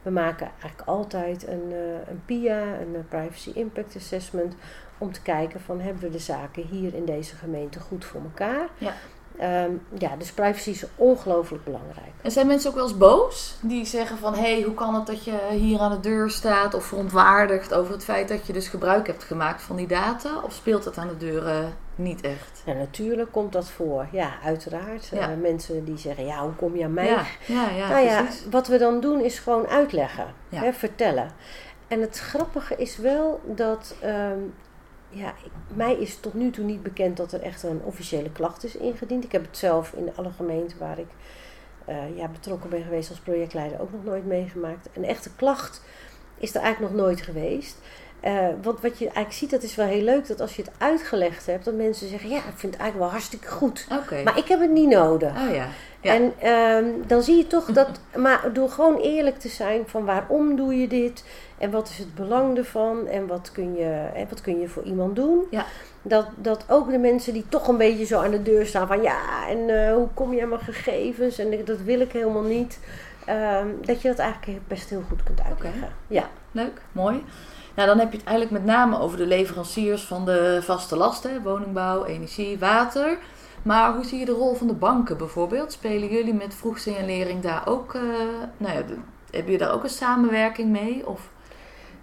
We 0.03 0.11
maken 0.11 0.51
eigenlijk 0.61 0.88
altijd 0.88 1.47
een, 1.47 1.71
uh, 1.71 2.09
een 2.09 2.23
PIA, 2.25 2.62
een 2.62 3.09
Privacy 3.09 3.51
Impact 3.55 3.97
Assessment, 3.97 4.55
om 4.99 5.12
te 5.12 5.23
kijken 5.23 5.61
van 5.61 5.81
hebben 5.81 6.03
we 6.03 6.11
de 6.11 6.19
zaken 6.19 6.62
hier 6.62 6.95
in 6.95 7.05
deze 7.05 7.37
gemeente 7.37 7.81
goed 7.81 8.05
voor 8.05 8.21
elkaar. 8.23 8.69
Ja. 8.79 8.95
Ehm, 9.38 9.70
ja, 9.99 10.16
dus 10.16 10.33
privacy 10.33 10.70
is 10.70 10.85
ongelooflijk 10.96 11.64
belangrijk. 11.64 12.12
En 12.22 12.31
zijn 12.31 12.46
mensen 12.46 12.70
ook 12.70 12.77
wel 12.77 12.85
eens 12.85 12.96
boos? 12.96 13.57
Die 13.61 13.85
zeggen 13.85 14.18
van, 14.18 14.35
hé, 14.35 14.53
hey, 14.53 14.62
hoe 14.62 14.75
kan 14.75 14.94
het 14.94 15.07
dat 15.07 15.25
je 15.25 15.38
hier 15.51 15.81
aan 15.81 15.90
de 15.90 16.01
deur 16.01 16.31
staat? 16.31 16.75
Of 16.75 16.85
verontwaardigd 16.85 17.75
over 17.75 17.92
het 17.92 18.05
feit 18.05 18.29
dat 18.29 18.46
je 18.46 18.53
dus 18.53 18.68
gebruik 18.68 19.07
hebt 19.07 19.25
gemaakt 19.25 19.62
van 19.62 19.77
die 19.77 19.87
data? 19.87 20.40
Of 20.42 20.53
speelt 20.53 20.85
dat 20.85 20.99
aan 20.99 21.09
de 21.09 21.16
deuren 21.16 21.75
niet 21.94 22.20
echt? 22.20 22.62
Ja, 22.64 22.72
natuurlijk 22.72 23.33
komt 23.33 23.53
dat 23.53 23.70
voor. 23.70 24.07
Ja, 24.12 24.31
uiteraard. 24.44 25.09
Ja. 25.12 25.31
Eh, 25.31 25.37
mensen 25.40 25.85
die 25.85 25.99
zeggen, 25.99 26.27
ja, 26.27 26.42
hoe 26.42 26.55
kom 26.55 26.77
je 26.77 26.85
aan 26.85 26.94
mij? 26.94 27.07
Ja, 27.07 27.25
ja, 27.46 27.68
ja, 27.68 27.88
nou 27.88 28.05
ja, 28.05 28.22
precies. 28.22 28.46
wat 28.51 28.68
we 28.68 28.79
dan 28.79 29.01
doen 29.01 29.20
is 29.20 29.38
gewoon 29.38 29.66
uitleggen, 29.66 30.27
hè, 30.49 30.72
vertellen. 30.72 31.31
En 31.88 32.01
het 32.01 32.18
grappige 32.18 32.77
is 32.77 32.96
wel 32.96 33.40
dat, 33.44 33.94
ehm, 34.01 34.38
ja, 35.17 35.29
ik- 35.45 35.77
mij 35.77 35.95
is 35.95 36.17
tot 36.21 36.35
nu 36.35 36.51
toe 36.51 36.65
niet 36.65 36.83
bekend 36.83 37.17
dat 37.17 37.33
er 37.33 37.43
echt 37.43 37.63
een 37.63 37.81
officiële 37.85 38.31
klacht 38.31 38.65
is 38.65 38.77
ingediend. 38.77 39.25
Ik 39.25 39.33
heb 39.33 39.43
het 39.47 39.57
zelf 39.57 39.93
in 39.93 40.11
alle 40.17 40.31
gemeenten 40.37 40.79
waar 40.79 40.99
ik 40.99 41.09
eh, 41.85 42.17
ja, 42.17 42.29
betrokken 42.29 42.71
ben 42.71 42.83
geweest 42.83 43.11
als 43.11 43.19
projectleider 43.19 43.81
ook 43.81 43.93
nog 43.93 44.05
nooit 44.05 44.27
meegemaakt. 44.27 44.89
Een 44.93 45.05
echte 45.05 45.31
klacht 45.37 45.83
is 46.39 46.55
er 46.55 46.61
eigenlijk 46.61 46.95
nog 46.95 47.03
nooit 47.05 47.21
geweest. 47.21 47.77
Eh, 48.21 48.47
want 48.63 48.81
wat 48.81 48.99
je 48.99 49.05
eigenlijk 49.05 49.33
ziet, 49.37 49.51
dat 49.51 49.63
is 49.63 49.75
wel 49.75 49.87
heel 49.87 50.03
leuk, 50.03 50.27
dat 50.27 50.41
als 50.41 50.57
je 50.57 50.63
het 50.63 50.71
uitgelegd 50.79 51.47
hebt, 51.47 51.65
dat 51.65 51.75
mensen 51.75 52.09
zeggen, 52.09 52.29
ja, 52.31 52.37
ik 52.37 52.43
vind 52.57 52.73
het 52.73 52.81
eigenlijk 52.83 52.99
wel 52.99 53.09
hartstikke 53.11 53.49
goed. 53.49 53.87
Maar 54.25 54.39
ik 54.39 54.49
heb 54.49 54.61
het 54.61 54.71
niet 54.71 54.89
nodig. 54.89 55.31
Oh 55.49 55.55
ja. 55.55 55.69
Ja. 56.01 56.15
En 56.15 56.33
ehm, 56.39 56.85
dan 57.07 57.23
zie 57.23 57.37
je 57.37 57.47
toch 57.47 57.65
dat, 57.73 58.01
maar 58.17 58.53
door 58.53 58.71
gewoon 58.71 58.97
eerlijk 59.01 59.39
te 59.39 59.49
zijn 59.49 59.83
van 59.87 60.05
waarom 60.05 60.57
doe 60.57 60.75
je 60.81 60.89
dit 60.89 61.25
en 61.59 61.71
wat 61.71 61.88
is 61.88 61.99
het 61.99 62.14
belang 62.14 62.57
ervan 62.57 63.07
en 63.07 63.27
wat 63.27 63.51
kun 63.53 63.75
je, 63.75 64.09
en 64.14 64.27
wat 64.29 64.40
kun 64.40 64.61
je 64.61 64.69
voor 64.69 64.83
iemand 64.83 65.16
doen. 65.16 65.45
Ja. 65.51 65.64
Dat, 66.03 66.27
dat 66.37 66.64
ook 66.69 66.90
de 66.90 66.99
mensen 66.99 67.33
die 67.33 67.45
toch 67.49 67.69
een 67.69 67.77
beetje 67.77 68.05
zo 68.05 68.21
aan 68.21 68.31
de 68.31 68.42
deur 68.42 68.66
staan 68.66 68.87
van 68.87 69.03
ja, 69.03 69.49
en 69.49 69.85
eh, 69.87 69.95
hoe 69.95 70.09
kom 70.14 70.35
je 70.35 70.42
aan 70.42 70.49
mijn 70.49 70.61
gegevens 70.61 71.38
en 71.38 71.64
dat 71.64 71.81
wil 71.81 72.01
ik 72.01 72.12
helemaal 72.12 72.42
niet. 72.42 72.81
ehm, 73.25 73.66
dat 73.85 74.03
je 74.03 74.09
dat 74.09 74.19
eigenlijk 74.19 74.69
best 74.69 74.90
heel 74.90 75.03
goed 75.09 75.23
kunt 75.23 75.40
uitleggen. 75.42 75.88
Ja. 76.07 76.29
Leuk, 76.53 76.81
mooi. 76.92 77.25
Nou, 77.75 77.88
dan 77.88 77.99
heb 77.99 78.12
je 78.12 78.19
het 78.19 78.27
eigenlijk 78.27 78.62
met 78.62 78.75
name 78.75 78.99
over 79.01 79.19
de 79.19 79.27
leveranciers 79.27 80.03
van 80.03 80.25
de 80.25 80.59
vaste 80.62 80.97
lasten, 80.97 81.31
hè, 81.33 81.42
woningbouw, 81.42 82.05
energie, 82.05 82.59
water. 82.59 83.19
Maar 83.62 83.95
hoe 83.95 84.05
zie 84.05 84.19
je 84.19 84.25
de 84.25 84.33
rol 84.33 84.55
van 84.55 84.66
de 84.66 84.73
banken 84.73 85.16
bijvoorbeeld? 85.16 85.73
Spelen 85.73 86.09
jullie 86.09 86.35
met 86.35 86.55
vroegsignalering 86.55 87.42
daar 87.42 87.62
ook, 87.66 87.95
eh 87.95 88.03
nou 88.57 88.73
ja, 88.75 88.83
hebben 89.31 89.53
jullie 89.53 89.59
daar 89.59 89.73
ook 89.73 89.83
een 89.83 89.88
samenwerking 89.88 90.71
mee? 90.71 91.07
Of 91.07 91.31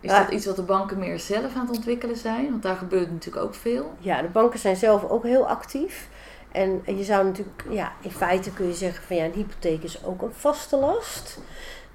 is 0.03 0.11
Ja. 0.11 0.23
dat 0.23 0.31
iets 0.33 0.45
wat 0.45 0.55
de 0.55 0.61
banken 0.61 0.99
meer 0.99 1.19
zelf 1.19 1.55
aan 1.55 1.67
het 1.67 1.75
ontwikkelen 1.75 2.17
zijn? 2.17 2.49
Want 2.49 2.63
daar 2.63 2.75
gebeurt 2.75 3.11
natuurlijk 3.11 3.45
ook 3.45 3.55
veel. 3.55 3.93
Ja, 3.99 4.21
de 4.21 4.27
banken 4.27 4.59
zijn 4.59 4.75
zelf 4.75 5.09
ook 5.09 5.23
heel 5.23 5.47
actief. 5.47 6.07
En 6.51 6.81
je 6.85 7.03
zou 7.03 7.25
natuurlijk, 7.25 7.63
ja, 7.69 7.91
in 8.01 8.11
feite 8.11 8.51
kun 8.53 8.67
je 8.67 8.73
zeggen 8.73 9.03
van 9.03 9.15
ja, 9.15 9.23
een 9.25 9.33
hypotheek 9.33 9.83
is 9.83 10.05
ook 10.05 10.21
een 10.21 10.33
vaste 10.33 10.77
last. 10.77 11.39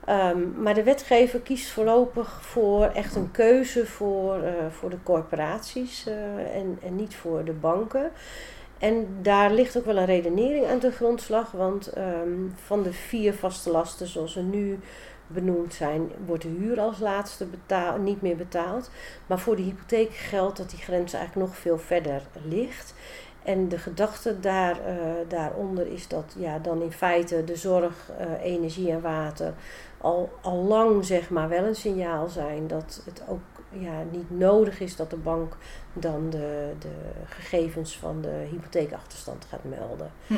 Ehm, 0.05 0.63
maar 0.63 0.75
de 0.75 0.83
wetgever 0.83 1.41
kiest 1.41 1.71
voorlopig 1.71 2.39
voor 2.43 2.85
echt 2.85 3.15
een 3.15 3.31
keuze 3.31 3.87
voor, 3.87 4.43
eh, 4.43 4.53
voor 4.71 4.91
de 4.91 5.03
corporaties 5.03 6.07
eh, 6.07 6.57
en, 6.57 6.79
en 6.83 6.97
niet 6.97 7.15
voor 7.17 7.45
de 7.45 7.53
banken. 7.53 8.11
En 8.79 9.07
daar 9.23 9.51
ligt 9.53 9.79
ook 9.79 9.85
wel 9.85 9.97
een 9.97 10.05
redenering 10.05 10.67
aan 10.67 10.79
de 10.79 10.91
grondslag, 10.91 11.51
want 11.51 11.87
ehm, 11.87 12.31
van 12.65 12.83
de 12.83 12.93
vier 12.93 13.35
vaste 13.35 13.71
lasten 13.71 14.07
zoals 14.07 14.33
ze 14.33 14.43
nu 14.43 14.79
benoemd 15.29 15.75
zijn, 15.75 16.11
wordt 16.27 16.43
de 16.43 16.49
huur 16.49 16.81
als 16.81 16.99
laatste 16.99 17.45
betaal, 17.45 17.99
niet 17.99 18.23
meer 18.23 18.37
betaald. 18.37 18.91
Maar 19.27 19.39
voor 19.39 19.57
de 19.57 19.63
hypotheek 19.63 20.15
geldt 20.15 20.57
dat 20.57 20.71
die 20.71 20.79
grens 20.79 21.13
eigenlijk 21.13 21.47
nog 21.47 21.59
veel 21.59 21.79
verder 21.79 22.23
ligt. 22.43 22.95
En 23.43 23.69
de 23.69 23.79
gedachte 23.79 24.41
daar, 24.41 24.81
eh, 24.85 24.97
daaronder 25.29 25.87
is 25.87 26.09
dat 26.09 26.35
ja, 26.39 26.59
dan 26.59 26.83
in 26.83 26.93
feite 26.93 27.45
de 27.45 27.57
zorg, 27.57 28.11
eh, 28.19 28.45
energie 28.45 28.91
en 28.91 29.01
water 29.01 29.55
al, 30.01 30.31
al 30.41 30.57
lang 30.57 31.05
zeg 31.05 31.31
maar 31.31 31.49
wel 31.49 31.65
een 31.65 31.75
signaal 31.75 32.29
zijn 32.29 32.67
dat 32.67 33.03
het 33.05 33.23
ook 33.29 33.41
ja, 33.69 34.03
niet 34.11 34.31
nodig 34.31 34.81
is 34.81 34.97
dat 34.97 35.11
de 35.11 35.17
bank 35.17 35.57
dan 35.93 36.31
de, 36.31 36.73
de 36.79 36.95
gegevens 37.25 37.97
van 37.97 38.21
de 38.21 38.47
hypotheekachterstand 38.51 39.47
gaat 39.49 39.65
melden. 39.65 40.11
Hm. 40.27 40.35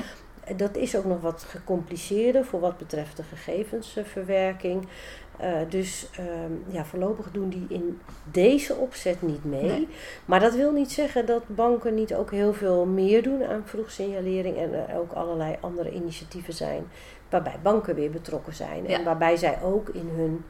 Dat 0.57 0.77
is 0.77 0.97
ook 0.97 1.05
nog 1.05 1.21
wat 1.21 1.43
gecompliceerder 1.43 2.45
voor 2.45 2.61
wat 2.61 2.79
betreft 2.79 3.17
de 3.17 3.23
gegevensverwerking. 3.23 4.87
Eh, 5.37 5.53
dus 5.69 6.07
ehm, 6.17 6.53
ja, 6.75 6.85
voorlopig 6.85 7.31
doen 7.31 7.49
die 7.49 7.67
in 7.69 8.01
deze 8.31 8.75
opzet 8.75 9.23
niet 9.23 9.45
mee. 9.45 9.63
Nee. 9.63 9.89
Maar 10.25 10.41
dat 10.41 10.55
wil 10.55 10.73
niet 10.73 10.93
zeggen 10.93 11.27
dat 11.27 11.43
banken 11.47 11.95
niet 11.95 12.15
ook 12.15 12.31
heel 12.31 12.53
veel 12.53 12.87
meer 12.87 13.23
doen 13.23 13.45
aan 13.45 13.63
vroegsignalering 13.65 14.57
en 14.57 14.89
er 14.89 14.99
ook 14.99 15.13
allerlei 15.13 15.57
andere 15.61 15.93
initiatieven 15.93 16.55
zijn 16.55 16.87
waarbij 17.29 17.57
banken 17.63 17.95
weer 17.95 18.11
betrokken 18.11 18.55
zijn. 18.55 18.87
En 18.87 19.05
waarbij 19.05 19.37
zij 19.37 19.59
ook 19.63 19.89
in 19.89 20.09
hun 20.15 20.45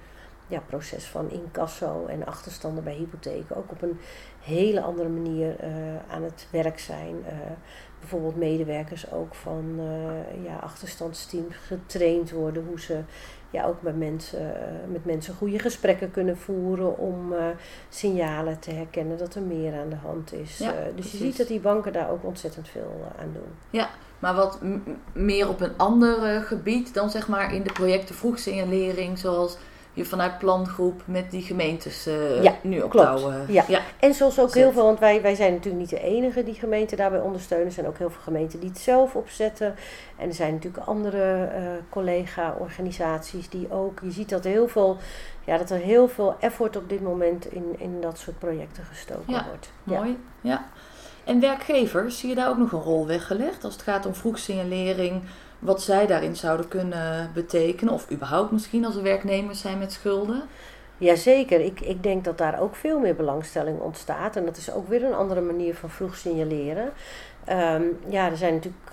ja, 0.51 0.63
proces 0.67 1.05
van 1.05 1.31
incasso 1.31 2.07
en 2.07 2.27
achterstanden 2.27 2.85
bij 2.85 2.95
hypotheken 2.95 3.57
ook 3.57 3.71
op 3.71 3.83
een 3.83 3.99
hele 4.41 4.81
andere 4.81 5.09
manier 5.09 5.57
eh, 5.59 5.71
aan 6.11 6.23
het 6.23 6.47
werk 6.51 6.79
zijn. 6.79 7.15
Eh, 7.27 7.35
bijvoorbeeld 7.99 8.37
medewerkers 8.37 9.13
ook 9.13 9.35
van 9.35 9.75
eh 9.79 10.45
ja, 10.45 10.57
achterstandsteams 10.57 11.57
getraind 11.57 12.31
worden 12.31 12.65
hoe 12.67 12.81
ze 12.81 13.01
ja, 13.51 13.65
ook 13.65 13.83
met 13.83 13.99
mensen, 13.99 14.53
met 14.93 15.05
mensen 15.05 15.35
goede 15.35 15.59
gesprekken 15.59 16.11
kunnen 16.11 16.37
voeren 16.39 16.99
om 16.99 17.35
signalen 17.89 18.59
te 18.59 18.71
herkennen 18.71 19.19
dat 19.19 19.35
er 19.35 19.43
meer 19.43 19.75
aan 19.81 19.89
de 19.89 19.97
hand 19.97 20.33
is. 20.33 20.59
Ja, 20.59 20.73
dus 20.73 20.93
precies. 20.93 21.13
je 21.13 21.19
ziet 21.19 21.37
dat 21.37 21.47
die 21.47 21.61
banken 21.61 21.93
daar 21.93 22.11
ook 22.11 22.25
ontzettend 22.25 22.69
veel 22.69 23.13
aan 23.19 23.33
doen. 23.33 23.81
Maar 24.21 24.35
wat 24.35 24.59
meer 25.13 25.49
op 25.49 25.61
een 25.61 25.77
ander 25.77 26.43
gebied 26.43 26.95
dan 26.95 27.11
zeg 27.11 27.29
maar 27.29 27.55
in 27.55 27.63
de 27.63 27.73
projecten 27.73 28.15
vroegsignalering, 28.15 29.19
zoals 29.19 29.57
je 29.93 30.05
vanuit 30.05 30.39
plangroep 30.39 31.03
met 31.05 31.31
die 31.31 31.43
gemeentes 31.43 32.07
eh, 32.07 32.43
Ja, 32.43 32.55
nu 32.63 32.81
op 32.81 32.91
klopt. 32.91 33.07
touw, 33.07 33.31
eh, 33.31 33.49
Ja. 33.49 33.65
ja. 33.69 33.81
En 33.99 34.15
zoals 34.15 34.41
ook 34.41 34.51
Zet. 34.51 34.63
heel 34.63 34.73
veel, 34.73 34.85
want 34.85 34.99
wij, 34.99 35.23
wij 35.23 35.35
zijn 35.35 35.53
natuurlijk 35.53 35.81
niet 35.81 35.91
de 35.91 36.01
enige 36.01 36.45
die 36.45 36.55
gemeenten 36.55 36.97
daarbij 36.97 37.21
ondersteunen. 37.21 37.67
Er 37.67 37.73
zijn 37.73 37.87
ook 37.87 37.99
heel 37.99 38.11
veel 38.11 38.23
gemeenten 38.23 38.61
die 38.61 38.69
het 38.69 38.79
zelf 38.79 39.15
opzetten. 39.15 39.75
En 40.17 40.29
er 40.29 40.35
zijn 40.35 40.53
natuurlijk 40.55 40.87
andere 40.87 41.45
eh, 41.45 41.63
collega-organisaties 41.89 43.49
die 43.49 43.73
ook. 43.73 44.01
Je 44.03 44.11
ziet 44.11 44.29
dat, 44.29 44.45
heel 44.45 44.69
veel, 44.69 44.97
ja, 45.45 45.59
dat 45.59 45.71
er 45.71 45.79
heel 45.79 46.09
veel 46.09 46.35
effort 46.41 46.77
op 46.77 46.89
dit 46.89 47.01
moment 47.01 47.53
in, 47.53 47.75
in 47.79 48.01
dat 48.01 48.19
soort 48.19 48.39
projecten 48.39 48.85
gestoken 48.85 49.33
Ja, 49.33 49.45
wordt. 49.49 49.71
Mooi, 49.85 50.19
ja. 50.41 50.65
En 51.25 51.41
werkgevers, 51.41 52.19
zie 52.19 52.29
je 52.29 52.35
daar 52.35 52.49
ook 52.49 52.59
nog 52.59 52.73
een 52.73 52.81
rol 52.83 53.07
weggelegd 53.07 53.65
als 53.65 53.73
het 53.73 53.83
gaat 53.83 54.07
om 54.07 54.15
vroegsignalering, 54.15 55.23
wat 55.61 55.83
zij 55.83 56.07
daarin 56.07 56.37
zouden 56.37 56.69
kunnen 56.69 57.31
betekenen? 57.35 57.95
Of 57.95 58.11
überhaupt 58.11 58.51
misschien 58.51 58.85
als 58.85 58.97
er 58.97 59.03
werknemers 59.03 59.61
zijn 59.61 59.79
met 59.79 59.93
schulden? 59.93 60.43
Jazeker, 60.99 61.61
ik, 61.61 61.81
ik 61.81 62.03
denk 62.03 62.25
dat 62.25 62.39
daar 62.39 62.61
ook 62.61 62.77
veel 62.77 62.99
meer 62.99 63.17
belangstelling 63.17 63.81
ontstaat. 63.81 64.37
En 64.37 64.45
dat 64.45 64.57
is 64.57 64.73
ook 64.73 64.89
weer 64.89 65.05
een 65.05 65.15
andere 65.15 65.41
manier 65.41 65.75
van 65.75 65.91
vroeg 65.91 66.17
signaleren. 66.17 66.93
Ehm, 67.45 67.83
ja, 68.09 68.31
er 68.31 68.37
zijn 68.37 68.55
natuurlijk 68.55 68.85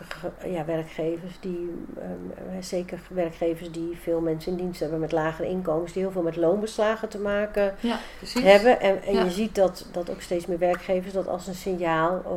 ja, 0.46 0.66
werkgevers 0.66 1.38
die, 1.40 1.86
ehm, 2.00 2.62
zeker 2.62 3.00
werkgevers 3.10 3.72
die 3.72 3.98
veel 4.02 4.20
mensen 4.22 4.52
in 4.52 4.58
dienst 4.58 4.80
hebben 4.80 5.00
met 5.00 5.12
lagere 5.12 5.48
inkomens, 5.48 5.94
die 5.94 6.02
heel 6.02 6.12
veel 6.12 6.22
met 6.22 6.36
loonbeslagen 6.36 7.10
te 7.10 7.20
maken 7.20 7.76
Ja, 7.80 7.98
hebben. 8.42 8.80
En, 8.82 9.04
en 9.04 9.14
Ja. 9.14 9.24
je 9.24 9.30
ziet 9.30 9.56
dat, 9.56 9.86
dat 9.92 10.10
ook 10.10 10.22
steeds 10.22 10.46
meer 10.46 10.58
werkgevers 10.58 11.14
dat 11.14 11.28
als 11.28 11.48
een 11.48 11.56
signaal 11.56 12.22
eh, 12.26 12.32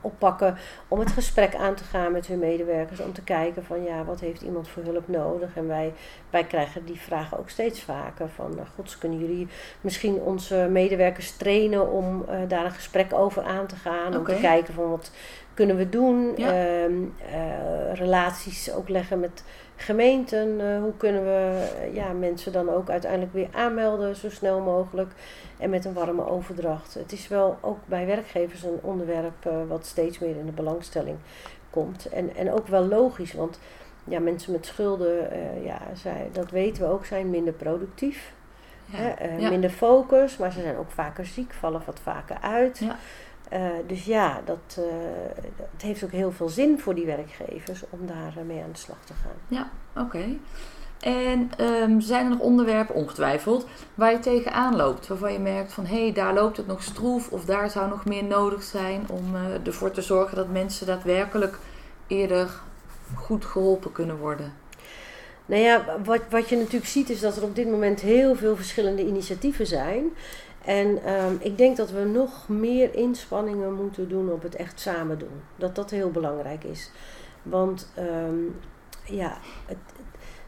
oppakken 0.00 0.56
om 0.88 0.98
het 0.98 1.10
gesprek 1.10 1.54
aan 1.54 1.74
te 1.74 1.84
gaan 1.84 2.12
met 2.12 2.26
hun 2.26 2.38
medewerkers. 2.38 3.00
Om 3.00 3.12
te 3.12 3.22
kijken 3.22 3.64
van 3.64 3.82
ja, 3.84 4.04
wat 4.04 4.20
heeft 4.20 4.42
iemand 4.42 4.68
voor 4.68 4.82
hulp 4.82 5.08
nodig? 5.08 5.56
En 5.56 5.66
wij, 5.66 5.92
wij 6.30 6.44
krijgen 6.44 6.84
die 6.84 7.00
vragen 7.00 7.38
ook 7.38 7.48
steeds 7.50 7.82
vaker 7.82 8.28
van 8.28 8.58
eh, 8.58 8.64
gods, 8.74 8.98
kunnen 8.98 9.18
jullie 9.18 9.48
misschien 9.80 10.14
onze 10.14 10.68
medewerkers 10.70 11.36
trainen 11.36 11.90
om 11.90 12.24
eh, 12.28 12.36
daar 12.48 12.64
een 12.64 12.70
gesprek 12.70 13.12
over 13.12 13.42
aan 13.42 13.66
te 13.66 13.76
gaan? 13.76 14.16
Om 14.16 14.24
te 14.24 14.38
kijken 14.40 14.74
van 14.74 14.90
wat 14.90 15.10
kunnen 15.54 15.76
we 15.76 15.88
doen? 15.88 16.32
Ja. 16.36 16.48
Ehm, 16.48 16.92
eh, 17.32 17.94
relaties 17.94 18.72
ook 18.72 18.88
leggen 18.88 19.20
met 19.20 19.44
gemeenten. 19.76 20.60
eh, 20.60 20.80
hoe 20.80 20.96
kunnen 20.96 21.24
we 21.24 21.68
eh, 21.80 21.94
ja, 21.94 22.12
mensen 22.12 22.52
dan 22.52 22.70
ook 22.70 22.90
uiteindelijk 22.90 23.32
weer 23.32 23.48
aanmelden 23.52 24.16
zo 24.16 24.30
snel 24.30 24.60
mogelijk 24.60 25.10
en 25.58 25.70
met 25.70 25.84
een 25.84 25.92
warme 25.92 26.28
overdracht. 26.28 26.94
Het 26.94 27.12
is 27.12 27.28
wel 27.28 27.58
ook 27.60 27.78
bij 27.84 28.06
werkgevers 28.06 28.62
een 28.62 28.78
onderwerp 28.80 29.50
wat 29.68 29.86
steeds 29.86 30.18
meer 30.18 30.36
in 30.36 30.46
de 30.46 30.52
belangstelling 30.52 31.16
komt. 31.70 32.08
En, 32.08 32.36
en 32.36 32.52
ook 32.52 32.66
wel 32.66 32.84
logisch, 32.84 33.32
want 33.32 33.58
ja, 34.04 34.20
mensen 34.20 34.52
met 34.52 34.66
schulden, 34.66 35.28
ja, 35.64 35.80
zij, 35.94 36.28
dat 36.32 36.50
weten 36.50 36.82
we 36.82 36.88
ook, 36.88 37.04
zijn 37.04 37.30
minder 37.30 37.52
productief. 37.52 38.32
Ja. 39.38 39.48
Minder 39.48 39.70
focus, 39.70 40.36
maar 40.36 40.52
ze 40.52 40.60
zijn 40.60 40.76
ook 40.76 40.90
vaker 40.90 41.26
ziek, 41.26 41.52
vallen 41.52 41.82
wat 41.86 42.00
vaker 42.02 42.36
uit. 42.40 42.78
Ja. 42.78 42.96
Eh, 43.52 43.60
dus 43.86 44.04
ja, 44.04 44.40
dat, 44.44 44.76
eh, 44.78 44.84
het 45.72 45.82
heeft 45.82 46.04
ook 46.04 46.10
heel 46.10 46.32
veel 46.32 46.48
zin 46.48 46.78
voor 46.80 46.94
die 46.94 47.06
werkgevers 47.06 47.82
om 47.90 48.06
daar 48.06 48.32
eh, 48.36 48.44
mee 48.46 48.62
aan 48.62 48.72
de 48.72 48.78
slag 48.78 49.04
te 49.04 49.12
gaan. 49.12 49.70
Oké. 50.04 50.24
En 51.00 51.50
ehm, 51.56 52.00
zijn 52.00 52.24
er 52.24 52.30
nog 52.30 52.38
onderwerpen, 52.38 52.94
ongetwijfeld, 52.94 53.66
waar 53.94 54.12
je 54.12 54.18
tegenaan 54.18 54.76
loopt? 54.76 55.06
Waarvan 55.06 55.32
je 55.32 55.38
merkt 55.38 55.72
van, 55.72 55.86
hé, 55.86 56.02
hey, 56.02 56.12
daar 56.12 56.34
loopt 56.34 56.56
het 56.56 56.66
nog 56.66 56.82
stroef 56.82 57.28
of 57.28 57.44
daar 57.44 57.70
zou 57.70 57.88
nog 57.88 58.04
meer 58.04 58.24
nodig 58.24 58.62
zijn 58.62 59.06
om 59.08 59.34
uh, 59.34 59.66
ervoor 59.66 59.90
te 59.90 60.02
zorgen 60.02 60.36
dat 60.36 60.48
mensen 60.48 60.86
daadwerkelijk 60.86 61.58
eerder 62.06 62.50
goed 63.14 63.44
geholpen 63.44 63.92
kunnen 63.92 64.18
worden? 64.18 64.52
Nou 65.46 65.62
ja, 65.62 65.84
wat, 66.04 66.20
wat 66.30 66.48
je 66.48 66.56
natuurlijk 66.56 66.86
ziet 66.86 67.10
is 67.10 67.20
dat 67.20 67.36
er 67.36 67.42
op 67.42 67.54
dit 67.54 67.70
moment 67.70 68.00
heel 68.00 68.34
veel 68.34 68.56
verschillende 68.56 69.06
initiatieven 69.06 69.66
zijn. 69.66 70.04
En 70.64 71.12
um, 71.12 71.38
ik 71.40 71.58
denk 71.58 71.76
dat 71.76 71.90
we 71.90 72.04
nog 72.04 72.48
meer 72.48 72.94
inspanningen 72.94 73.74
moeten 73.74 74.08
doen 74.08 74.32
op 74.32 74.42
het 74.42 74.54
echt 74.54 74.80
samen 74.80 75.18
doen. 75.18 75.42
Dat 75.56 75.74
dat 75.74 75.90
heel 75.90 76.10
belangrijk 76.10 76.64
is. 76.64 76.90
Want 77.42 77.92
um, 77.98 78.56
ja, 79.04 79.38
het, 79.66 79.76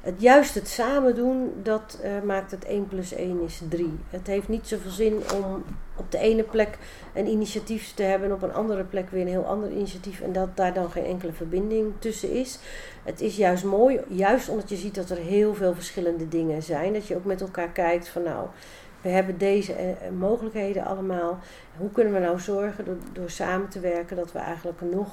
het, 0.01 0.21
juist 0.21 0.55
het 0.55 0.69
samen 0.69 1.15
doen, 1.15 1.53
dat 1.63 2.01
uh, 2.05 2.23
maakt 2.23 2.51
het 2.51 2.65
1 2.65 2.89
plus 2.89 3.13
1 3.13 3.41
is 3.41 3.61
3. 3.69 3.99
Het 4.11 4.27
heeft 4.27 4.49
niet 4.49 4.69
zoveel 4.69 4.91
zin 4.91 5.21
om 5.35 5.65
op 5.97 6.11
de 6.11 6.19
ene 6.19 6.43
plek 6.43 6.79
een 7.15 7.27
initiatief 7.27 7.95
te 7.95 8.03
hebben 8.03 8.29
en 8.29 8.35
op 8.35 8.43
een 8.43 8.55
andere 8.55 8.85
plek 8.85 9.11
weer 9.11 9.21
een 9.21 9.29
heel 9.29 9.47
ander 9.47 9.71
initiatief 9.71 10.21
en 10.21 10.33
dat 10.33 10.57
daar 10.57 10.75
dan 10.75 10.91
geen 10.91 11.05
enkele 11.05 11.33
verbinding 11.33 11.93
tussen 11.99 12.31
is. 12.31 12.59
Het 13.05 13.21
is 13.21 13.37
juist 13.37 13.65
mooi, 13.65 14.01
juist 14.09 14.49
omdat 14.49 14.69
je 14.69 14.77
ziet 14.77 14.95
dat 14.95 15.11
er 15.11 15.17
heel 15.17 15.55
veel 15.55 15.75
verschillende 15.75 16.29
dingen 16.29 16.63
zijn, 16.63 16.93
dat 16.93 17.07
je 17.07 17.17
ook 17.17 17.25
met 17.25 17.41
elkaar 17.41 17.71
kijkt 17.71 18.09
van 18.09 18.23
nou, 18.23 18.49
we 19.05 19.11
hebben 19.11 19.39
deze 19.39 19.73
uh, 19.73 20.19
mogelijkheden 20.19 20.85
allemaal. 20.85 21.39
Hoe 21.77 21.91
kunnen 21.91 22.13
we 22.13 22.19
nou 22.19 22.41
zorgen 22.41 22.85
door, 22.85 22.97
door 23.13 23.31
samen 23.31 23.69
te 23.69 23.81
werken 23.81 24.17
dat 24.17 24.33
we 24.33 24.39
eigenlijk 24.39 24.81
nog, 24.81 25.09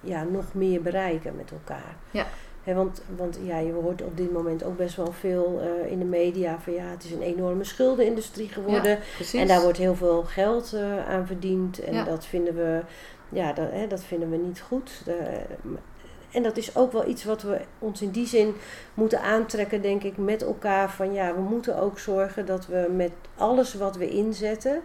ja, 0.00 0.22
nog 0.22 0.44
meer 0.54 0.82
bereiken 0.82 1.36
met 1.36 1.50
elkaar? 1.50 1.94
Ja. 2.10 2.26
He, 2.62 2.74
want, 2.74 3.02
want 3.16 3.38
ja, 3.42 3.58
je 3.58 3.72
hoort 3.72 4.02
op 4.02 4.16
dit 4.16 4.32
moment 4.32 4.64
ook 4.64 4.76
best 4.76 4.96
wel 4.96 5.12
veel 5.12 5.62
uh, 5.62 5.90
in 5.90 5.98
de 5.98 6.04
media 6.04 6.58
van 6.58 6.72
ja, 6.72 6.84
het 6.84 7.04
is 7.04 7.10
een 7.12 7.22
enorme 7.22 7.64
schuldenindustrie 7.64 8.48
geworden. 8.48 8.98
Ja, 9.32 9.40
en 9.40 9.46
daar 9.46 9.62
wordt 9.62 9.78
heel 9.78 9.94
veel 9.94 10.22
geld 10.22 10.72
uh, 10.74 11.08
aan 11.08 11.26
verdiend. 11.26 11.78
En 11.78 11.94
ja. 11.94 12.04
dat 12.04 12.26
vinden 12.26 12.54
we, 12.54 12.80
ja, 13.28 13.52
dat, 13.52 13.70
hè, 13.70 13.86
dat 13.86 14.04
vinden 14.04 14.30
we 14.30 14.36
niet 14.36 14.60
goed. 14.60 15.02
De, 15.04 15.40
en 16.32 16.42
dat 16.42 16.56
is 16.56 16.76
ook 16.76 16.92
wel 16.92 17.08
iets 17.08 17.24
wat 17.24 17.42
we 17.42 17.60
ons 17.78 18.02
in 18.02 18.10
die 18.10 18.26
zin 18.26 18.54
moeten 18.94 19.22
aantrekken, 19.22 19.82
denk 19.82 20.02
ik, 20.02 20.16
met 20.16 20.42
elkaar. 20.42 20.90
Van 20.90 21.12
ja, 21.12 21.34
we 21.34 21.40
moeten 21.40 21.78
ook 21.78 21.98
zorgen 21.98 22.46
dat 22.46 22.66
we 22.66 22.88
met 22.96 23.12
alles 23.36 23.74
wat 23.74 23.96
we 23.96 24.08
inzetten. 24.08 24.82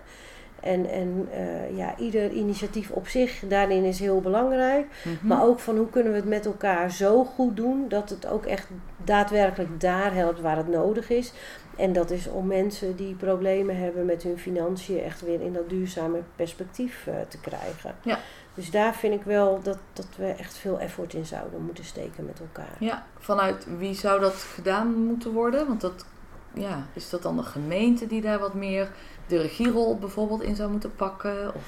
En, 0.60 0.90
en 0.90 1.30
uh, 1.32 1.78
ja, 1.78 1.98
ieder 1.98 2.32
initiatief 2.32 2.90
op 2.90 3.08
zich 3.08 3.44
daarin 3.48 3.84
is 3.84 4.00
heel 4.00 4.22
belangrijk. 4.22 4.86
Mhm. 5.04 5.28
Maar 5.28 5.44
ook 5.44 5.60
van 5.60 5.78
hoe 5.78 5.90
kunnen 5.90 6.12
we 6.12 6.18
het 6.18 6.28
met 6.28 6.46
elkaar 6.46 6.92
zo 6.92 7.24
goed 7.24 7.56
doen 7.56 7.88
dat 7.88 8.10
het 8.10 8.28
ook 8.28 8.46
echt 8.46 8.68
daadwerkelijk 9.04 9.80
daar 9.82 10.14
helpt 10.14 10.42
waar 10.42 10.58
het 10.58 10.68
nodig 10.68 11.10
is. 11.10 11.34
En 11.78 11.94
dat 11.94 12.12
is 12.12 12.28
om 12.28 12.48
mensen 12.48 12.96
die 12.96 13.16
problemen 13.16 13.78
hebben 13.78 14.06
met 14.06 14.24
hun 14.24 14.38
financiën 14.38 15.04
echt 15.04 15.22
weer 15.22 15.42
in 15.42 15.54
dat 15.54 15.70
duurzame 15.70 16.20
perspectief 16.36 17.06
uh, 17.08 17.14
te 17.28 17.40
krijgen. 17.40 17.96
Ja. 18.02 18.20
Dus 18.56 18.72
daar 18.72 18.96
vind 18.96 19.14
ik 19.14 19.24
wel 19.24 19.60
dat, 19.64 19.78
dat 19.94 20.08
we 20.18 20.26
echt 20.26 20.58
veel 20.58 20.80
effort 20.80 21.14
in 21.14 21.26
zouden 21.26 21.62
moeten 21.62 21.86
steken 21.86 22.26
met 22.26 22.40
elkaar. 22.40 22.76
Ja, 22.80 23.06
vanuit 23.20 23.68
wie 23.78 23.94
zou 23.94 24.20
dat 24.20 24.34
gedaan 24.34 24.94
moeten 24.94 25.32
worden? 25.32 25.68
Want 25.68 25.82
dat, 25.82 26.06
ja, 26.54 26.86
is 26.94 27.10
dat 27.10 27.22
dan 27.22 27.38
de 27.38 27.44
gemeente 27.44 28.08
die 28.08 28.22
daar 28.22 28.40
wat 28.40 28.54
meer 28.54 28.90
de 29.28 29.42
regierol 29.42 29.98
bijvoorbeeld 29.98 30.42
in 30.42 30.56
zou 30.56 30.72
moeten 30.72 30.96
pakken? 30.96 31.56
Of? 31.56 31.64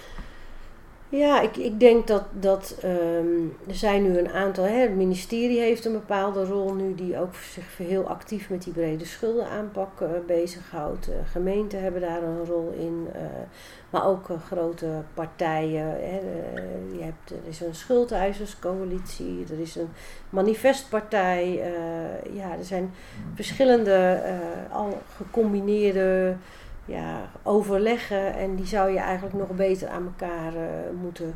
Ja, 1.09 1.41
ik, 1.41 1.57
ik 1.57 1.79
denk 1.79 2.07
dat, 2.07 2.23
dat 2.31 2.75
um, 2.83 3.57
er 3.67 3.75
zijn 3.75 4.03
nu 4.03 4.17
een 4.17 4.29
aantal. 4.29 4.63
Hè, 4.63 4.73
het 4.73 4.95
ministerie 4.95 5.59
heeft 5.59 5.85
een 5.85 5.91
bepaalde 5.91 6.45
rol 6.45 6.73
nu 6.73 6.95
die 6.95 7.19
ook 7.19 7.35
zich 7.35 7.77
heel 7.77 8.07
actief 8.07 8.49
met 8.49 8.63
die 8.63 8.73
brede 8.73 9.05
schuldenaanpak 9.05 10.01
uh, 10.01 10.09
bezighoudt. 10.25 11.09
Uh, 11.09 11.15
gemeenten 11.31 11.81
hebben 11.81 12.01
daar 12.01 12.23
een 12.23 12.45
rol 12.45 12.73
in, 12.77 13.07
uh, 13.15 13.21
maar 13.89 14.05
ook 14.05 14.27
grote 14.45 14.87
partijen. 15.13 15.85
Hè, 15.85 16.19
je 16.97 17.03
hebt, 17.03 17.29
er 17.29 17.49
is 17.49 17.61
een 17.61 17.75
schuldeiserscoalitie, 17.75 19.45
er 19.51 19.59
is 19.59 19.75
een 19.75 19.89
manifestpartij. 20.29 21.61
ja, 22.33 22.51
er 22.57 22.65
zijn 22.65 22.93
verschillende 23.35 24.21
al 24.71 25.01
gecombineerde 25.15 26.35
ja, 26.87 27.29
overleggen. 27.43 28.33
En 28.33 28.55
die 28.55 28.65
zou 28.65 28.91
je 28.91 28.99
eigenlijk 28.99 29.35
nog 29.35 29.49
beter 29.49 29.87
aan 29.87 30.05
elkaar 30.05 30.53
uh, 30.53 30.61
moeten 31.01 31.35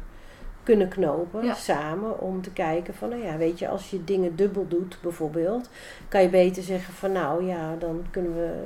kunnen 0.64 0.88
knopen 0.88 1.46
ja. 1.46 1.54
samen. 1.54 2.20
Om 2.20 2.42
te 2.42 2.52
kijken 2.52 2.94
van, 2.94 3.10
nou 3.10 3.24
ja, 3.24 3.38
weet 3.38 3.60
je, 3.60 3.68
als 3.68 3.90
je 3.90 4.04
dingen 4.04 4.36
dubbel 4.36 4.68
doet 4.68 4.98
bijvoorbeeld, 5.02 5.70
kan 6.08 6.22
je 6.22 6.30
beter 6.30 6.64
zeggen 6.64 6.94
van, 6.94 7.12
nou 7.12 7.46
ja, 7.46 7.76
dan 7.80 8.06
kunnen 8.12 8.36
we 8.36 8.64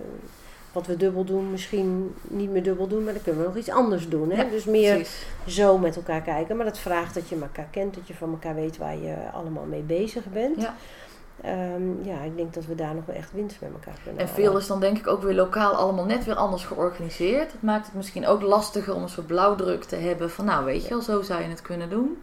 wat 0.75 0.88
we 0.88 0.97
dubbel 0.97 1.23
doen 1.23 1.51
misschien 1.51 2.15
niet 2.21 2.49
meer 2.49 2.63
dubbel 2.63 2.88
doen, 2.88 3.03
maar 3.03 3.13
dan 3.13 3.21
kunnen 3.21 3.41
we 3.41 3.47
nog 3.47 3.57
iets 3.57 3.69
anders 3.69 4.09
doen. 4.09 4.31
Hè? 4.31 4.41
Ja, 4.41 4.49
dus 4.49 4.65
meer 4.65 4.93
precies. 4.93 5.25
zo 5.45 5.77
met 5.77 5.95
elkaar 5.95 6.21
kijken. 6.21 6.55
Maar 6.55 6.65
dat 6.65 6.79
vraagt 6.79 7.13
dat 7.13 7.29
je 7.29 7.36
elkaar 7.41 7.67
kent, 7.71 7.95
dat 7.95 8.07
je 8.07 8.13
van 8.13 8.31
elkaar 8.31 8.55
weet 8.55 8.77
waar 8.77 8.97
je 8.97 9.15
allemaal 9.33 9.65
mee 9.65 9.81
bezig 9.81 10.25
bent. 10.25 10.61
Ja. 10.61 10.75
Um, 11.45 11.99
ja, 12.03 12.21
ik 12.21 12.36
denk 12.36 12.53
dat 12.53 12.65
we 12.65 12.75
daar 12.75 12.95
nog 12.95 13.05
wel 13.05 13.15
echt 13.15 13.31
winst 13.33 13.61
met 13.61 13.71
elkaar 13.71 13.97
kunnen 14.03 14.21
En 14.21 14.27
veel 14.27 14.57
is 14.57 14.67
dan 14.67 14.79
denk 14.79 14.97
ik 14.97 15.07
ook 15.07 15.21
weer 15.21 15.33
lokaal 15.33 15.73
allemaal 15.73 16.05
net 16.05 16.25
weer 16.25 16.36
anders 16.36 16.65
georganiseerd. 16.65 17.51
Dat 17.51 17.61
maakt 17.61 17.86
het 17.86 17.95
misschien 17.95 18.27
ook 18.27 18.41
lastiger 18.41 18.93
om 18.95 19.01
een 19.01 19.09
soort 19.09 19.27
blauwdruk 19.27 19.83
te 19.83 19.95
hebben 19.95 20.31
van 20.31 20.45
nou 20.45 20.65
weet 20.65 20.83
je 20.83 20.89
wel, 20.89 21.01
zo 21.01 21.21
zou 21.21 21.41
je 21.41 21.47
het 21.47 21.61
kunnen 21.61 21.89
doen. 21.89 22.21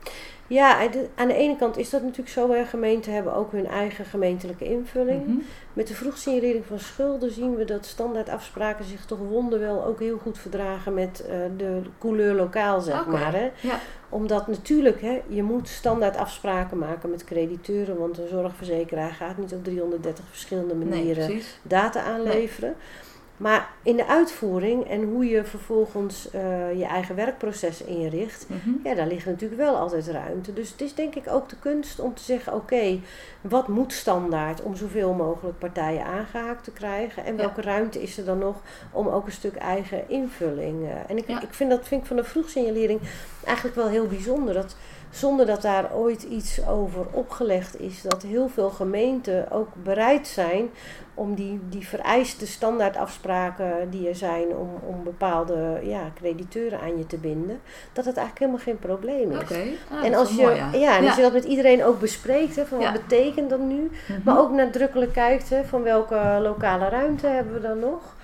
Ja, 0.52 0.88
aan 1.14 1.28
de 1.28 1.34
ene 1.34 1.56
kant 1.56 1.76
is 1.76 1.90
dat 1.90 2.02
natuurlijk 2.02 2.28
zo. 2.28 2.50
Gemeenten 2.64 3.12
hebben 3.12 3.34
ook 3.34 3.52
hun 3.52 3.66
eigen 3.66 4.04
gemeentelijke 4.04 4.64
invulling. 4.64 5.26
Mm 5.26 5.26
-hmm. 5.26 5.42
Met 5.72 5.86
de 5.86 5.94
vroegsignalering 5.94 6.64
van 6.66 6.78
schulden 6.78 7.32
zien 7.32 7.56
we 7.56 7.64
dat 7.64 7.86
standaardafspraken 7.86 8.84
zich 8.84 9.04
toch 9.04 9.18
wonderwel 9.18 9.84
ook 9.84 10.00
heel 10.00 10.18
goed 10.18 10.38
verdragen 10.38 10.94
met 10.94 11.24
uh, 11.28 11.34
de 11.56 11.80
couleur 11.98 12.34
lokaal, 12.34 12.80
zeg 12.80 13.00
okay. 13.00 13.20
maar. 13.20 13.32
Hè. 13.32 13.50
Ja. 13.60 13.78
Omdat 14.08 14.46
natuurlijk, 14.46 15.00
hè, 15.00 15.22
je 15.28 15.42
moet 15.42 15.68
standaard 15.68 16.16
afspraken 16.16 16.78
maken 16.78 17.10
met 17.10 17.24
crediteuren, 17.24 17.98
want 17.98 18.18
een 18.18 18.28
zorgverzekeraar 18.28 19.12
gaat 19.12 19.38
niet 19.38 19.52
op 19.52 19.64
330 19.64 20.24
verschillende 20.28 20.74
manieren 20.74 21.28
nee, 21.28 21.42
data 21.62 22.02
aanleveren. 22.02 22.74
Nee. 22.78 23.11
Maar 23.42 23.70
in 23.82 23.96
de 23.96 24.06
uitvoering 24.06 24.88
en 24.88 25.02
hoe 25.02 25.26
je 25.26 25.44
vervolgens 25.44 26.28
uh, 26.34 26.78
je 26.78 26.84
eigen 26.84 27.14
werkproces 27.14 27.82
inricht, 27.82 28.46
mm 28.48 28.60
-hmm. 28.64 28.80
ja, 28.84 28.94
daar 28.94 29.06
ligt 29.06 29.26
natuurlijk 29.26 29.60
wel 29.60 29.76
altijd 29.76 30.06
ruimte. 30.06 30.52
Dus 30.52 30.70
het 30.70 30.80
is 30.80 30.94
denk 30.94 31.14
ik 31.14 31.28
ook 31.28 31.48
de 31.48 31.56
kunst 31.58 32.00
om 32.00 32.14
te 32.14 32.22
zeggen: 32.22 32.54
oké, 32.54 32.74
okay, 32.74 33.00
wat 33.40 33.68
moet 33.68 33.92
standaard 33.92 34.62
om 34.62 34.76
zoveel 34.76 35.12
mogelijk 35.12 35.58
partijen 35.58 36.04
aangehaakt 36.04 36.64
te 36.64 36.70
krijgen? 36.70 37.24
En 37.24 37.36
welke 37.36 37.62
ja. 37.62 37.66
ruimte 37.66 38.02
is 38.02 38.18
er 38.18 38.24
dan 38.24 38.38
nog 38.38 38.56
om 38.92 39.08
ook 39.08 39.26
een 39.26 39.32
stuk 39.32 39.56
eigen 39.56 40.08
invulling? 40.08 40.82
Uh, 40.82 40.90
en 41.06 41.16
ik, 41.16 41.28
ja. 41.28 41.42
ik 41.42 41.54
vind 41.54 41.70
dat 41.70 41.88
vind 41.88 42.00
ik 42.00 42.06
van 42.06 42.16
de 42.16 42.24
vroegsignalering 42.24 43.00
eigenlijk 43.44 43.76
wel 43.76 43.88
heel 43.88 44.06
bijzonder. 44.06 44.54
Dat 44.54 44.76
zonder 45.10 45.46
dat 45.46 45.62
daar 45.62 45.94
ooit 45.94 46.22
iets 46.22 46.66
over 46.66 47.06
opgelegd 47.10 47.80
is, 47.80 48.02
dat 48.02 48.22
heel 48.22 48.48
veel 48.48 48.70
gemeenten 48.70 49.50
ook 49.50 49.68
bereid 49.82 50.26
zijn 50.26 50.70
om 51.14 51.34
die, 51.34 51.60
die 51.68 51.86
vereiste 51.86 52.46
standaardafspraken 52.46 53.90
die 53.90 54.08
er 54.08 54.14
zijn 54.14 54.56
om, 54.56 54.68
om 54.86 55.04
bepaalde 55.04 55.80
ja, 55.82 56.00
crediteuren 56.14 56.80
aan 56.80 56.98
je 56.98 57.06
te 57.06 57.16
binden, 57.16 57.60
dat 57.92 58.04
het 58.04 58.16
eigenlijk 58.16 58.38
helemaal 58.38 58.60
geen 58.64 58.78
probleem 58.78 59.30
is. 59.30 59.40
Okay. 59.40 59.76
Ah, 59.90 60.04
en 60.04 60.14
als 60.14 60.30
je, 60.30 60.42
mooi, 60.42 60.54
ja. 60.54 60.68
Ja, 60.72 60.96
en 60.96 61.02
ja. 61.02 61.06
als 61.08 61.16
je 61.16 61.22
dat 61.22 61.32
met 61.32 61.44
iedereen 61.44 61.84
ook 61.84 62.00
bespreekt, 62.00 62.56
hè, 62.56 62.64
van 62.66 62.78
wat 62.78 62.86
Ja. 62.86 62.92
betekent 62.92 63.50
dat 63.50 63.60
nu, 63.60 63.80
Mm 64.08 64.20
maar 64.24 64.38
ook 64.38 64.50
nadrukkelijk 64.50 65.12
kijkt 65.12 65.50
hè, 65.50 65.64
van 65.64 65.82
welke 65.82 66.38
lokale 66.42 66.88
ruimte 66.88 67.26
hebben 67.26 67.52
we 67.52 67.60
dan 67.60 67.78
nog. 67.78 68.14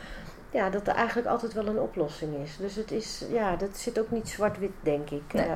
Ja, 0.51 0.71
dat 0.71 0.87
er 0.87 0.95
eigenlijk 0.95 1.29
altijd 1.29 1.53
wel 1.53 1.67
een 1.67 1.81
oplossing 1.81 2.31
is. 2.45 2.57
Dus 2.57 2.75
het 2.75 2.91
is, 2.91 3.25
ja, 3.33 3.57
dat 3.57 3.69
zit 3.77 3.99
ook 4.01 4.11
niet 4.11 4.29
zwart-wit, 4.29 4.71
denk 4.81 5.11
ik. 5.11 5.33
Nee. 5.33 5.47
Uh, 5.47 5.53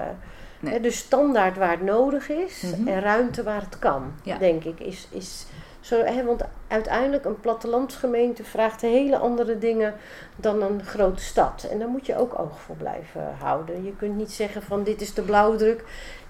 Nee. 0.60 0.72
Hè, 0.72 0.80
dus 0.80 0.96
standaard 0.96 1.56
waar 1.56 1.70
het 1.70 1.82
nodig 1.82 2.28
is 2.28 2.62
Mhm. 2.62 2.88
en 2.88 3.00
ruimte 3.00 3.42
waar 3.42 3.60
het 3.60 3.78
kan, 3.78 4.12
denk 4.38 4.64
ik. 4.64 4.80
Is, 4.80 5.08
is 5.10 5.46
zo, 5.82 6.02
hè, 6.02 6.24
want 6.24 6.42
uiteindelijk 6.68 7.24
een 7.24 7.40
plattelandsgemeente 7.40 8.44
vraagt 8.44 8.80
hele 8.80 9.16
andere 9.18 9.58
dingen 9.58 9.94
dan 10.36 10.62
een 10.62 10.84
grote 10.84 11.22
stad. 11.22 11.66
En 11.70 11.78
daar 11.78 11.88
moet 11.88 12.06
je 12.06 12.16
ook 12.18 12.38
oog 12.38 12.60
voor 12.60 12.76
blijven 12.76 13.34
houden. 13.38 13.84
Je 13.84 13.96
kunt 13.96 14.16
niet 14.16 14.32
zeggen 14.32 14.62
van 14.62 14.82
dit 14.82 15.00
is 15.00 15.14
de 15.14 15.22
blauwdruk 15.22 15.84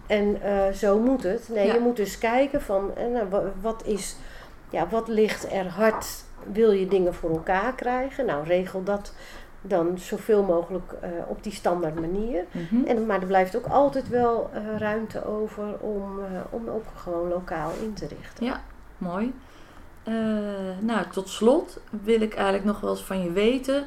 en 0.07 0.38
uh, 0.44 0.68
zo 0.74 0.98
moet 0.98 1.22
het. 1.22 1.48
Nee, 1.48 1.66
Ja. 1.66 1.74
je 1.74 1.80
moet 1.80 1.96
dus 1.96 2.18
kijken 2.18 2.62
van 2.62 2.90
eh, 2.96 3.07
nou, 3.07 3.28
wa- 3.28 3.42
wat, 3.61 3.82
is, 3.86 4.16
ja, 4.70 4.88
wat 4.88 5.09
ligt 5.09 5.53
er 5.53 5.66
hard. 5.68 6.07
Wil 6.53 6.70
je 6.72 6.88
dingen 6.88 7.14
voor 7.14 7.30
elkaar 7.30 7.74
krijgen? 7.74 8.26
Nou, 8.26 8.44
regel 8.44 8.82
dat 8.82 9.12
dan 9.61 9.98
zoveel 9.98 10.42
mogelijk 10.42 10.92
uh, 11.05 11.09
op 11.28 11.42
die 11.42 11.53
standaard 11.53 12.00
manier. 12.00 12.44
Mhm. 12.53 12.84
En, 12.86 13.07
maar 13.07 13.20
er 13.20 13.26
blijft 13.26 13.57
ook 13.57 13.66
altijd 13.66 14.09
wel 14.09 14.50
ruimte 14.78 15.26
over 15.26 15.64
om, 15.80 16.20
om 16.50 16.68
ook 16.68 16.84
gewoon 16.96 17.28
lokaal 17.28 17.70
in 17.82 17.92
te 17.94 18.07
richten. 18.07 18.44
Ja, 18.44 18.61
mooi. 19.03 19.32
Uh, 20.09 20.14
nou, 20.80 21.07
tot 21.12 21.28
slot 21.28 21.80
wil 22.03 22.20
ik 22.20 22.34
eigenlijk 22.34 22.64
nog 22.64 22.80
wel 22.80 22.90
eens 22.90 23.03
van 23.03 23.22
je 23.22 23.32
weten. 23.32 23.84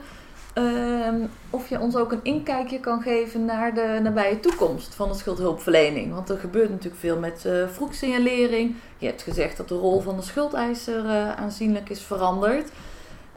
ehm, 0.53 1.15
of 1.49 1.69
je 1.69 1.79
ons 1.79 1.95
ook 1.95 2.11
een 2.11 2.23
inkijkje 2.23 2.79
kan 2.79 3.01
geven 3.01 3.45
naar 3.45 3.73
de 3.73 3.99
nabije 4.03 4.39
toekomst 4.39 4.95
van 4.95 5.09
de 5.09 5.15
schuldhulpverlening. 5.15 6.13
Want 6.13 6.29
er 6.29 6.37
gebeurt 6.37 6.69
natuurlijk 6.69 7.01
veel 7.01 7.19
met 7.19 7.43
uh, 7.47 7.67
vroegsignalering. 7.67 8.75
Je 8.97 9.05
hebt 9.05 9.21
gezegd 9.21 9.57
dat 9.57 9.67
de 9.67 9.75
rol 9.75 9.99
van 10.01 10.15
de 10.15 10.21
schuldeiser 10.21 11.05
uh, 11.05 11.35
aanzienlijk 11.35 11.89
is 11.89 12.01
veranderd. 12.01 12.71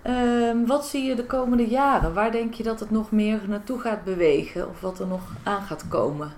Ehm, 0.03 0.67
wat 0.67 0.87
zie 0.87 1.05
je 1.05 1.15
de 1.15 1.27
komende 1.27 1.67
jaren? 1.67 2.15
Waar 2.15 2.33
denk 2.33 2.55
je 2.55 2.63
dat 2.63 2.81
het 2.81 2.91
nog 2.91 3.11
meer 3.11 3.41
naartoe 3.47 3.81
gaat 3.81 4.05
bewegen 4.05 4.69
of 4.69 4.81
wat 4.81 4.99
er 4.99 5.07
nog 5.07 5.23
aan 5.43 5.63
gaat 5.63 5.89
komen? 5.89 6.33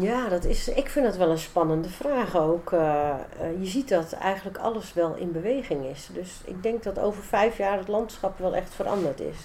Ja, 0.00 0.28
dat 0.28 0.44
is, 0.44 0.68
ik 0.68 0.88
vind 0.88 1.04
dat 1.04 1.16
wel 1.16 1.30
een 1.30 1.38
spannende 1.38 1.88
vraag 1.88 2.36
ook. 2.36 2.72
Uh, 2.72 3.14
je 3.60 3.66
ziet 3.66 3.88
dat 3.88 4.12
eigenlijk 4.12 4.58
alles 4.58 4.92
wel 4.92 5.14
in 5.14 5.32
beweging 5.32 5.84
is. 5.84 6.08
Dus 6.12 6.40
ik 6.44 6.62
denk 6.62 6.82
dat 6.82 6.98
over 6.98 7.22
vijf 7.22 7.56
jaar 7.56 7.78
het 7.78 7.88
landschap 7.88 8.38
wel 8.38 8.54
echt 8.54 8.74
veranderd 8.74 9.20
is. 9.20 9.36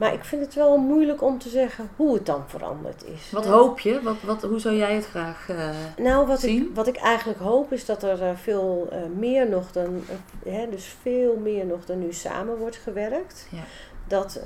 Maar 0.00 0.12
ik 0.12 0.24
vind 0.24 0.42
het 0.42 0.54
wel 0.54 0.76
moeilijk 0.76 1.22
om 1.22 1.38
te 1.38 1.48
zeggen 1.48 1.90
hoe 1.96 2.14
het 2.14 2.26
dan 2.26 2.44
veranderd 2.46 3.04
is. 3.04 3.30
Wat 3.30 3.46
hoop 3.46 3.80
je? 3.80 4.02
Wat, 4.02 4.16
wat, 4.22 4.42
hoe 4.42 4.58
zou 4.58 4.76
jij 4.76 4.94
het 4.94 5.06
graag 5.06 5.48
uh, 5.50 5.70
nou, 5.96 6.26
wat 6.26 6.40
zien? 6.40 6.62
Ik, 6.62 6.74
wat 6.74 6.86
ik 6.86 6.96
eigenlijk 6.96 7.40
hoop 7.40 7.72
is 7.72 7.84
dat 7.84 8.02
er 8.02 8.36
veel 8.36 8.88
uh, 8.92 8.98
meer 9.18 9.48
nog 9.48 9.72
dan, 9.72 10.04
hè, 10.44 10.68
dus 10.70 10.94
veel 11.02 11.36
meer 11.36 11.66
nog 11.66 11.84
dan 11.84 11.98
nu 11.98 12.12
samen 12.12 12.56
wordt 12.56 12.76
gewerkt. 12.76 13.46
Ja. 13.50 13.62
Dat, 14.06 14.40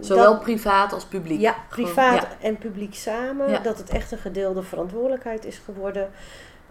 Zowel 0.00 0.32
dat, 0.32 0.40
privaat 0.40 0.92
als 0.92 1.04
publiek. 1.04 1.40
Ja, 1.40 1.54
privaat 1.68 2.22
ja. 2.22 2.28
en 2.40 2.58
publiek 2.58 2.94
samen. 2.94 3.50
Ja. 3.50 3.58
Dat 3.58 3.78
het 3.78 3.90
echt 3.90 4.12
een 4.12 4.18
gedeelde 4.18 4.62
verantwoordelijkheid 4.62 5.44
is 5.44 5.60
geworden. 5.64 6.10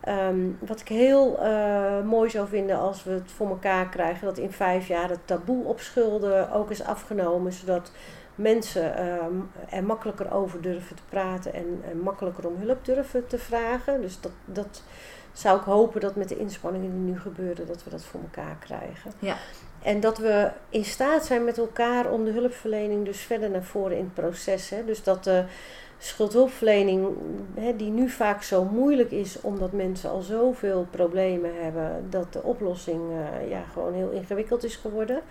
Um, 0.07 0.57
wat 0.59 0.79
ik 0.79 0.87
heel 0.87 1.39
uh, 1.41 2.01
mooi 2.03 2.29
zou 2.29 2.47
vinden 2.47 2.79
als 2.79 3.03
we 3.03 3.11
het 3.11 3.31
voor 3.31 3.49
elkaar 3.49 3.89
krijgen, 3.89 4.27
dat 4.27 4.37
in 4.37 4.51
vijf 4.51 4.87
jaar 4.87 5.09
het 5.09 5.19
taboe 5.25 5.65
op 5.65 5.79
schulden 5.79 6.51
ook 6.51 6.71
is 6.71 6.83
afgenomen, 6.83 7.53
zodat 7.53 7.91
mensen 8.35 9.05
um, 9.05 9.51
er 9.69 9.83
makkelijker 9.83 10.33
over 10.33 10.61
durven 10.61 10.95
te 10.95 11.01
praten 11.09 11.53
en, 11.53 11.81
en, 11.89 11.99
makkelijker 11.99 12.47
om 12.47 12.55
hulp 12.59 12.85
durven 12.85 13.27
te 13.27 13.37
vragen. 13.37 14.01
Dus 14.01 14.21
dat, 14.21 14.31
dat 14.45 14.83
zou 15.33 15.59
ik 15.59 15.65
hopen 15.65 16.01
dat 16.01 16.15
met 16.15 16.29
de 16.29 16.37
inspanningen 16.37 16.91
die 16.91 17.13
nu 17.13 17.19
gebeuren, 17.19 17.67
dat 17.67 17.83
we 17.83 17.89
dat 17.89 18.03
voor 18.03 18.19
elkaar 18.21 18.55
krijgen. 18.59 19.11
Ja. 19.19 19.35
En 19.81 19.99
dat 19.99 20.17
we 20.17 20.51
in 20.69 20.85
staat 20.85 21.25
zijn 21.25 21.43
met 21.43 21.57
elkaar 21.57 22.11
om 22.11 22.25
de 22.25 22.31
hulpverlening 22.31 23.05
dus 23.05 23.19
verder 23.19 23.49
naar 23.49 23.63
voren 23.63 23.97
in 23.97 24.03
het 24.03 24.13
proces. 24.13 24.69
Hè. 24.69 24.85
Dus 24.85 25.03
dat 25.03 25.23
de 25.23 25.43
schuldhulpverlening, 25.99 27.07
hè, 27.53 27.75
die 27.75 27.91
nu 27.91 28.09
vaak 28.09 28.43
zo 28.43 28.63
moeilijk 28.63 29.11
is 29.11 29.41
omdat 29.41 29.71
mensen 29.71 30.09
al 30.09 30.21
zoveel 30.21 30.87
problemen 30.89 31.51
hebben, 31.63 32.07
dat 32.09 32.33
de 32.33 32.43
oplossing 32.43 33.01
uh, 33.11 33.49
ja, 33.49 33.63
gewoon 33.73 33.93
heel 33.93 34.09
ingewikkeld 34.09 34.63
is 34.63 34.75
geworden. 34.75 35.21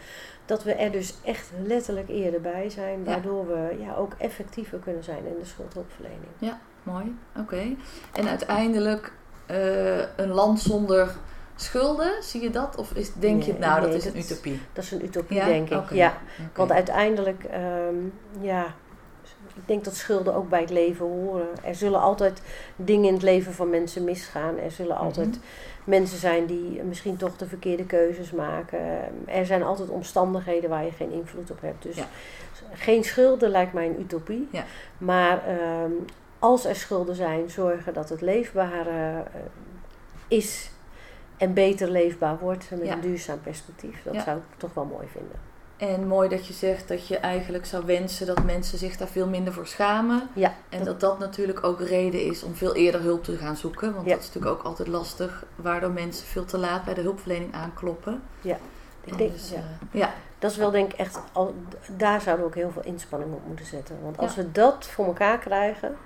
Dat 0.44 0.64
we 0.64 0.72
er 0.72 0.90
dus 0.92 1.14
echt 1.24 1.50
letterlijk 1.62 2.08
eerder 2.08 2.40
bij 2.40 2.70
zijn, 2.70 3.04
waardoor 3.04 3.46
ja. 3.48 3.54
we 3.54 3.76
ja, 3.80 3.94
ook 3.94 4.12
effectiever 4.18 4.78
kunnen 4.78 5.04
zijn 5.04 5.26
in 5.26 5.36
de 5.40 5.46
schuldhulpverlening. 5.46 6.30
Ja, 6.38 6.58
mooi. 6.82 7.16
Oké. 7.30 7.40
Okay. 7.40 7.76
En 8.12 8.28
uiteindelijk 8.28 9.12
uh, 9.50 9.98
een 10.16 10.28
land 10.28 10.60
zonder 10.60 11.16
schulden, 11.56 12.22
zie 12.22 12.42
je 12.42 12.50
dat? 12.50 12.76
Of 12.76 12.92
is, 12.92 13.12
denk 13.14 13.38
nee, 13.38 13.46
je, 13.46 13.58
nou, 13.58 13.80
nee, 13.80 13.88
dat 13.88 13.98
is 13.98 14.04
dat, 14.04 14.14
een 14.14 14.20
utopie? 14.20 14.60
Dat 14.72 14.84
is 14.84 14.90
een 14.90 15.04
utopie, 15.04 15.36
ja? 15.36 15.44
denk 15.44 15.70
ik. 15.70 15.78
Okay. 15.78 15.96
Ja. 15.96 16.08
Okay. 16.08 16.50
Want 16.54 16.72
uiteindelijk, 16.72 17.44
um, 17.88 18.12
ja, 18.40 18.74
ik 19.60 19.68
denk 19.68 19.84
dat 19.84 19.94
schulden 19.94 20.34
ook 20.34 20.48
bij 20.48 20.60
het 20.60 20.70
leven 20.70 21.06
horen. 21.06 21.46
Er 21.64 21.74
zullen 21.74 22.00
altijd 22.00 22.42
dingen 22.76 23.06
in 23.06 23.12
het 23.12 23.22
leven 23.22 23.52
van 23.52 23.70
mensen 23.70 24.04
misgaan. 24.04 24.58
Er 24.58 24.70
zullen 24.70 24.96
altijd 24.96 25.26
mm 25.26 25.32
-hmm. 25.32 25.42
mensen 25.84 26.18
zijn 26.18 26.46
die 26.46 26.82
misschien 26.82 27.16
toch 27.16 27.36
de 27.36 27.46
verkeerde 27.46 27.84
keuzes 27.84 28.30
maken. 28.30 28.80
Er 29.26 29.46
zijn 29.46 29.62
altijd 29.62 29.88
omstandigheden 29.88 30.70
waar 30.70 30.84
je 30.84 30.92
geen 30.92 31.12
invloed 31.12 31.50
op 31.50 31.60
hebt. 31.60 31.82
Dus 31.82 31.96
ja. 31.96 32.06
geen 32.72 33.04
schulden 33.04 33.50
lijkt 33.50 33.72
mij 33.72 33.86
een 33.86 34.00
utopie. 34.00 34.48
Ja. 34.52 34.64
Maar 34.98 35.42
um, 35.84 36.04
als 36.38 36.64
er 36.64 36.76
schulden 36.76 37.14
zijn, 37.14 37.50
zorgen 37.50 37.94
dat 37.94 38.08
het 38.08 38.20
leefbaar 38.20 38.86
uh, 38.86 39.18
is 40.28 40.70
en 41.36 41.54
beter 41.54 41.90
leefbaar 41.90 42.38
wordt 42.38 42.70
met 42.70 42.86
Ja. 42.86 42.92
een 42.92 43.00
duurzaam 43.00 43.40
perspectief. 43.40 44.02
Dat 44.02 44.22
zou 44.24 44.36
ik 44.36 44.44
toch 44.56 44.74
wel 44.74 44.84
mooi 44.84 45.06
vinden. 45.12 45.47
En 45.78 46.06
mooi 46.06 46.28
dat 46.28 46.46
je 46.46 46.52
zegt 46.52 46.88
dat 46.88 47.06
je 47.08 47.18
eigenlijk 47.18 47.66
zou 47.66 47.86
wensen 47.86 48.26
dat 48.26 48.42
mensen 48.44 48.78
zich 48.78 48.96
daar 48.96 49.08
veel 49.08 49.26
minder 49.28 49.52
voor 49.52 49.66
schamen. 49.66 50.28
Ja, 50.32 50.54
En 50.68 50.84
dat 50.84 51.00
dat 51.00 51.18
natuurlijk 51.18 51.64
ook 51.64 51.80
reden 51.80 52.22
is 52.24 52.42
om 52.42 52.54
veel 52.54 52.74
eerder 52.74 53.00
hulp 53.00 53.24
te 53.24 53.36
gaan 53.36 53.56
zoeken. 53.56 53.94
Want 53.94 54.06
Ja. 54.06 54.12
dat 54.12 54.20
is 54.22 54.26
natuurlijk 54.26 54.54
ook 54.58 54.62
altijd 54.66 54.88
lastig, 54.88 55.44
waardoor 55.56 55.90
mensen 55.90 56.26
veel 56.26 56.44
te 56.44 56.58
laat 56.58 56.84
bij 56.84 56.94
de 56.94 57.00
hulpverlening 57.00 57.54
aankloppen. 57.54 58.22
Ja, 58.40 58.56
ik 59.04 59.18
denk, 59.18 59.32
dus, 59.32 59.50
ja. 59.50 59.56
eh, 59.56 59.62
ja. 60.00 60.12
dat 60.38 60.50
is 60.50 60.56
wel 60.56 60.70
denk 60.70 60.92
ik 60.92 60.98
echt, 60.98 61.20
al, 61.32 61.54
daar 61.96 62.20
zouden 62.20 62.44
we 62.44 62.50
ook 62.50 62.56
heel 62.56 62.70
veel 62.70 62.84
inspanning 62.84 63.32
op 63.34 63.46
moeten 63.46 63.66
zetten. 63.66 63.96
Want 64.02 64.18
als 64.18 64.34
Ja. 64.34 64.42
we 64.42 64.52
dat 64.52 64.86
voor 64.86 65.06
elkaar 65.06 65.38
krijgen, 65.38 65.96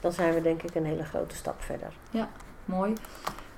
dan 0.00 0.12
zijn 0.12 0.34
we 0.34 0.42
denk 0.42 0.62
ik 0.62 0.74
een 0.74 0.86
hele 0.86 1.04
grote 1.04 1.36
stap 1.36 1.62
verder. 1.62 1.92
Mooi. 2.64 2.92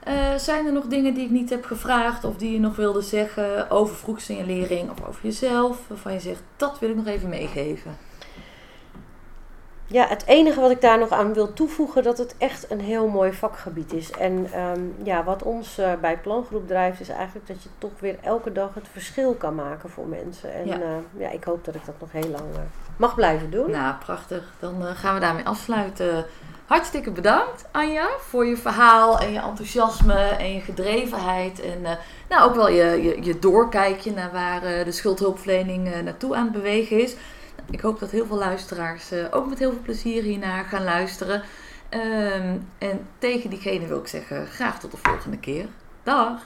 Eh, 0.09 0.34
zijn 0.36 0.66
er 0.66 0.72
nog 0.72 0.86
dingen 0.86 1.14
die 1.14 1.24
ik 1.24 1.30
niet 1.30 1.50
heb 1.50 1.64
gevraagd 1.64 2.24
of 2.24 2.36
die 2.36 2.52
je 2.52 2.61
nog 2.61 2.76
wilde 2.76 3.02
zeggen 3.02 3.70
over 3.70 3.96
vroegsignalering 3.96 4.90
of 4.90 5.09
over 5.09 5.20
jezelf? 5.22 5.78
Waarvan 5.86 6.12
je 6.12 6.20
zegt, 6.20 6.42
dat 6.56 6.78
wil 6.78 6.90
ik 6.90 6.96
nog 6.96 7.06
even 7.06 7.28
meegeven. 7.28 7.96
Ja, 9.90 10.06
het 10.06 10.26
enige 10.26 10.61
wat 10.61 10.70
ik 10.70 10.80
daar 10.80 10.98
nog 10.98 11.11
aan 11.11 11.32
wil 11.32 11.52
toevoegen, 11.52 12.02
dat 12.02 12.18
het 12.18 12.34
echt 12.38 12.70
een 12.70 12.80
heel 12.80 13.09
mooi 13.09 13.32
vakgebied 13.32 13.92
is. 13.92 14.11
En 14.11 14.52
ehm, 14.52 14.80
ja, 15.02 15.24
wat 15.24 15.42
ons 15.42 15.78
eh, 15.78 15.92
bij 16.00 16.18
Plangroep 16.18 16.66
drijft, 16.66 17.00
is 17.00 17.09
eigenlijk 17.09 17.46
dat 17.46 17.62
je 17.62 17.68
toch 17.78 18.00
weer 18.00 18.16
elke 18.22 18.52
dag 18.52 18.74
het 18.74 18.88
verschil 18.92 19.34
kan 19.34 19.54
maken 19.54 19.90
voor 19.90 20.06
mensen. 20.06 20.54
En 20.54 20.66
Ja. 20.66 20.78
ja, 20.78 21.00
ja 21.18 21.30
ik 21.30 21.44
hoop 21.44 21.64
dat 21.64 21.74
ik 21.74 21.84
dat 21.84 21.94
nog 22.00 22.12
heel 22.12 22.30
lang 22.30 22.54
eh, 22.54 22.61
mag 22.96 23.14
blijven 23.14 23.50
doen. 23.50 23.70
Nou, 23.70 23.94
prachtig. 24.04 24.42
Dan 24.59 24.86
eh, 24.86 24.94
gaan 24.94 25.14
we 25.14 25.20
daarmee 25.20 25.44
afsluiten. 25.44 26.24
Hartstikke 26.68 27.10
bedankt, 27.10 27.64
Anja, 27.70 28.08
voor 28.18 28.46
je 28.46 28.56
verhaal 28.56 29.18
en 29.18 29.32
je 29.32 29.40
enthousiasme 29.40 30.14
en 30.14 30.52
je 30.52 30.60
gedrevenheid. 30.60 31.60
En 31.60 31.84
eh, 31.84 31.96
nou, 32.28 32.48
ook 32.48 32.54
wel 32.54 32.68
je, 32.68 33.02
je, 33.02 33.22
je 33.22 33.38
doorkijkje 33.38 34.12
naar 34.12 34.32
waar 34.32 34.62
eh, 34.62 34.84
de 34.84 34.92
schuldhulpverlening 34.92 35.92
eh, 35.92 36.00
naartoe 36.00 36.36
aan 36.36 36.44
het 36.44 36.52
bewegen 36.52 37.00
is. 37.00 37.16
Ik 37.70 37.80
hoop 37.80 37.98
dat 37.98 38.10
heel 38.10 38.26
veel 38.26 38.36
luisteraars 38.36 39.12
ook 39.30 39.48
met 39.48 39.58
heel 39.58 39.70
veel 39.70 39.82
plezier 39.82 40.22
hiernaar 40.22 40.64
gaan 40.64 40.84
luisteren. 40.84 41.42
Ehm, 41.88 42.56
en 42.78 43.06
tegen 43.18 43.50
diegene 43.50 43.86
wil 43.86 43.98
ik 43.98 44.06
zeggen, 44.06 44.46
graag 44.46 44.80
tot 44.80 44.90
de 44.90 44.98
volgende 45.02 45.38
keer. 45.38 45.66
Dag! 46.02 46.42